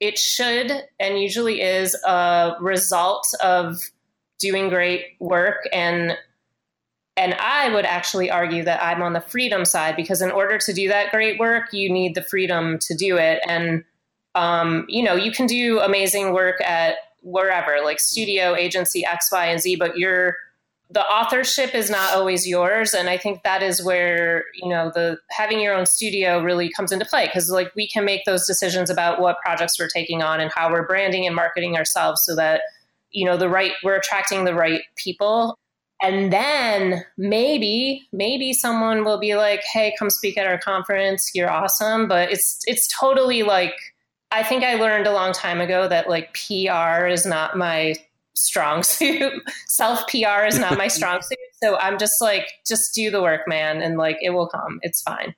it 0.00 0.18
should 0.18 0.72
and 0.98 1.20
usually 1.20 1.60
is 1.60 1.94
a 2.04 2.56
result 2.60 3.26
of 3.42 3.80
doing 4.38 4.68
great 4.68 5.16
work 5.20 5.68
and 5.72 6.16
and 7.16 7.34
I 7.34 7.72
would 7.72 7.84
actually 7.84 8.30
argue 8.30 8.64
that 8.64 8.82
I'm 8.82 9.00
on 9.00 9.12
the 9.12 9.20
freedom 9.20 9.64
side 9.64 9.94
because 9.94 10.20
in 10.20 10.30
order 10.30 10.58
to 10.58 10.72
do 10.72 10.88
that 10.88 11.12
great 11.12 11.38
work, 11.38 11.72
you 11.72 11.90
need 11.90 12.14
the 12.14 12.22
freedom 12.22 12.78
to 12.80 12.94
do 12.96 13.16
it. 13.16 13.40
And, 13.46 13.84
um, 14.34 14.84
you 14.88 15.02
know, 15.04 15.14
you 15.14 15.30
can 15.30 15.46
do 15.46 15.78
amazing 15.78 16.32
work 16.32 16.60
at 16.62 16.96
wherever, 17.24 17.78
like 17.82 17.98
studio, 17.98 18.54
agency, 18.54 19.04
X, 19.04 19.30
Y, 19.32 19.46
and 19.46 19.60
Z, 19.60 19.76
but 19.76 19.98
you're, 19.98 20.36
the 20.90 21.04
authorship 21.04 21.74
is 21.74 21.90
not 21.90 22.14
always 22.14 22.46
yours. 22.46 22.94
And 22.94 23.08
i 23.08 23.16
think 23.16 23.42
that 23.42 23.62
is 23.62 23.82
where 23.82 24.44
you 24.54 24.68
know 24.68 24.90
the 24.94 25.18
having 25.30 25.60
your 25.60 25.74
own 25.74 25.86
studio 25.86 26.42
really 26.42 26.70
comes 26.70 26.92
into 26.92 27.04
play 27.04 27.26
because 27.26 27.50
like 27.50 27.74
we 27.74 27.88
can 27.88 28.04
make 28.04 28.24
those 28.24 28.46
decisions 28.46 28.90
about 28.90 29.20
what 29.20 29.38
projects 29.44 29.78
we're 29.78 29.88
taking 29.88 30.22
on 30.22 30.40
and 30.40 30.50
how 30.54 30.70
we're 30.70 30.86
branding 30.86 31.26
and 31.26 31.34
marketing 31.34 31.76
ourselves 31.76 32.22
so 32.24 32.36
that 32.36 32.62
you 33.10 33.24
know 33.24 33.36
the 33.36 33.48
right 33.48 33.72
we're 33.82 33.96
attracting 33.96 34.44
the 34.44 34.54
right 34.54 34.82
people. 34.96 35.58
And 36.02 36.32
then 36.32 37.04
maybe 37.16 38.06
maybe 38.12 38.52
someone 38.52 39.04
will 39.04 39.18
be 39.18 39.36
like 39.36 39.62
hey 39.72 39.94
come 39.98 40.10
speak 40.10 40.36
at 40.36 40.46
our 40.46 40.58
conference. 40.58 41.30
You're 41.34 41.50
awesome. 41.50 42.08
But 42.08 42.30
it's 42.30 42.60
it's 42.66 42.86
totally 42.88 43.42
like 43.42 43.74
i 44.34 44.42
think 44.42 44.64
i 44.64 44.74
learned 44.74 45.06
a 45.06 45.12
long 45.12 45.32
time 45.32 45.60
ago 45.60 45.88
that 45.88 46.08
like 46.08 46.34
pr 46.34 47.06
is 47.06 47.24
not 47.24 47.56
my 47.56 47.94
strong 48.34 48.82
suit. 48.82 49.32
Self 49.68 50.06
pr 50.08 50.44
is 50.46 50.58
not 50.58 50.76
my 50.76 50.88
strong 50.98 51.22
suit. 51.22 51.38
So 51.62 51.76
i'm 51.78 51.98
just 51.98 52.20
like 52.20 52.46
just 52.66 52.94
do 52.94 53.10
the 53.10 53.22
work 53.22 53.42
man 53.46 53.80
and 53.80 53.96
like 53.96 54.18
it 54.20 54.30
will 54.30 54.48
come. 54.48 54.80
It's 54.82 55.02
fine. 55.02 55.34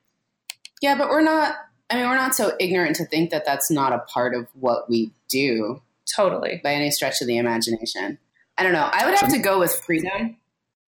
Yeah 0.83 0.97
but 0.97 1.09
we're 1.09 1.23
not 1.23 1.57
i 1.91 1.97
mean 1.97 2.09
we're 2.09 2.17
not 2.17 2.35
so 2.35 2.53
ignorant 2.59 2.97
to 2.97 3.05
think 3.07 3.31
that 3.31 3.45
that's 3.45 3.71
not 3.71 3.93
a 3.93 3.99
part 4.13 4.35
of 4.35 4.47
what 4.55 4.89
we 4.89 5.13
do. 5.29 5.83
Totally. 6.15 6.61
By 6.63 6.73
any 6.73 6.91
stretch 6.91 7.21
of 7.21 7.27
the 7.27 7.37
imagination. 7.37 8.19
I 8.59 8.63
don't 8.63 8.73
know. 8.73 8.89
I 8.93 9.05
would 9.05 9.19
have 9.19 9.31
to 9.31 9.39
go 9.39 9.59
with 9.59 9.73
freedom. 9.73 10.37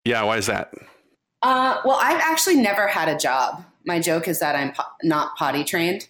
Yeah, 0.05 0.23
why 0.23 0.37
is 0.37 0.47
that? 0.47 0.73
Uh, 1.43 1.81
well, 1.85 1.99
I've 2.01 2.21
actually 2.21 2.57
never 2.57 2.87
had 2.87 3.09
a 3.09 3.19
job. 3.19 3.65
My 3.85 3.99
joke 3.99 4.29
is 4.29 4.39
that 4.41 4.55
I'm 4.55 4.73
po- 4.73 4.85
not 5.03 5.37
potty 5.37 5.65
trained. 5.65 6.07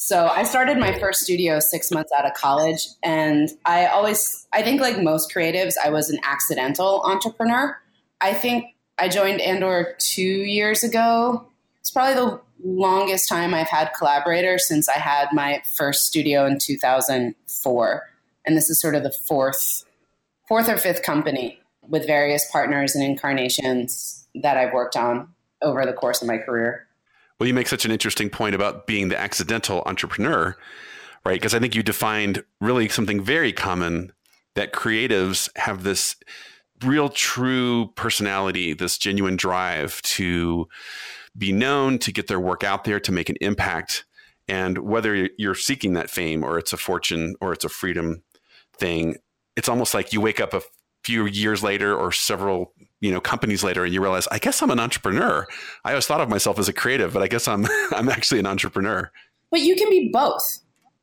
So 0.00 0.28
I 0.28 0.44
started 0.44 0.78
my 0.78 0.96
first 1.00 1.22
studio 1.22 1.58
six 1.58 1.90
months 1.90 2.12
out 2.16 2.24
of 2.24 2.32
college, 2.34 2.86
and 3.02 3.48
I 3.64 3.86
always, 3.86 4.46
I 4.52 4.62
think 4.62 4.80
like 4.80 5.02
most 5.02 5.34
creatives, 5.34 5.74
I 5.84 5.90
was 5.90 6.08
an 6.08 6.20
accidental 6.22 7.02
entrepreneur. 7.04 7.76
I 8.20 8.32
think 8.32 8.76
I 8.96 9.08
joined 9.08 9.40
Andor 9.40 9.96
two 9.98 10.22
years 10.22 10.84
ago. 10.84 11.48
It's 11.80 11.90
probably 11.90 12.14
the 12.14 12.40
longest 12.62 13.28
time 13.28 13.52
I've 13.52 13.68
had 13.68 13.90
collaborators 13.98 14.68
since 14.68 14.88
I 14.88 14.98
had 14.98 15.30
my 15.32 15.62
first 15.64 16.04
studio 16.04 16.46
in 16.46 16.60
2004, 16.60 18.10
and 18.46 18.56
this 18.56 18.70
is 18.70 18.80
sort 18.80 18.94
of 18.94 19.02
the 19.02 19.10
fourth, 19.10 19.84
fourth 20.46 20.68
or 20.68 20.76
fifth 20.76 21.02
company 21.02 21.60
with 21.88 22.06
various 22.06 22.48
partners 22.52 22.94
and 22.94 23.02
incarnations 23.02 24.28
that 24.36 24.56
I've 24.56 24.72
worked 24.72 24.96
on 24.96 25.34
over 25.60 25.84
the 25.84 25.92
course 25.92 26.22
of 26.22 26.28
my 26.28 26.38
career. 26.38 26.87
Well, 27.38 27.46
you 27.46 27.54
make 27.54 27.68
such 27.68 27.84
an 27.84 27.92
interesting 27.92 28.30
point 28.30 28.54
about 28.54 28.86
being 28.86 29.08
the 29.08 29.18
accidental 29.18 29.82
entrepreneur, 29.86 30.56
right? 31.24 31.34
Because 31.34 31.54
I 31.54 31.60
think 31.60 31.74
you 31.74 31.82
defined 31.82 32.42
really 32.60 32.88
something 32.88 33.22
very 33.22 33.52
common 33.52 34.12
that 34.54 34.72
creatives 34.72 35.48
have 35.56 35.84
this 35.84 36.16
real 36.84 37.08
true 37.08 37.92
personality, 37.94 38.72
this 38.72 38.98
genuine 38.98 39.36
drive 39.36 40.02
to 40.02 40.66
be 41.36 41.52
known, 41.52 41.98
to 41.98 42.12
get 42.12 42.26
their 42.26 42.40
work 42.40 42.64
out 42.64 42.84
there, 42.84 42.98
to 43.00 43.12
make 43.12 43.28
an 43.28 43.36
impact. 43.40 44.04
And 44.48 44.78
whether 44.78 45.28
you're 45.36 45.54
seeking 45.54 45.92
that 45.92 46.10
fame 46.10 46.42
or 46.42 46.58
it's 46.58 46.72
a 46.72 46.76
fortune 46.76 47.36
or 47.40 47.52
it's 47.52 47.64
a 47.64 47.68
freedom 47.68 48.22
thing, 48.76 49.16
it's 49.56 49.68
almost 49.68 49.94
like 49.94 50.12
you 50.12 50.20
wake 50.20 50.40
up 50.40 50.54
a 50.54 50.62
few 51.08 51.24
years 51.24 51.62
later 51.62 51.96
or 51.96 52.12
several 52.12 52.70
you 53.00 53.10
know 53.10 53.18
companies 53.18 53.64
later 53.64 53.82
and 53.82 53.94
you 53.94 54.02
realize 54.02 54.28
i 54.30 54.38
guess 54.38 54.60
i'm 54.60 54.70
an 54.70 54.78
entrepreneur. 54.78 55.46
I 55.86 55.92
always 55.92 56.06
thought 56.06 56.20
of 56.20 56.28
myself 56.28 56.58
as 56.58 56.68
a 56.68 56.72
creative 56.74 57.14
but 57.14 57.22
i 57.22 57.28
guess 57.28 57.48
i'm 57.48 57.66
i'm 57.92 58.10
actually 58.10 58.40
an 58.40 58.46
entrepreneur. 58.46 59.10
But 59.50 59.60
you 59.60 59.74
can 59.74 59.88
be 59.88 60.10
both. 60.12 60.44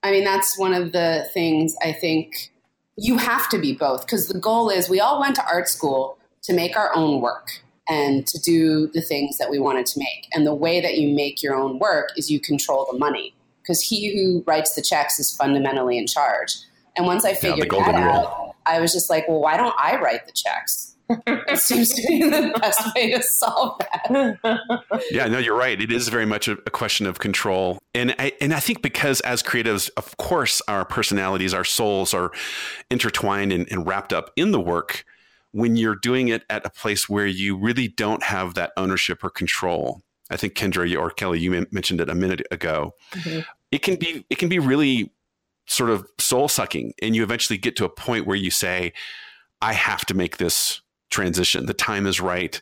I 0.03 0.11
mean 0.11 0.23
that's 0.23 0.59
one 0.59 0.75
of 0.75 0.91
the 0.91 1.27
things 1.33 1.75
i 1.81 1.91
think 1.91 2.51
you 2.97 3.17
have 3.17 3.49
to 3.49 3.57
be 3.57 3.73
both 3.73 4.05
because 4.05 4.27
the 4.27 4.39
goal 4.39 4.69
is 4.69 4.87
we 4.87 4.99
all 4.99 5.19
went 5.19 5.35
to 5.37 5.45
art 5.51 5.67
school 5.67 6.19
to 6.43 6.53
make 6.53 6.77
our 6.77 6.95
own 6.95 7.19
work 7.19 7.63
and 7.89 8.27
to 8.27 8.39
do 8.39 8.85
the 8.93 9.01
things 9.01 9.39
that 9.39 9.49
we 9.49 9.57
wanted 9.57 9.87
to 9.87 9.99
make. 9.99 10.27
And 10.33 10.45
the 10.45 10.53
way 10.53 10.81
that 10.81 10.97
you 10.99 11.15
make 11.15 11.41
your 11.41 11.55
own 11.55 11.79
work 11.79 12.09
is 12.15 12.29
you 12.31 12.39
control 12.39 12.87
the 12.91 12.97
money 12.97 13.33
because 13.61 13.81
he 13.81 14.13
who 14.13 14.43
writes 14.45 14.75
the 14.75 14.81
checks 14.83 15.19
is 15.19 15.35
fundamentally 15.35 15.97
in 15.97 16.05
charge. 16.05 16.51
And 16.95 17.07
once 17.07 17.25
i 17.25 17.33
figured 17.33 17.73
yeah, 17.73 17.91
that 17.91 17.95
out 17.95 18.44
I 18.65 18.79
was 18.79 18.93
just 18.93 19.09
like, 19.09 19.27
well, 19.27 19.39
why 19.39 19.57
don't 19.57 19.75
I 19.77 19.99
write 19.99 20.25
the 20.25 20.31
checks? 20.31 20.95
it 21.27 21.59
seems 21.59 21.93
to 21.93 22.01
be 22.07 22.23
the 22.23 22.57
best 22.59 22.95
way 22.95 23.11
to 23.11 23.21
solve 23.21 23.79
that. 23.79 24.59
yeah, 25.11 25.27
no, 25.27 25.37
you're 25.37 25.55
right. 25.55 25.79
It 25.79 25.91
is 25.91 26.07
very 26.07 26.25
much 26.25 26.47
a, 26.47 26.55
question 26.55 27.05
of 27.05 27.19
control, 27.19 27.79
and 27.93 28.15
I 28.17 28.33
and 28.41 28.53
I 28.53 28.59
think 28.59 28.81
because 28.81 29.21
as 29.21 29.43
creatives, 29.43 29.89
of 29.97 30.17
course, 30.17 30.61
our 30.67 30.83
personalities, 30.83 31.53
our 31.53 31.63
souls 31.63 32.13
are 32.13 32.31
intertwined 32.89 33.53
and, 33.53 33.67
and 33.71 33.85
wrapped 33.85 34.13
up 34.13 34.31
in 34.35 34.51
the 34.51 34.59
work. 34.59 35.05
When 35.51 35.77
you're 35.77 35.95
doing 35.95 36.27
it 36.27 36.43
at 36.49 36.65
a 36.65 36.69
place 36.69 37.07
where 37.07 37.27
you 37.27 37.55
really 37.55 37.87
don't 37.87 38.23
have 38.23 38.55
that 38.55 38.71
ownership 38.75 39.23
or 39.23 39.29
control, 39.29 40.01
I 40.29 40.35
think 40.35 40.53
Kendra 40.53 40.99
or 40.99 41.11
Kelly, 41.11 41.39
you 41.39 41.65
mentioned 41.71 42.01
it 42.01 42.09
a 42.09 42.15
minute 42.15 42.41
ago. 42.51 42.93
Mm-hmm. 43.13 43.39
It 43.71 43.81
can 43.81 43.95
be 43.95 44.25
it 44.29 44.37
can 44.37 44.49
be 44.49 44.59
really 44.59 45.13
sort 45.67 45.89
of 45.89 46.07
soul 46.19 46.47
sucking. 46.47 46.93
And 47.01 47.15
you 47.15 47.23
eventually 47.23 47.57
get 47.57 47.75
to 47.77 47.85
a 47.85 47.89
point 47.89 48.27
where 48.27 48.35
you 48.35 48.51
say, 48.51 48.93
I 49.61 49.73
have 49.73 50.05
to 50.05 50.13
make 50.13 50.37
this 50.37 50.81
transition. 51.09 51.65
The 51.65 51.73
time 51.73 52.05
is 52.05 52.21
right. 52.21 52.61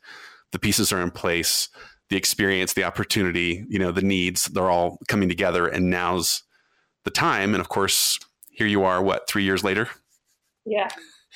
The 0.51 0.59
pieces 0.59 0.93
are 0.93 1.01
in 1.01 1.11
place. 1.11 1.69
The 2.09 2.17
experience, 2.17 2.73
the 2.73 2.83
opportunity, 2.83 3.65
you 3.67 3.79
know, 3.79 3.91
the 3.91 4.01
needs, 4.01 4.45
they're 4.45 4.69
all 4.69 4.99
coming 5.07 5.29
together. 5.29 5.67
And 5.67 5.89
now's 5.89 6.43
the 7.05 7.11
time. 7.11 7.53
And 7.53 7.61
of 7.61 7.69
course, 7.69 8.19
here 8.51 8.67
you 8.67 8.83
are, 8.83 9.01
what, 9.01 9.27
three 9.27 9.43
years 9.43 9.63
later? 9.63 9.89
Yeah. 10.65 10.89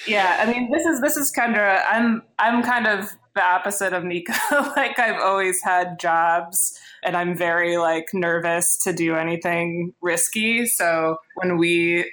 Yeah. 0.06 0.38
I 0.40 0.52
mean, 0.52 0.70
this 0.72 0.86
is, 0.86 1.02
this 1.02 1.18
is 1.18 1.34
Kendra. 1.36 1.82
I'm, 1.90 2.22
I'm 2.38 2.62
kind 2.62 2.86
of 2.86 3.10
the 3.38 3.44
opposite 3.44 3.94
of 3.94 4.04
Nika. 4.04 4.34
like 4.76 5.00
I've 5.00 5.22
always 5.22 5.62
had 5.64 6.00
jobs 6.00 6.78
and 7.04 7.16
I'm 7.16 7.38
very 7.38 7.78
like 7.78 8.08
nervous 8.14 8.78
to 8.84 8.92
do 8.92 9.16
anything 9.16 9.94
risky. 10.02 10.66
So 10.66 11.18
when 11.36 11.58
we 11.58 12.12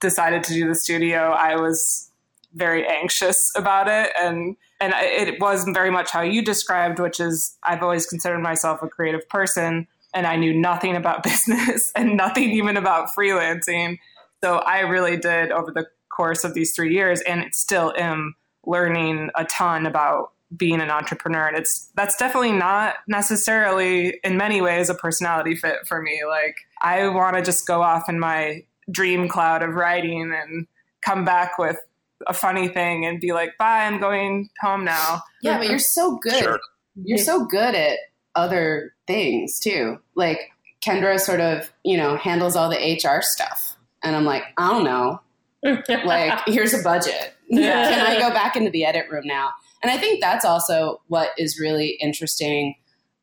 decided 0.00 0.42
to 0.44 0.54
do 0.54 0.66
the 0.66 0.74
studio, 0.74 1.30
I 1.30 1.56
was 1.56 2.10
very 2.54 2.86
anxious 2.86 3.50
about 3.56 3.88
it 3.88 4.10
and 4.18 4.56
and 4.80 4.92
it 4.96 5.40
was 5.40 5.64
very 5.72 5.90
much 5.90 6.10
how 6.10 6.20
you 6.20 6.42
described 6.42 6.98
which 6.98 7.18
is 7.18 7.56
I've 7.62 7.82
always 7.82 8.04
considered 8.04 8.40
myself 8.40 8.82
a 8.82 8.88
creative 8.88 9.26
person 9.28 9.86
and 10.12 10.26
I 10.26 10.36
knew 10.36 10.52
nothing 10.52 10.96
about 10.96 11.22
business 11.32 11.92
and 11.94 12.16
nothing 12.16 12.50
even 12.50 12.76
about 12.76 13.08
freelancing. 13.16 13.98
So 14.42 14.56
I 14.56 14.80
really 14.80 15.16
did 15.16 15.50
over 15.50 15.70
the 15.70 15.86
course 16.14 16.44
of 16.44 16.52
these 16.52 16.74
3 16.74 16.92
years 16.92 17.20
and 17.22 17.44
still 17.54 17.94
am 17.96 18.34
learning 18.66 19.30
a 19.34 19.44
ton 19.44 19.86
about 19.86 20.32
being 20.56 20.80
an 20.80 20.90
entrepreneur 20.90 21.46
and 21.46 21.56
it's 21.56 21.90
that's 21.94 22.16
definitely 22.16 22.52
not 22.52 22.96
necessarily 23.06 24.18
in 24.24 24.36
many 24.36 24.60
ways 24.60 24.90
a 24.90 24.94
personality 24.94 25.54
fit 25.54 25.86
for 25.86 26.02
me. 26.02 26.22
Like 26.28 26.56
i 26.80 27.08
want 27.08 27.36
to 27.36 27.42
just 27.42 27.66
go 27.66 27.82
off 27.82 28.08
in 28.08 28.18
my 28.18 28.64
dream 28.90 29.28
cloud 29.28 29.62
of 29.62 29.74
writing 29.74 30.32
and 30.34 30.66
come 31.04 31.24
back 31.24 31.58
with 31.58 31.78
a 32.26 32.34
funny 32.34 32.68
thing 32.68 33.04
and 33.04 33.20
be 33.20 33.32
like 33.32 33.56
bye 33.58 33.84
i'm 33.84 34.00
going 34.00 34.48
home 34.60 34.84
now. 34.84 35.22
Yeah 35.42 35.58
but 35.58 35.68
you're 35.68 35.78
so 35.78 36.16
good. 36.16 36.34
Sure. 36.34 36.60
you're 36.96 37.18
so 37.18 37.44
good 37.46 37.74
at 37.74 37.98
other 38.34 38.94
things 39.06 39.58
too. 39.58 39.98
Like 40.14 40.50
kendra 40.84 41.18
sort 41.18 41.40
of 41.40 41.72
you 41.84 41.96
know 41.96 42.16
handles 42.16 42.56
all 42.56 42.68
the 42.68 42.76
hr 42.76 43.22
stuff 43.22 43.76
and 44.02 44.16
i'm 44.16 44.24
like 44.24 44.44
i 44.58 44.70
don't 44.70 44.84
know. 44.84 45.20
Like 45.88 46.40
here's 46.46 46.74
a 46.74 46.82
budget. 46.82 47.34
Yeah. 47.48 47.88
can 47.88 48.06
i 48.06 48.18
go 48.18 48.30
back 48.30 48.56
into 48.56 48.70
the 48.70 48.84
edit 48.84 49.08
room 49.10 49.26
now 49.26 49.50
and 49.82 49.90
I 49.90 49.98
think 49.98 50.20
that's 50.20 50.44
also 50.44 51.00
what 51.08 51.30
is 51.38 51.58
really 51.58 51.90
interesting 52.00 52.76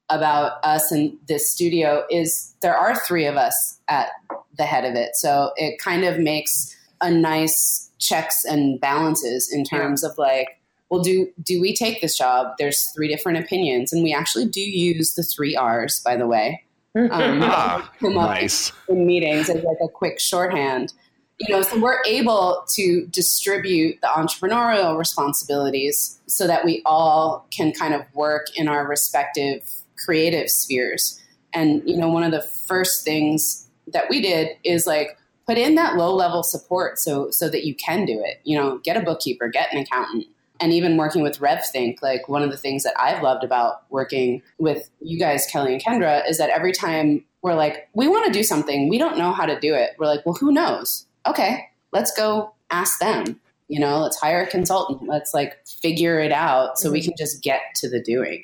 about 0.10 0.54
us 0.64 0.92
and 0.92 1.16
this 1.28 1.52
studio 1.52 2.04
is 2.10 2.56
there 2.62 2.76
are 2.76 2.96
three 2.96 3.26
of 3.26 3.38
us 3.38 3.80
at 3.88 4.10
the 4.58 4.66
head 4.66 4.84
of 4.84 4.96
it. 4.96 5.16
So 5.16 5.52
it 5.56 5.80
kind 5.80 6.04
of 6.04 6.20
makes 6.20 6.76
a 7.02 7.12
nice 7.12 7.90
checks 8.00 8.44
and 8.44 8.80
balances 8.80 9.52
in 9.52 9.64
terms 9.64 10.02
yeah. 10.04 10.10
of 10.10 10.18
like, 10.18 10.60
well, 10.90 11.02
do 11.02 11.32
do 11.44 11.62
we 11.62 11.76
take 11.76 12.02
this 12.02 12.18
job? 12.18 12.54
There's 12.58 12.92
three 12.96 13.08
different 13.08 13.38
opinions, 13.38 13.94
and 13.94 14.04
we 14.04 14.12
actually 14.12 14.48
do 14.48 14.62
use 14.62 15.14
the 15.14 15.22
three 15.22 15.56
R's, 15.56 16.00
by 16.00 16.16
the 16.16 16.28
way. 16.28 16.64
Um, 16.96 17.10
ah, 17.44 17.90
nice. 18.02 18.74
in 18.90 19.06
meetings 19.06 19.48
as 19.48 19.64
like 19.64 19.78
a 19.82 19.88
quick 19.88 20.20
shorthand. 20.20 20.92
You 21.40 21.56
know, 21.56 21.62
so 21.62 21.80
we're 21.80 22.02
able 22.06 22.66
to 22.76 23.06
distribute 23.08 24.00
the 24.02 24.08
entrepreneurial 24.08 24.98
responsibilities 24.98 26.20
so 26.28 26.46
that 26.48 26.66
we 26.66 26.82
all 26.86 27.48
can 27.50 27.72
kind 27.72 27.94
of 27.94 28.02
work 28.14 28.48
in 28.58 28.68
our 28.68 28.86
respective 28.86 29.64
creative 29.98 30.50
spheres. 30.50 31.20
And, 31.54 31.82
you 31.90 31.98
know, 31.98 32.10
one 32.10 32.24
of 32.24 32.32
the 32.32 32.42
first 32.42 33.06
things 33.06 33.68
that 33.88 34.10
we 34.10 34.22
did 34.22 34.50
is 34.64 34.86
like 34.86 35.18
put 35.48 35.58
in 35.58 35.76
that 35.76 35.96
low 35.96 36.14
level 36.14 36.44
support 36.44 37.00
so 37.00 37.32
so 37.32 37.50
that 37.50 37.66
you 37.66 37.74
can 37.74 38.06
do 38.06 38.22
it. 38.24 38.42
You 38.44 38.58
know, 38.58 38.78
get 38.80 38.98
a 38.98 39.02
bookkeeper, 39.02 39.48
get 39.48 39.74
an 39.74 39.80
accountant. 39.80 40.26
And 40.60 40.74
even 40.74 40.98
working 40.98 41.24
with 41.24 41.40
RevThink, 41.40 42.02
like 42.02 42.28
one 42.28 42.44
of 42.44 42.52
the 42.52 42.58
things 42.58 42.84
that 42.84 42.94
I've 43.00 43.24
loved 43.24 43.46
about 43.46 43.84
working 43.90 44.42
with 44.58 44.90
you 45.00 45.18
guys, 45.18 45.48
Kelly 45.50 45.72
and 45.74 45.82
Kendra, 45.82 46.30
is 46.30 46.38
that 46.38 46.50
every 46.50 46.74
time 46.74 47.24
we're 47.42 47.56
like, 47.56 47.88
we 47.94 48.10
want 48.10 48.26
to 48.26 48.32
do 48.34 48.44
something, 48.44 48.90
we 48.90 48.98
don't 48.98 49.18
know 49.18 49.32
how 49.32 49.46
to 49.46 49.58
do 49.58 49.74
it. 49.74 49.92
We're 49.98 50.08
like, 50.08 50.26
well, 50.26 50.36
who 50.36 50.52
knows? 50.52 51.06
Okay, 51.28 51.66
let's 51.92 52.16
go 52.16 52.54
ask 52.70 53.00
them. 53.00 53.40
You 53.68 53.80
know, 53.80 54.00
let's 54.00 54.18
hire 54.20 54.42
a 54.42 54.48
consultant. 54.48 55.08
Let's 55.08 55.34
like 55.34 55.56
figure 55.68 56.20
it 56.20 56.32
out 56.32 56.80
so 56.80 56.92
we 56.92 57.00
mm-hmm. 57.00 57.10
can 57.10 57.18
just 57.18 57.44
get 57.44 57.62
to 57.76 57.90
the 57.90 58.02
doing. 58.02 58.44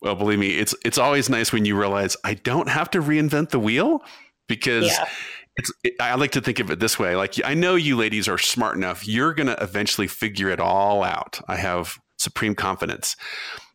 Well, 0.00 0.14
believe 0.14 0.38
me, 0.38 0.58
it's 0.58 0.74
it's 0.84 0.98
always 0.98 1.30
nice 1.30 1.52
when 1.52 1.64
you 1.64 1.78
realize 1.78 2.16
I 2.24 2.34
don't 2.34 2.68
have 2.68 2.90
to 2.90 3.00
reinvent 3.00 3.50
the 3.50 3.60
wheel 3.60 4.02
because 4.48 4.86
yeah. 4.86 5.08
it's 5.56 5.72
it, 5.84 5.94
I 6.00 6.14
like 6.16 6.32
to 6.32 6.40
think 6.40 6.58
of 6.58 6.70
it 6.70 6.80
this 6.80 6.98
way. 6.98 7.14
Like 7.14 7.34
I 7.44 7.54
know 7.54 7.76
you 7.76 7.96
ladies 7.96 8.28
are 8.28 8.38
smart 8.38 8.76
enough. 8.76 9.06
You're 9.06 9.32
going 9.32 9.46
to 9.46 9.62
eventually 9.62 10.08
figure 10.08 10.48
it 10.48 10.58
all 10.60 11.04
out. 11.04 11.40
I 11.46 11.56
have 11.56 11.98
supreme 12.18 12.54
confidence. 12.54 13.16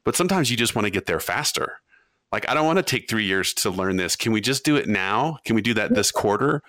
But 0.03 0.15
sometimes 0.15 0.49
you 0.49 0.57
just 0.57 0.75
want 0.75 0.85
to 0.85 0.91
get 0.91 1.05
there 1.05 1.19
faster. 1.19 1.79
Like 2.31 2.47
I 2.49 2.53
don't 2.53 2.65
want 2.65 2.77
to 2.77 2.83
take 2.83 3.09
3 3.09 3.25
years 3.25 3.53
to 3.55 3.69
learn 3.69 3.95
this. 3.95 4.15
Can 4.15 4.31
we 4.31 4.41
just 4.41 4.65
do 4.65 4.75
it 4.75 4.87
now? 4.87 5.39
Can 5.45 5.55
we 5.55 5.61
do 5.61 5.73
that 5.75 5.93
this 5.93 6.11
quarter? 6.11 6.61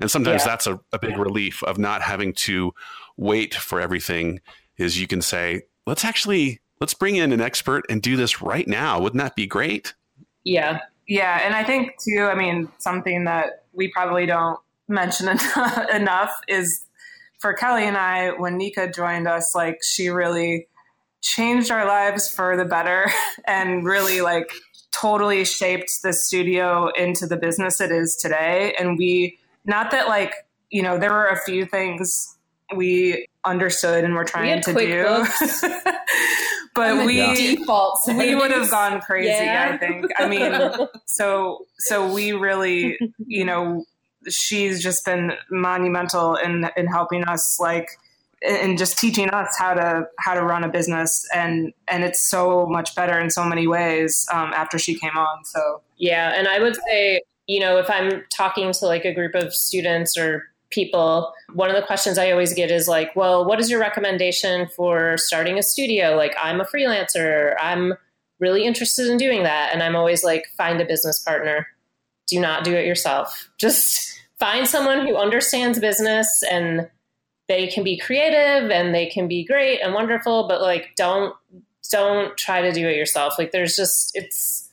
And 0.00 0.10
sometimes 0.10 0.42
yeah. 0.42 0.48
that's 0.48 0.66
a, 0.66 0.80
a 0.92 0.98
big 0.98 1.18
relief 1.18 1.62
of 1.64 1.78
not 1.78 2.02
having 2.02 2.32
to 2.34 2.72
wait 3.16 3.54
for 3.54 3.80
everything 3.80 4.40
is 4.78 5.00
you 5.00 5.06
can 5.06 5.20
say, 5.20 5.62
let's 5.86 6.04
actually 6.04 6.60
let's 6.80 6.94
bring 6.94 7.16
in 7.16 7.32
an 7.32 7.40
expert 7.40 7.84
and 7.90 8.00
do 8.00 8.16
this 8.16 8.40
right 8.40 8.66
now. 8.66 9.00
Wouldn't 9.00 9.22
that 9.22 9.36
be 9.36 9.46
great? 9.46 9.94
Yeah. 10.44 10.80
Yeah. 11.06 11.40
And 11.44 11.54
I 11.54 11.64
think, 11.64 11.98
too, 12.02 12.22
I 12.22 12.34
mean, 12.34 12.68
something 12.78 13.24
that 13.24 13.64
we 13.72 13.88
probably 13.88 14.26
don't 14.26 14.58
mention 14.88 15.28
enough 15.94 16.32
is 16.48 16.82
for 17.38 17.52
Kelly 17.52 17.84
and 17.84 17.96
I, 17.96 18.30
when 18.30 18.56
Nika 18.56 18.90
joined 18.90 19.28
us, 19.28 19.54
like, 19.54 19.80
she 19.82 20.08
really 20.08 20.68
changed 21.20 21.70
our 21.70 21.86
lives 21.86 22.32
for 22.32 22.56
the 22.56 22.64
better 22.64 23.10
and 23.44 23.84
really, 23.84 24.20
like, 24.20 24.50
totally 24.92 25.44
shaped 25.44 26.02
the 26.02 26.12
studio 26.12 26.88
into 26.96 27.26
the 27.26 27.36
business 27.36 27.80
it 27.80 27.90
is 27.90 28.16
today. 28.16 28.74
And 28.78 28.96
we, 28.96 29.38
not 29.64 29.90
that, 29.90 30.08
like, 30.08 30.34
you 30.70 30.82
know, 30.82 30.98
there 30.98 31.12
were 31.12 31.26
a 31.26 31.40
few 31.44 31.66
things 31.66 32.36
we 32.74 33.26
understood 33.44 34.04
and 34.04 34.14
were 34.14 34.24
trying 34.24 34.62
to 34.62 34.72
do. 34.72 35.26
but 36.74 37.04
we 37.04 37.16
default 37.34 37.98
we 38.08 38.34
would 38.34 38.50
have 38.50 38.70
gone 38.70 39.00
crazy 39.00 39.28
yeah. 39.28 39.70
i 39.72 39.76
think 39.76 40.06
i 40.18 40.28
mean 40.28 40.52
so 41.06 41.66
so 41.78 42.12
we 42.12 42.32
really 42.32 42.98
you 43.26 43.44
know 43.44 43.84
she's 44.28 44.82
just 44.82 45.04
been 45.04 45.32
monumental 45.50 46.36
in 46.36 46.68
in 46.76 46.86
helping 46.86 47.24
us 47.24 47.58
like 47.58 47.88
and 48.42 48.78
just 48.78 48.98
teaching 48.98 49.28
us 49.30 49.54
how 49.58 49.74
to 49.74 50.06
how 50.18 50.34
to 50.34 50.42
run 50.42 50.64
a 50.64 50.68
business 50.68 51.26
and 51.34 51.72
and 51.88 52.04
it's 52.04 52.22
so 52.28 52.66
much 52.66 52.94
better 52.94 53.18
in 53.18 53.30
so 53.30 53.44
many 53.44 53.66
ways 53.66 54.26
um, 54.32 54.52
after 54.54 54.78
she 54.78 54.94
came 54.98 55.16
on 55.16 55.44
so 55.44 55.82
yeah 55.96 56.32
and 56.36 56.48
i 56.48 56.58
would 56.58 56.76
say 56.88 57.20
you 57.50 57.60
know 57.60 57.76
if 57.76 57.88
i'm 57.90 58.22
talking 58.30 58.72
to 58.72 58.86
like 58.86 59.04
a 59.04 59.14
group 59.14 59.34
of 59.34 59.54
students 59.54 60.16
or 60.16 60.44
people, 60.70 61.32
one 61.52 61.68
of 61.68 61.76
the 61.76 61.82
questions 61.86 62.16
I 62.16 62.30
always 62.30 62.54
get 62.54 62.70
is 62.70 62.88
like, 62.88 63.14
well, 63.14 63.44
what 63.44 63.60
is 63.60 63.70
your 63.70 63.80
recommendation 63.80 64.68
for 64.68 65.16
starting 65.18 65.58
a 65.58 65.62
studio? 65.62 66.16
Like, 66.16 66.34
I'm 66.40 66.60
a 66.60 66.64
freelancer, 66.64 67.54
I'm 67.60 67.94
really 68.38 68.64
interested 68.64 69.08
in 69.08 69.18
doing 69.18 69.42
that. 69.42 69.70
And 69.72 69.82
I'm 69.82 69.96
always 69.96 70.24
like, 70.24 70.44
find 70.56 70.80
a 70.80 70.86
business 70.86 71.18
partner. 71.20 71.66
Do 72.26 72.40
not 72.40 72.64
do 72.64 72.74
it 72.74 72.86
yourself. 72.86 73.50
Just 73.60 74.18
find 74.38 74.66
someone 74.66 75.06
who 75.06 75.16
understands 75.16 75.78
business 75.78 76.42
and 76.50 76.88
they 77.48 77.66
can 77.66 77.84
be 77.84 77.98
creative 77.98 78.70
and 78.70 78.94
they 78.94 79.06
can 79.06 79.28
be 79.28 79.44
great 79.44 79.80
and 79.80 79.92
wonderful, 79.92 80.46
but 80.48 80.62
like, 80.62 80.92
don't, 80.96 81.34
don't 81.90 82.36
try 82.38 82.62
to 82.62 82.72
do 82.72 82.88
it 82.88 82.96
yourself. 82.96 83.34
Like, 83.38 83.50
there's 83.50 83.74
just, 83.74 84.12
it's, 84.14 84.69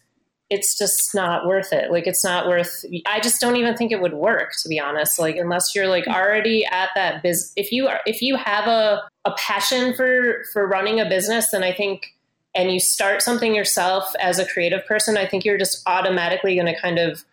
it's 0.50 0.78
just 0.78 1.14
not 1.14 1.46
worth 1.46 1.74
it. 1.74 1.92
Like 1.92 2.08
it's 2.08 2.24
not 2.24 2.48
worth 2.48 2.86
I 3.06 3.20
just 3.20 3.42
don't 3.42 3.58
even 3.58 3.76
think 3.76 3.92
it 3.92 4.02
would 4.02 4.14
work 4.14 4.54
to 4.64 4.70
be 4.70 4.80
honest. 4.80 5.20
Like 5.20 5.36
unless 5.36 5.76
you're 5.76 5.88
like 5.88 6.08
already 6.08 6.66
at 6.66 6.90
that 6.96 7.22
biz 7.22 7.52
if 7.56 7.72
you 7.72 7.88
are 7.88 8.00
if 8.06 8.22
you 8.22 8.38
have 8.38 8.68
a 8.68 9.04
a 9.26 9.32
passion 9.38 9.94
for 9.94 10.44
for 10.54 10.66
running 10.66 11.02
a 11.02 11.10
business 11.10 11.52
then 11.52 11.64
I 11.64 11.74
think 11.74 12.14
and 12.56 12.72
you 12.72 12.80
start 12.80 13.22
something 13.22 13.54
yourself 13.54 14.16
as 14.20 14.40
a 14.40 14.46
creative 14.46 14.86
person, 14.88 15.16
I 15.16 15.28
think 15.28 15.46
you're 15.46 15.60
just 15.60 15.84
automatically 15.86 16.56
going 16.56 16.74
to 16.74 16.80
kind 16.80 16.98
of 16.98 17.24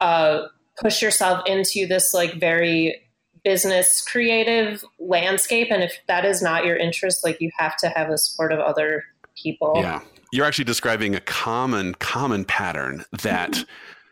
uh, 0.00 0.48
push 0.78 1.00
yourself 1.00 1.42
into 1.46 1.86
this 1.86 2.12
like 2.12 2.34
very 2.34 3.00
business 3.44 4.02
creative 4.06 4.84
landscape 4.98 5.68
and 5.70 5.82
if 5.82 5.98
that 6.06 6.26
is 6.26 6.42
not 6.42 6.66
your 6.66 6.76
interest 6.76 7.24
like 7.24 7.40
you 7.40 7.50
have 7.56 7.76
to 7.78 7.88
have 7.88 8.10
the 8.10 8.18
support 8.18 8.52
of 8.52 8.58
other 8.58 9.04
people. 9.36 9.74
Yeah 9.76 10.00
you're 10.32 10.46
actually 10.46 10.64
describing 10.64 11.14
a 11.14 11.20
common 11.20 11.94
common 11.94 12.44
pattern 12.44 13.04
that 13.22 13.64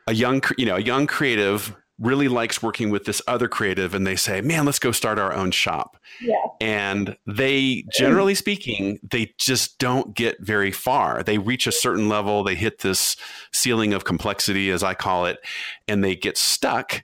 a 0.07 0.15
young 0.15 0.43
you 0.57 0.67
know 0.67 0.77
a 0.77 0.81
young 0.81 1.07
creative 1.07 1.75
really 1.99 2.29
likes 2.29 2.63
working 2.63 2.91
with 2.91 3.07
this 3.07 3.23
other 3.27 3.49
creative 3.49 3.95
and 3.95 4.07
they 4.07 4.17
say 4.17 4.41
man 4.41 4.65
let's 4.65 4.79
go 4.79 4.93
start 4.93 5.19
our 5.19 5.33
own 5.33 5.51
shop. 5.51 5.97
Yeah. 6.21 6.35
and 6.61 7.17
they 7.27 7.85
generally 7.93 8.35
speaking 8.35 8.99
they 9.03 9.35
just 9.39 9.79
don't 9.79 10.15
get 10.15 10.41
very 10.41 10.73
far. 10.73 11.23
They 11.23 11.39
reach 11.39 11.67
a 11.67 11.73
certain 11.73 12.09
level 12.09 12.45
they 12.45 12.55
hit 12.55 12.81
this 12.81 13.17
ceiling 13.53 13.93
of 13.93 14.05
complexity 14.05 14.71
as 14.71 14.83
i 14.83 14.95
call 14.95 15.27
it 15.27 15.39
and 15.89 16.03
they 16.03 16.17
get 16.17 16.37
stuck. 16.39 17.03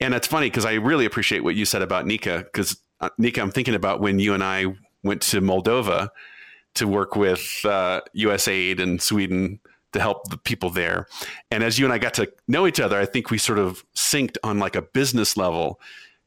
And 0.00 0.14
it's 0.14 0.26
funny 0.26 0.48
because 0.48 0.64
i 0.64 0.74
really 0.74 1.04
appreciate 1.04 1.44
what 1.44 1.54
you 1.54 1.64
said 1.64 1.82
about 1.82 2.06
nika 2.06 2.44
because 2.44 2.80
uh, 3.00 3.10
nika 3.18 3.40
i'm 3.40 3.50
thinking 3.50 3.74
about 3.74 4.00
when 4.00 4.18
you 4.18 4.34
and 4.34 4.42
i 4.42 4.66
went 5.02 5.22
to 5.22 5.40
moldova 5.40 6.08
to 6.74 6.86
work 6.86 7.16
with 7.16 7.60
uh, 7.64 8.00
USAID 8.16 8.80
and 8.80 9.00
Sweden 9.00 9.60
to 9.92 10.00
help 10.00 10.28
the 10.28 10.36
people 10.36 10.70
there. 10.70 11.06
And 11.50 11.62
as 11.62 11.78
you 11.78 11.86
and 11.86 11.92
I 11.92 11.98
got 11.98 12.14
to 12.14 12.30
know 12.48 12.66
each 12.66 12.80
other, 12.80 12.98
I 12.98 13.06
think 13.06 13.30
we 13.30 13.38
sort 13.38 13.58
of 13.58 13.84
synced 13.94 14.36
on 14.42 14.58
like 14.58 14.76
a 14.76 14.82
business 14.82 15.36
level. 15.36 15.80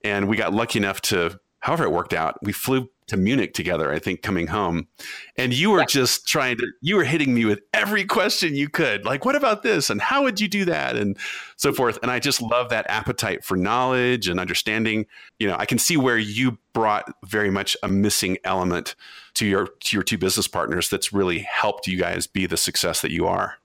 And 0.03 0.27
we 0.27 0.37
got 0.37 0.53
lucky 0.53 0.79
enough 0.79 1.01
to, 1.01 1.39
however 1.59 1.83
it 1.83 1.91
worked 1.91 2.13
out, 2.13 2.37
we 2.41 2.53
flew 2.53 2.89
to 3.07 3.17
Munich 3.17 3.53
together, 3.53 3.91
I 3.91 3.99
think, 3.99 4.21
coming 4.21 4.47
home. 4.47 4.87
And 5.37 5.53
you 5.53 5.71
were 5.71 5.79
yeah. 5.79 5.85
just 5.85 6.27
trying 6.27 6.57
to, 6.57 6.67
you 6.81 6.97
were 6.97 7.03
hitting 7.03 7.33
me 7.33 7.45
with 7.45 7.61
every 7.73 8.05
question 8.05 8.55
you 8.55 8.69
could. 8.69 9.05
Like, 9.05 9.25
what 9.25 9.35
about 9.35 9.63
this? 9.63 9.89
And 9.89 10.01
how 10.01 10.23
would 10.23 10.41
you 10.41 10.47
do 10.47 10.65
that? 10.65 10.95
And 10.95 11.17
so 11.55 11.71
forth. 11.71 11.99
And 12.01 12.11
I 12.11 12.19
just 12.19 12.41
love 12.41 12.69
that 12.69 12.85
appetite 12.89 13.45
for 13.45 13.55
knowledge 13.55 14.27
and 14.27 14.39
understanding. 14.39 15.05
You 15.39 15.47
know, 15.47 15.55
I 15.57 15.65
can 15.65 15.79
see 15.79 15.95
where 15.95 16.17
you 16.17 16.57
brought 16.73 17.13
very 17.25 17.49
much 17.49 17.77
a 17.81 17.87
missing 17.87 18.37
element 18.43 18.95
to 19.37 19.45
your 19.45 19.67
to 19.67 19.95
your 19.95 20.03
two 20.03 20.17
business 20.17 20.47
partners 20.47 20.89
that's 20.89 21.13
really 21.13 21.39
helped 21.39 21.87
you 21.87 21.97
guys 21.97 22.27
be 22.27 22.45
the 22.45 22.57
success 22.57 23.01
that 23.01 23.11
you 23.11 23.27
are. 23.27 23.55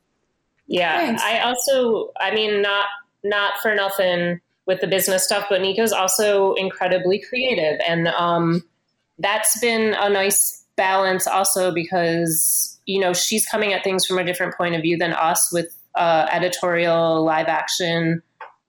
Yeah. 0.66 0.99
Thanks. 0.99 1.23
I 1.23 1.41
also 1.41 2.12
I 2.20 2.35
mean 2.35 2.62
not 2.62 2.87
not 3.25 3.55
for 3.62 3.75
nothing 3.75 4.41
with 4.66 4.81
the 4.81 4.87
business 4.87 5.25
stuff, 5.25 5.47
but 5.51 5.61
Nika's 5.61 5.93
also 5.93 6.55
incredibly 6.55 7.20
creative 7.20 7.81
and 7.87 8.09
um 8.09 8.64
that's 9.18 9.59
been 9.61 9.95
a 9.95 10.09
nice 10.09 10.64
balance 10.77 11.27
also 11.27 11.73
because 11.73 12.79
you 12.87 13.01
know 13.01 13.12
she's 13.12 13.47
coming 13.47 13.73
at 13.73 13.85
things 13.85 14.07
from 14.07 14.18
a 14.18 14.25
different 14.25 14.55
point 14.57 14.75
of 14.75 14.83
view 14.83 14.97
than 14.97 15.12
us 15.12 15.51
with 15.53 15.75
uh, 15.95 16.27
editorial 16.33 17.23
live 17.23 17.47
action 17.47 18.23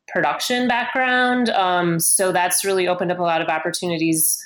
production 0.10 0.68
background 0.68 1.50
um, 1.50 2.00
so 2.00 2.32
that's 2.32 2.66
really 2.66 2.88
opened 2.88 3.12
up 3.12 3.20
a 3.20 3.24
lot 3.24 3.42
of 3.42 3.48
opportunities 3.48 4.38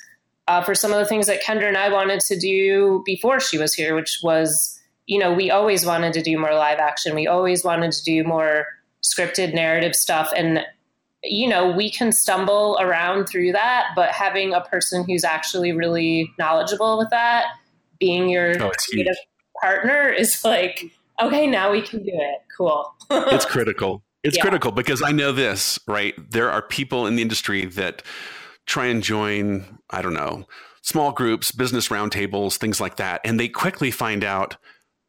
uh, 0.47 0.61
for 0.61 0.73
some 0.73 0.91
of 0.91 0.99
the 0.99 1.05
things 1.05 1.27
that 1.27 1.43
kendra 1.43 1.67
and 1.67 1.77
i 1.77 1.89
wanted 1.89 2.19
to 2.19 2.37
do 2.37 3.01
before 3.05 3.39
she 3.39 3.57
was 3.57 3.73
here 3.73 3.95
which 3.95 4.19
was 4.23 4.79
you 5.05 5.19
know 5.19 5.33
we 5.33 5.51
always 5.51 5.85
wanted 5.85 6.13
to 6.13 6.21
do 6.21 6.37
more 6.37 6.53
live 6.53 6.79
action 6.79 7.15
we 7.15 7.27
always 7.27 7.63
wanted 7.63 7.91
to 7.91 8.03
do 8.03 8.23
more 8.23 8.65
scripted 9.03 9.53
narrative 9.53 9.95
stuff 9.95 10.31
and 10.35 10.65
you 11.23 11.47
know, 11.47 11.71
we 11.71 11.89
can 11.89 12.11
stumble 12.11 12.77
around 12.79 13.25
through 13.25 13.51
that, 13.51 13.89
but 13.95 14.11
having 14.11 14.53
a 14.53 14.61
person 14.61 15.03
who's 15.03 15.23
actually 15.23 15.71
really 15.71 16.31
knowledgeable 16.37 16.97
with 16.97 17.09
that, 17.09 17.45
being 17.99 18.29
your 18.29 18.61
oh, 18.61 18.71
creative 18.77 19.15
partner 19.61 20.09
is 20.09 20.43
like, 20.43 20.91
okay, 21.21 21.47
now 21.47 21.71
we 21.71 21.81
can 21.81 22.03
do 22.03 22.11
it. 22.13 22.41
Cool. 22.55 22.93
it's 23.11 23.45
critical. 23.45 24.03
It's 24.23 24.37
yeah. 24.37 24.43
critical 24.43 24.71
because 24.71 25.01
I 25.01 25.11
know 25.11 25.31
this, 25.31 25.79
right? 25.87 26.13
There 26.31 26.51
are 26.51 26.61
people 26.61 27.07
in 27.07 27.15
the 27.15 27.21
industry 27.21 27.65
that 27.65 28.03
try 28.67 28.87
and 28.87 29.01
join, 29.01 29.79
I 29.89 30.01
don't 30.01 30.13
know, 30.13 30.45
small 30.81 31.11
groups, 31.11 31.51
business 31.51 31.87
roundtables, 31.87 32.57
things 32.57 32.79
like 32.79 32.97
that. 32.97 33.21
And 33.25 33.39
they 33.39 33.49
quickly 33.49 33.91
find 33.91 34.23
out, 34.23 34.57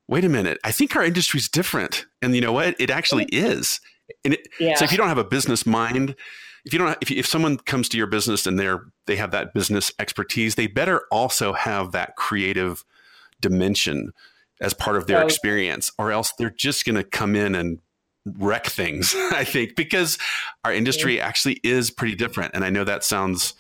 wait 0.09 0.25
a 0.25 0.29
minute, 0.29 0.59
I 0.65 0.73
think 0.73 0.97
our 0.97 1.05
industry 1.05 1.39
is 1.39 1.49
different. 1.49 2.07
And 2.23 2.35
you 2.35 2.41
know 2.41 2.53
what? 2.53 2.75
It 2.81 2.91
actually 2.91 3.27
mm-hmm. 3.27 3.53
is. 3.53 3.81
And 4.25 4.35
it, 4.35 4.49
yeah. 4.59 4.75
so 4.75 4.85
if 4.85 4.93
you 4.93 4.99
don't 4.99 5.09
have 5.09 5.19
a 5.19 5.25
business 5.25 5.67
mind, 5.67 6.15
if 6.65 6.73
you 6.73 6.79
don't 6.79 6.97
if, 7.01 7.11
you, 7.11 7.19
if 7.19 7.27
someone 7.27 7.59
comes 7.59 7.89
to 7.91 7.97
your 7.97 8.07
business 8.07 8.47
and 8.47 8.59
they're 8.59 8.85
they 9.07 9.17
have 9.17 9.31
that 9.33 9.55
business 9.55 9.93
expertise, 9.99 10.55
they 10.55 10.67
better 10.67 11.03
also 11.11 11.53
have 11.53 11.93
that 11.93 12.17
creative 12.17 12.85
dimension 13.41 14.13
as 14.61 14.75
part 14.75 14.97
of 14.97 15.07
their 15.07 15.23
experience, 15.23 15.93
or 15.99 16.11
else 16.11 16.33
they're 16.39 16.51
just 16.51 16.85
going 16.85 16.97
to 16.97 17.05
come 17.05 17.37
in 17.37 17.55
and 17.55 17.79
wreck 18.25 18.67
things. 18.67 19.15
I 19.33 19.45
think 19.45 19.77
because 19.77 20.19
our 20.65 20.73
industry 20.73 21.21
actually 21.21 21.61
is 21.63 21.91
pretty 21.91 22.15
different, 22.15 22.55
and 22.55 22.65
I 22.65 22.71
know 22.71 22.85
that 22.85 23.05
sounds 23.05 23.55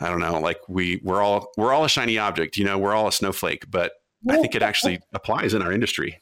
I 0.00 0.08
don't 0.08 0.20
know 0.20 0.38
like 0.40 0.60
we 0.68 1.00
we're 1.02 1.22
all 1.22 1.48
we're 1.56 1.72
all 1.72 1.84
a 1.84 1.88
shiny 1.88 2.18
object, 2.18 2.56
you 2.56 2.64
know, 2.64 2.78
we're 2.78 2.94
all 2.94 3.08
a 3.08 3.12
snowflake, 3.12 3.70
but 3.70 3.92
I 4.28 4.36
think 4.38 4.54
it 4.54 4.62
actually 4.62 5.00
applies 5.12 5.54
in 5.54 5.62
our 5.62 5.72
industry. 5.72 6.20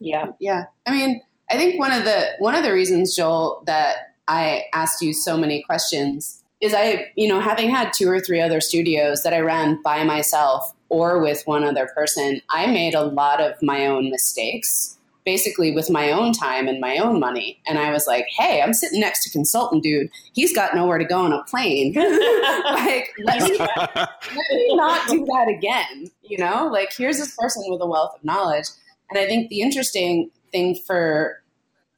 Yeah, 0.00 0.26
yeah. 0.40 0.66
I 0.86 0.92
mean, 0.92 1.20
I 1.50 1.56
think 1.56 1.78
one 1.78 1.92
of 1.92 2.04
the 2.04 2.30
one 2.38 2.54
of 2.54 2.62
the 2.62 2.72
reasons, 2.72 3.16
Joel, 3.16 3.62
that 3.66 4.14
I 4.28 4.64
asked 4.72 5.02
you 5.02 5.12
so 5.12 5.36
many 5.36 5.62
questions 5.62 6.42
is 6.60 6.74
I, 6.74 7.10
you 7.16 7.28
know, 7.28 7.40
having 7.40 7.70
had 7.70 7.92
two 7.92 8.08
or 8.08 8.20
three 8.20 8.40
other 8.40 8.60
studios 8.60 9.22
that 9.22 9.32
I 9.32 9.40
ran 9.40 9.80
by 9.82 10.04
myself 10.04 10.72
or 10.88 11.20
with 11.20 11.42
one 11.44 11.64
other 11.64 11.88
person, 11.94 12.40
I 12.50 12.66
made 12.66 12.94
a 12.94 13.04
lot 13.04 13.40
of 13.40 13.54
my 13.62 13.86
own 13.86 14.10
mistakes 14.10 14.97
basically 15.28 15.70
with 15.72 15.90
my 15.90 16.10
own 16.10 16.32
time 16.32 16.68
and 16.68 16.80
my 16.80 16.96
own 16.96 17.20
money. 17.20 17.60
And 17.66 17.78
I 17.78 17.92
was 17.92 18.06
like, 18.06 18.24
hey, 18.34 18.62
I'm 18.62 18.72
sitting 18.72 18.98
next 18.98 19.24
to 19.24 19.30
consultant 19.30 19.82
dude. 19.82 20.08
He's 20.32 20.54
got 20.54 20.74
nowhere 20.74 20.96
to 20.96 21.04
go 21.04 21.18
on 21.18 21.34
a 21.34 21.44
plane. 21.44 21.92
like, 22.64 23.10
let 23.24 23.42
me, 23.42 23.58
let 23.58 24.08
me 24.52 24.74
not 24.74 25.06
do 25.10 25.26
that 25.26 25.48
again. 25.54 26.10
You 26.22 26.38
know, 26.38 26.70
like 26.72 26.94
here's 26.96 27.18
this 27.18 27.36
person 27.36 27.62
with 27.66 27.82
a 27.82 27.86
wealth 27.86 28.14
of 28.16 28.24
knowledge. 28.24 28.68
And 29.10 29.18
I 29.18 29.26
think 29.26 29.50
the 29.50 29.60
interesting 29.60 30.30
thing 30.50 30.74
for 30.86 31.42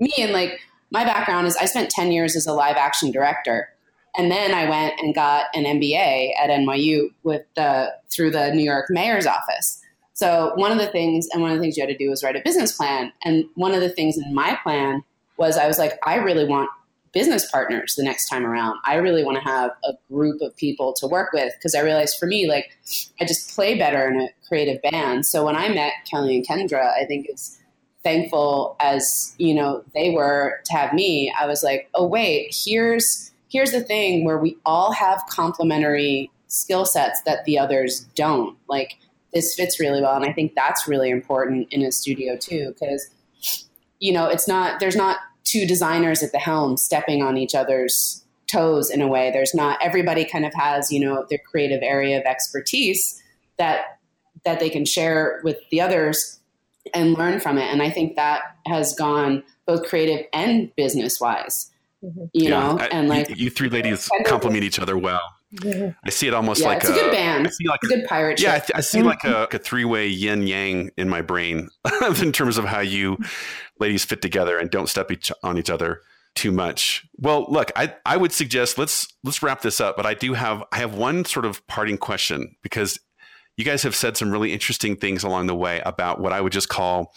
me 0.01 0.13
and 0.19 0.33
like 0.33 0.59
my 0.91 1.05
background 1.05 1.47
is 1.47 1.57
I 1.57 1.67
spent 1.67 1.89
10 1.91 2.11
years 2.11 2.35
as 2.35 2.49
a 2.49 2.53
live 2.53 2.77
action 2.77 3.13
director. 3.13 3.69
And 4.17 4.29
then 4.29 4.53
I 4.53 4.69
went 4.69 4.95
and 4.99 5.15
got 5.15 5.45
an 5.55 5.67
MBA 5.67 6.33
at 6.37 6.51
NYU 6.51 7.11
with 7.23 7.43
the 7.55 7.93
through 8.11 8.33
the 8.33 8.53
New 8.53 8.65
York 8.65 8.87
Mayor's 8.91 9.25
office. 9.25 9.81
So 10.21 10.53
one 10.57 10.71
of 10.71 10.77
the 10.77 10.87
things, 10.87 11.29
and 11.33 11.41
one 11.41 11.51
of 11.51 11.57
the 11.57 11.63
things 11.63 11.79
you 11.79 11.83
had 11.83 11.89
to 11.89 11.97
do 11.97 12.11
was 12.11 12.23
write 12.23 12.37
a 12.37 12.43
business 12.45 12.77
plan. 12.77 13.11
And 13.25 13.47
one 13.55 13.73
of 13.73 13.81
the 13.81 13.89
things 13.89 14.19
in 14.19 14.35
my 14.35 14.59
plan 14.63 15.03
was 15.39 15.57
I 15.57 15.67
was 15.67 15.79
like, 15.79 15.99
I 16.05 16.17
really 16.17 16.45
want 16.45 16.69
business 17.13 17.51
partners 17.51 17.95
the 17.95 18.05
next 18.05 18.29
time 18.29 18.45
around. 18.45 18.79
I 18.85 18.97
really 18.97 19.25
want 19.25 19.39
to 19.39 19.45
have 19.45 19.71
a 19.83 19.95
group 20.13 20.43
of 20.43 20.55
people 20.57 20.93
to 20.99 21.07
work 21.07 21.33
with 21.33 21.55
because 21.55 21.75
I 21.75 21.81
realized 21.81 22.19
for 22.21 22.27
me, 22.27 22.47
like, 22.47 22.67
I 23.19 23.25
just 23.25 23.55
play 23.55 23.79
better 23.79 24.09
in 24.09 24.21
a 24.21 24.29
creative 24.47 24.83
band. 24.83 25.25
So 25.25 25.47
when 25.47 25.57
I 25.57 25.71
met 25.71 25.95
Kelly 26.05 26.37
and 26.37 26.47
Kendra, 26.47 26.93
I 26.93 27.07
think 27.07 27.25
it's 27.27 27.59
thankful 28.03 28.77
as 28.79 29.35
you 29.39 29.55
know 29.55 29.83
they 29.95 30.09
were 30.09 30.59
to 30.65 30.73
have 30.73 30.95
me 30.95 31.31
i 31.39 31.45
was 31.45 31.63
like 31.63 31.91
oh 31.93 32.07
wait 32.07 32.49
here's 32.65 33.31
here's 33.51 33.73
the 33.73 33.83
thing 33.83 34.25
where 34.25 34.39
we 34.39 34.57
all 34.65 34.91
have 34.91 35.23
complementary 35.29 36.31
skill 36.47 36.87
sets 36.87 37.21
that 37.27 37.45
the 37.45 37.59
others 37.59 38.07
don't 38.15 38.57
like 38.71 38.97
this 39.33 39.55
fits 39.55 39.81
really 39.81 40.01
well 40.01 40.17
and 40.17 40.25
i 40.25 40.33
think 40.33 40.55
that's 40.55 40.87
really 40.89 41.11
important 41.11 41.69
in 41.73 41.83
a 41.83 41.93
studio 41.93 42.37
too 42.37 42.75
because 42.79 43.09
you 43.99 44.13
know 44.13 44.27
it's 44.27 44.49
not 44.49 44.81
there's 44.81 44.97
not 44.97 45.19
two 45.45 45.67
designers 45.67 46.23
at 46.23 46.33
the 46.33 46.39
helm 46.39 46.77
stepping 46.77 47.23
on 47.23 47.37
each 47.37 47.55
other's 47.55 48.25
toes 48.47 48.91
in 48.91 49.01
a 49.01 49.09
way 49.09 49.31
there's 49.31 49.55
not 49.55 49.79
everybody 49.81 50.25
kind 50.25 50.45
of 50.45 50.53
has 50.55 50.91
you 50.91 50.99
know 50.99 51.25
their 51.31 51.39
creative 51.39 51.81
area 51.83 52.19
of 52.19 52.25
expertise 52.25 53.23
that 53.59 53.99
that 54.45 54.61
they 54.61 54.71
can 54.71 54.85
share 54.85 55.41
with 55.45 55.59
the 55.71 55.81
others 55.81 56.41
and 56.95 57.15
learn 57.15 57.41
from 57.41 57.59
it. 57.59 57.71
And 57.71 57.83
I 57.83 57.91
think 57.91 58.17
that 58.17 58.43
has 58.67 58.95
gone 58.95 59.43
both 59.67 59.87
creative 59.89 60.27
and 60.33 60.75
business 60.77 61.21
wise. 61.21 61.71
Mm-hmm. 62.03 62.25
You 62.33 62.45
yeah, 62.45 62.51
know, 62.51 62.79
I, 62.79 62.87
and 62.87 63.09
like 63.09 63.29
you, 63.29 63.37
you 63.37 63.51
three 63.51 63.69
ladies 63.69 64.09
complement 64.25 64.65
each 64.65 64.79
other 64.79 64.97
well. 64.97 65.21
Mm-hmm. 65.55 65.91
I 66.05 66.11
see 66.11 66.29
it 66.29 66.35
almost 66.35 66.61
yeah, 66.61 66.69
like 66.69 66.79
it's 66.79 66.91
a, 66.91 66.93
a 66.93 66.95
good 66.95 67.11
band. 67.11 67.47
I 67.47 67.51
see 67.51 67.67
like 67.67 67.81
a 67.83 67.87
good 67.87 68.05
pirate. 68.07 68.39
Ship. 68.39 68.47
Yeah, 68.47 68.75
I, 68.75 68.79
I, 68.79 68.81
see 68.83 69.03
like 69.03 69.25
a, 69.25 69.49
a 69.51 69.59
three 69.59 69.85
way 69.85 70.07
yin 70.07 70.47
yang 70.47 70.91
in 70.97 71.09
my 71.09 71.23
brain 71.23 71.69
in 72.23 72.31
terms 72.31 72.57
of 72.57 72.67
how 72.67 72.81
you 72.81 73.19
ladies 73.81 74.05
fit 74.05 74.23
together 74.23 74.59
and 74.59 74.71
don't 74.71 74.89
step 74.89 75.11
each 75.11 75.33
on 75.43 75.59
each 75.59 75.71
other 75.71 76.03
too 76.37 76.53
much. 76.53 77.05
Well, 77.17 77.47
look, 77.49 77.73
I, 77.75 77.95
I 78.07 78.17
would 78.17 78.33
suggest 78.33 78.79
let's 78.79 79.09
let's 79.25 79.43
wrap 79.43 79.63
this 79.63 79.81
up. 79.81 79.97
But 79.97 80.07
I 80.07 80.15
do 80.15 80.35
have 80.35 80.63
I 80.73 80.79
have 80.79 80.95
one 80.95 81.25
sort 81.25 81.45
of 81.45 81.67
parting 81.67 81.99
question 81.99 82.55
because 82.63 83.01
you 83.57 83.65
guys 83.65 83.83
have 83.83 83.97
said 83.97 84.17
some 84.17 84.31
really 84.31 84.53
interesting 84.53 84.97
things 84.97 85.25
along 85.25 85.47
the 85.47 85.57
way 85.57 85.83
about 85.85 86.21
what 86.21 86.33
I 86.33 86.41
would 86.41 86.53
just 86.53 86.69
call 86.69 87.13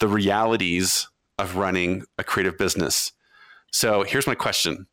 the 0.00 0.08
realities 0.08 1.08
of 1.38 1.56
running 1.56 2.04
a 2.18 2.24
creative 2.24 2.58
business. 2.58 3.12
So 3.72 4.02
here's 4.02 4.26
my 4.26 4.34
question 4.34 4.86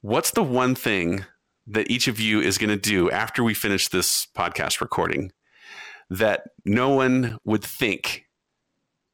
What's 0.00 0.32
the 0.32 0.42
one 0.42 0.74
thing 0.74 1.24
that 1.66 1.90
each 1.90 2.08
of 2.08 2.18
you 2.20 2.40
is 2.40 2.58
going 2.58 2.70
to 2.70 2.76
do 2.76 3.10
after 3.10 3.42
we 3.44 3.54
finish 3.54 3.88
this 3.88 4.26
podcast 4.36 4.80
recording 4.80 5.32
that 6.10 6.42
no 6.64 6.90
one 6.90 7.38
would 7.44 7.64
think 7.64 8.24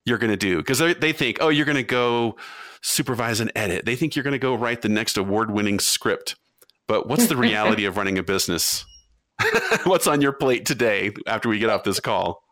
you're 0.05 0.19
going 0.19 0.31
to 0.31 0.37
do? 0.37 0.59
Because 0.59 0.79
they 0.79 1.13
think, 1.13 1.39
oh, 1.41 1.49
you're 1.49 1.67
going 1.67 1.77
to 1.77 1.83
go 1.83 2.37
supervise 2.83 3.41
and 3.41 3.53
edit. 3.55 3.85
They 3.85 3.97
think 3.97 4.17
you're 4.17 4.23
going 4.23 4.33
to 4.33 4.39
go 4.39 4.55
write 4.55 4.83
the 4.83 4.89
next 4.89 5.17
award 5.17 5.51
winning 5.51 5.79
script. 5.79 6.37
But 6.87 7.07
what's 7.07 7.27
the 7.27 7.37
reality 7.37 7.85
of 7.85 7.97
running 7.97 8.19
a 8.19 8.23
business? 8.23 8.85
What's 9.85 10.07
on 10.07 10.21
your 10.21 10.33
plate 10.33 10.67
today 10.67 11.13
after 11.27 11.49
we 11.49 11.59
get 11.59 11.71
off 11.71 11.85
this 11.85 12.01
call? 12.01 12.43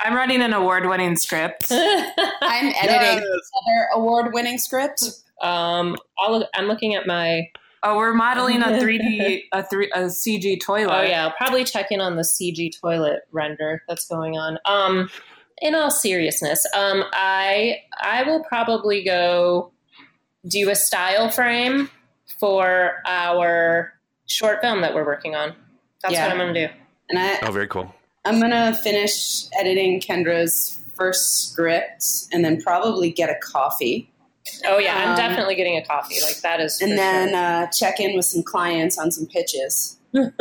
I'm 0.00 0.14
writing 0.14 0.42
an 0.42 0.52
award-winning 0.52 1.16
script. 1.16 1.66
I'm 1.70 2.66
editing 2.82 3.22
yes. 3.22 3.22
another 3.22 3.88
award-winning 3.94 4.58
script. 4.58 5.02
Um, 5.42 5.96
i 6.18 6.44
am 6.54 6.66
looking 6.66 6.94
at 6.94 7.06
my. 7.06 7.48
Oh, 7.82 7.96
we're 7.96 8.14
modeling 8.14 8.62
a 8.62 8.66
3D 8.66 9.44
a 9.52 9.62
three 9.62 9.90
a 9.94 10.04
CG 10.04 10.60
toilet. 10.60 10.94
Oh 10.94 11.02
yeah, 11.02 11.26
I'll 11.26 11.34
probably 11.36 11.64
check 11.64 11.86
in 11.90 12.00
on 12.00 12.16
the 12.16 12.22
CG 12.22 12.72
toilet 12.80 13.22
render 13.32 13.82
that's 13.88 14.06
going 14.06 14.36
on. 14.36 14.58
Um, 14.64 15.10
in 15.60 15.74
all 15.74 15.90
seriousness, 15.90 16.64
um, 16.74 17.04
I 17.12 17.78
I 18.00 18.22
will 18.24 18.44
probably 18.44 19.04
go 19.04 19.72
do 20.46 20.70
a 20.70 20.74
style 20.74 21.30
frame 21.30 21.90
for 22.38 23.02
our 23.06 23.92
short 24.26 24.60
film 24.60 24.80
that 24.82 24.94
we're 24.94 25.04
working 25.04 25.34
on. 25.34 25.54
That's 26.02 26.14
yeah. 26.14 26.24
what 26.24 26.32
I'm 26.32 26.38
going 26.38 26.54
to 26.54 26.68
do. 26.68 26.72
And 27.10 27.18
I, 27.18 27.38
oh, 27.42 27.50
very 27.50 27.66
cool. 27.66 27.92
I'm 28.24 28.38
going 28.38 28.50
to 28.50 28.78
finish 28.82 29.46
editing 29.58 30.00
Kendra's 30.00 30.78
first 30.94 31.48
script 31.48 32.04
and 32.32 32.44
then 32.44 32.60
probably 32.60 33.10
get 33.10 33.30
a 33.30 33.36
coffee. 33.40 34.10
Oh 34.66 34.78
yeah, 34.78 34.96
I'm 34.96 35.10
um, 35.10 35.16
definitely 35.16 35.54
getting 35.54 35.76
a 35.76 35.84
coffee. 35.84 36.16
Like 36.22 36.40
that 36.40 36.60
is. 36.60 36.80
And 36.80 36.98
then 36.98 37.30
sure. 37.30 37.38
uh, 37.38 37.66
check 37.68 38.00
in 38.00 38.16
with 38.16 38.24
some 38.24 38.42
clients 38.42 38.98
on 38.98 39.10
some 39.10 39.26
pitches. 39.26 39.98
and 40.12 40.32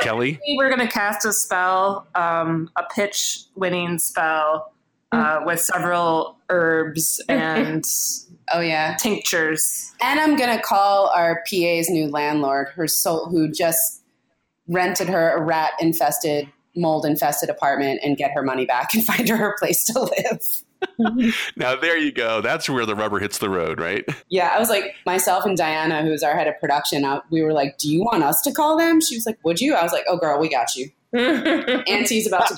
Kelly, 0.00 0.38
we're 0.56 0.68
going 0.68 0.86
to 0.86 0.92
cast 0.92 1.24
a 1.24 1.32
spell, 1.32 2.06
um, 2.14 2.70
a 2.76 2.82
pitch-winning 2.94 3.98
spell 3.98 4.72
uh, 5.12 5.40
with 5.44 5.60
several 5.60 6.36
herbs 6.48 7.22
and 7.28 7.84
Oh 8.52 8.60
yeah, 8.60 8.96
tinctures. 8.96 9.92
And 10.00 10.20
I'm 10.20 10.36
gonna 10.36 10.60
call 10.60 11.08
our 11.08 11.42
PA's 11.50 11.88
new 11.88 12.08
landlord, 12.08 12.68
her 12.74 12.86
soul, 12.86 13.28
who 13.28 13.50
just 13.50 14.02
rented 14.68 15.08
her 15.08 15.36
a 15.36 15.42
rat 15.42 15.72
infested, 15.80 16.48
mold 16.76 17.04
infested 17.04 17.50
apartment, 17.50 18.00
and 18.04 18.16
get 18.16 18.30
her 18.32 18.42
money 18.42 18.64
back 18.64 18.90
and 18.94 19.04
find 19.04 19.28
her 19.28 19.50
a 19.50 19.58
place 19.58 19.84
to 19.86 20.00
live. 20.00 20.62
now 21.56 21.76
there 21.76 21.98
you 21.98 22.12
go. 22.12 22.40
That's 22.40 22.68
where 22.68 22.86
the 22.86 22.94
rubber 22.94 23.18
hits 23.18 23.38
the 23.38 23.50
road, 23.50 23.80
right? 23.80 24.04
Yeah, 24.28 24.52
I 24.54 24.58
was 24.58 24.68
like 24.68 24.94
myself 25.04 25.44
and 25.44 25.56
Diana, 25.56 26.02
who's 26.02 26.22
our 26.22 26.36
head 26.36 26.46
of 26.46 26.58
production. 26.60 27.04
Uh, 27.04 27.20
we 27.30 27.42
were 27.42 27.52
like, 27.52 27.78
"Do 27.78 27.90
you 27.90 28.00
want 28.00 28.22
us 28.22 28.40
to 28.42 28.52
call 28.52 28.78
them?" 28.78 29.00
She 29.00 29.16
was 29.16 29.26
like, 29.26 29.38
"Would 29.44 29.60
you?" 29.60 29.74
I 29.74 29.82
was 29.82 29.92
like, 29.92 30.04
"Oh, 30.08 30.16
girl, 30.16 30.38
we 30.38 30.48
got 30.48 30.74
you." 30.74 30.90
Auntie's 31.12 32.26
about 32.26 32.48
to. 32.48 32.56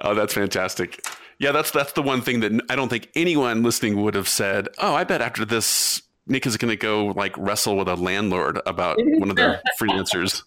oh, 0.00 0.14
that's 0.14 0.34
fantastic. 0.34 1.04
Yeah, 1.38 1.52
that's 1.52 1.70
that's 1.70 1.92
the 1.92 2.02
one 2.02 2.20
thing 2.20 2.40
that 2.40 2.52
I 2.70 2.76
don't 2.76 2.88
think 2.88 3.08
anyone 3.14 3.62
listening 3.62 4.00
would 4.02 4.14
have 4.14 4.28
said. 4.28 4.68
Oh, 4.78 4.94
I 4.94 5.04
bet 5.04 5.20
after 5.20 5.44
this, 5.44 6.02
Nick 6.26 6.46
is 6.46 6.56
going 6.56 6.70
to 6.70 6.76
go 6.76 7.06
like 7.06 7.36
wrestle 7.36 7.76
with 7.76 7.88
a 7.88 7.96
landlord 7.96 8.60
about 8.66 8.98
one 8.98 9.30
of 9.30 9.36
their 9.36 9.60
freelancers. 9.80 10.42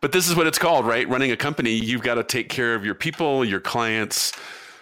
But 0.00 0.12
this 0.12 0.28
is 0.28 0.36
what 0.36 0.46
it's 0.46 0.58
called, 0.58 0.86
right? 0.86 1.08
Running 1.08 1.32
a 1.32 1.36
company, 1.36 1.72
you've 1.72 2.02
got 2.02 2.14
to 2.14 2.24
take 2.24 2.48
care 2.48 2.74
of 2.74 2.84
your 2.84 2.94
people, 2.94 3.44
your 3.44 3.60
clients, 3.60 4.32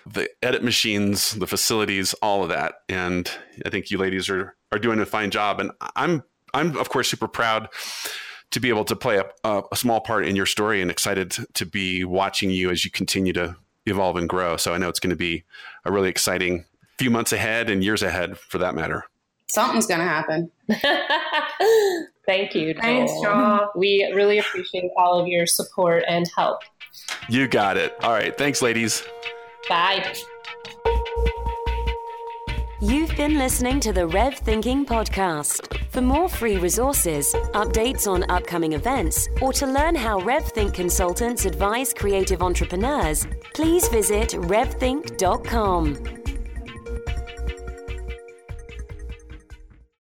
the 0.07 0.29
edit 0.43 0.62
machines, 0.62 1.33
the 1.33 1.47
facilities, 1.47 2.12
all 2.14 2.43
of 2.43 2.51
that. 2.51 2.75
And 2.89 3.31
I 3.64 3.71
think 3.71 3.91
you 3.91 3.99
ladies 3.99 4.29
are 4.29 4.55
are 4.73 4.79
doing 4.79 5.01
a 5.01 5.07
fine 5.07 5.31
job. 5.31 5.61
And 5.61 5.71
I'm 5.95 6.23
I'm 6.53 6.77
of 6.77 6.89
course 6.89 7.09
super 7.09 7.29
proud 7.29 7.69
to 8.51 8.61
be 8.61 8.69
able 8.69 8.85
to 8.85 8.97
play 8.97 9.21
a, 9.45 9.62
a 9.73 9.77
small 9.77 10.01
part 10.01 10.27
in 10.27 10.37
your 10.37 10.47
story 10.47 10.81
and 10.81 10.91
excited 10.91 11.37
to 11.55 11.67
be 11.67 12.05
watching 12.05 12.51
you 12.51 12.71
as 12.71 12.85
you 12.85 12.91
continue 12.91 13.33
to 13.33 13.57
evolve 13.87 14.17
and 14.17 14.29
grow. 14.29 14.57
So 14.57 14.73
I 14.73 14.79
know 14.79 14.89
it's 14.89 15.01
going 15.01 15.11
to 15.11 15.17
be 15.17 15.45
a 15.85 15.93
really 15.93 16.09
exciting 16.09 16.64
few 16.99 17.11
months 17.11 17.33
ahead 17.33 17.69
and 17.69 17.83
years 17.83 18.03
ahead 18.03 18.39
for 18.39 18.59
that 18.59 18.75
matter. 18.75 19.05
Something's 19.57 19.87
going 19.87 20.01
to 20.01 20.07
happen. 20.07 20.51
Thank 22.27 22.55
you, 22.55 22.75
Joel. 22.75 22.83
Thanks, 22.83 23.13
Joel. 23.23 23.71
We 23.75 24.13
really 24.15 24.39
appreciate 24.39 24.91
all 24.99 25.19
of 25.19 25.29
your 25.29 25.47
support 25.47 26.05
and 26.07 26.31
help. 26.37 26.59
You 27.31 27.49
got 27.49 27.79
it. 27.79 27.97
All 28.03 28.13
right. 28.13 28.37
Thanks, 28.37 28.61
ladies. 28.61 29.03
Bye. 29.67 30.15
You've 32.83 33.17
been 33.17 33.39
listening 33.39 33.81
to 33.81 33.95
the 33.95 34.07
Rev 34.07 34.35
Thinking 34.35 34.85
Podcast. 34.85 35.79
For 35.91 36.03
more 36.03 36.29
free 36.29 36.59
resources, 36.59 37.35
updates 37.55 38.07
on 38.07 38.31
upcoming 38.31 38.75
events, 38.75 39.27
or 39.41 39.55
to 39.55 39.67
learn 39.67 39.95
how 39.95 40.21
RevThink 40.21 40.75
consultants 40.75 41.47
advise 41.47 41.95
creative 41.95 42.43
entrepreneurs, 42.43 43.27
please 43.55 43.89
visit 43.89 44.33
revthink.com. 44.33 46.26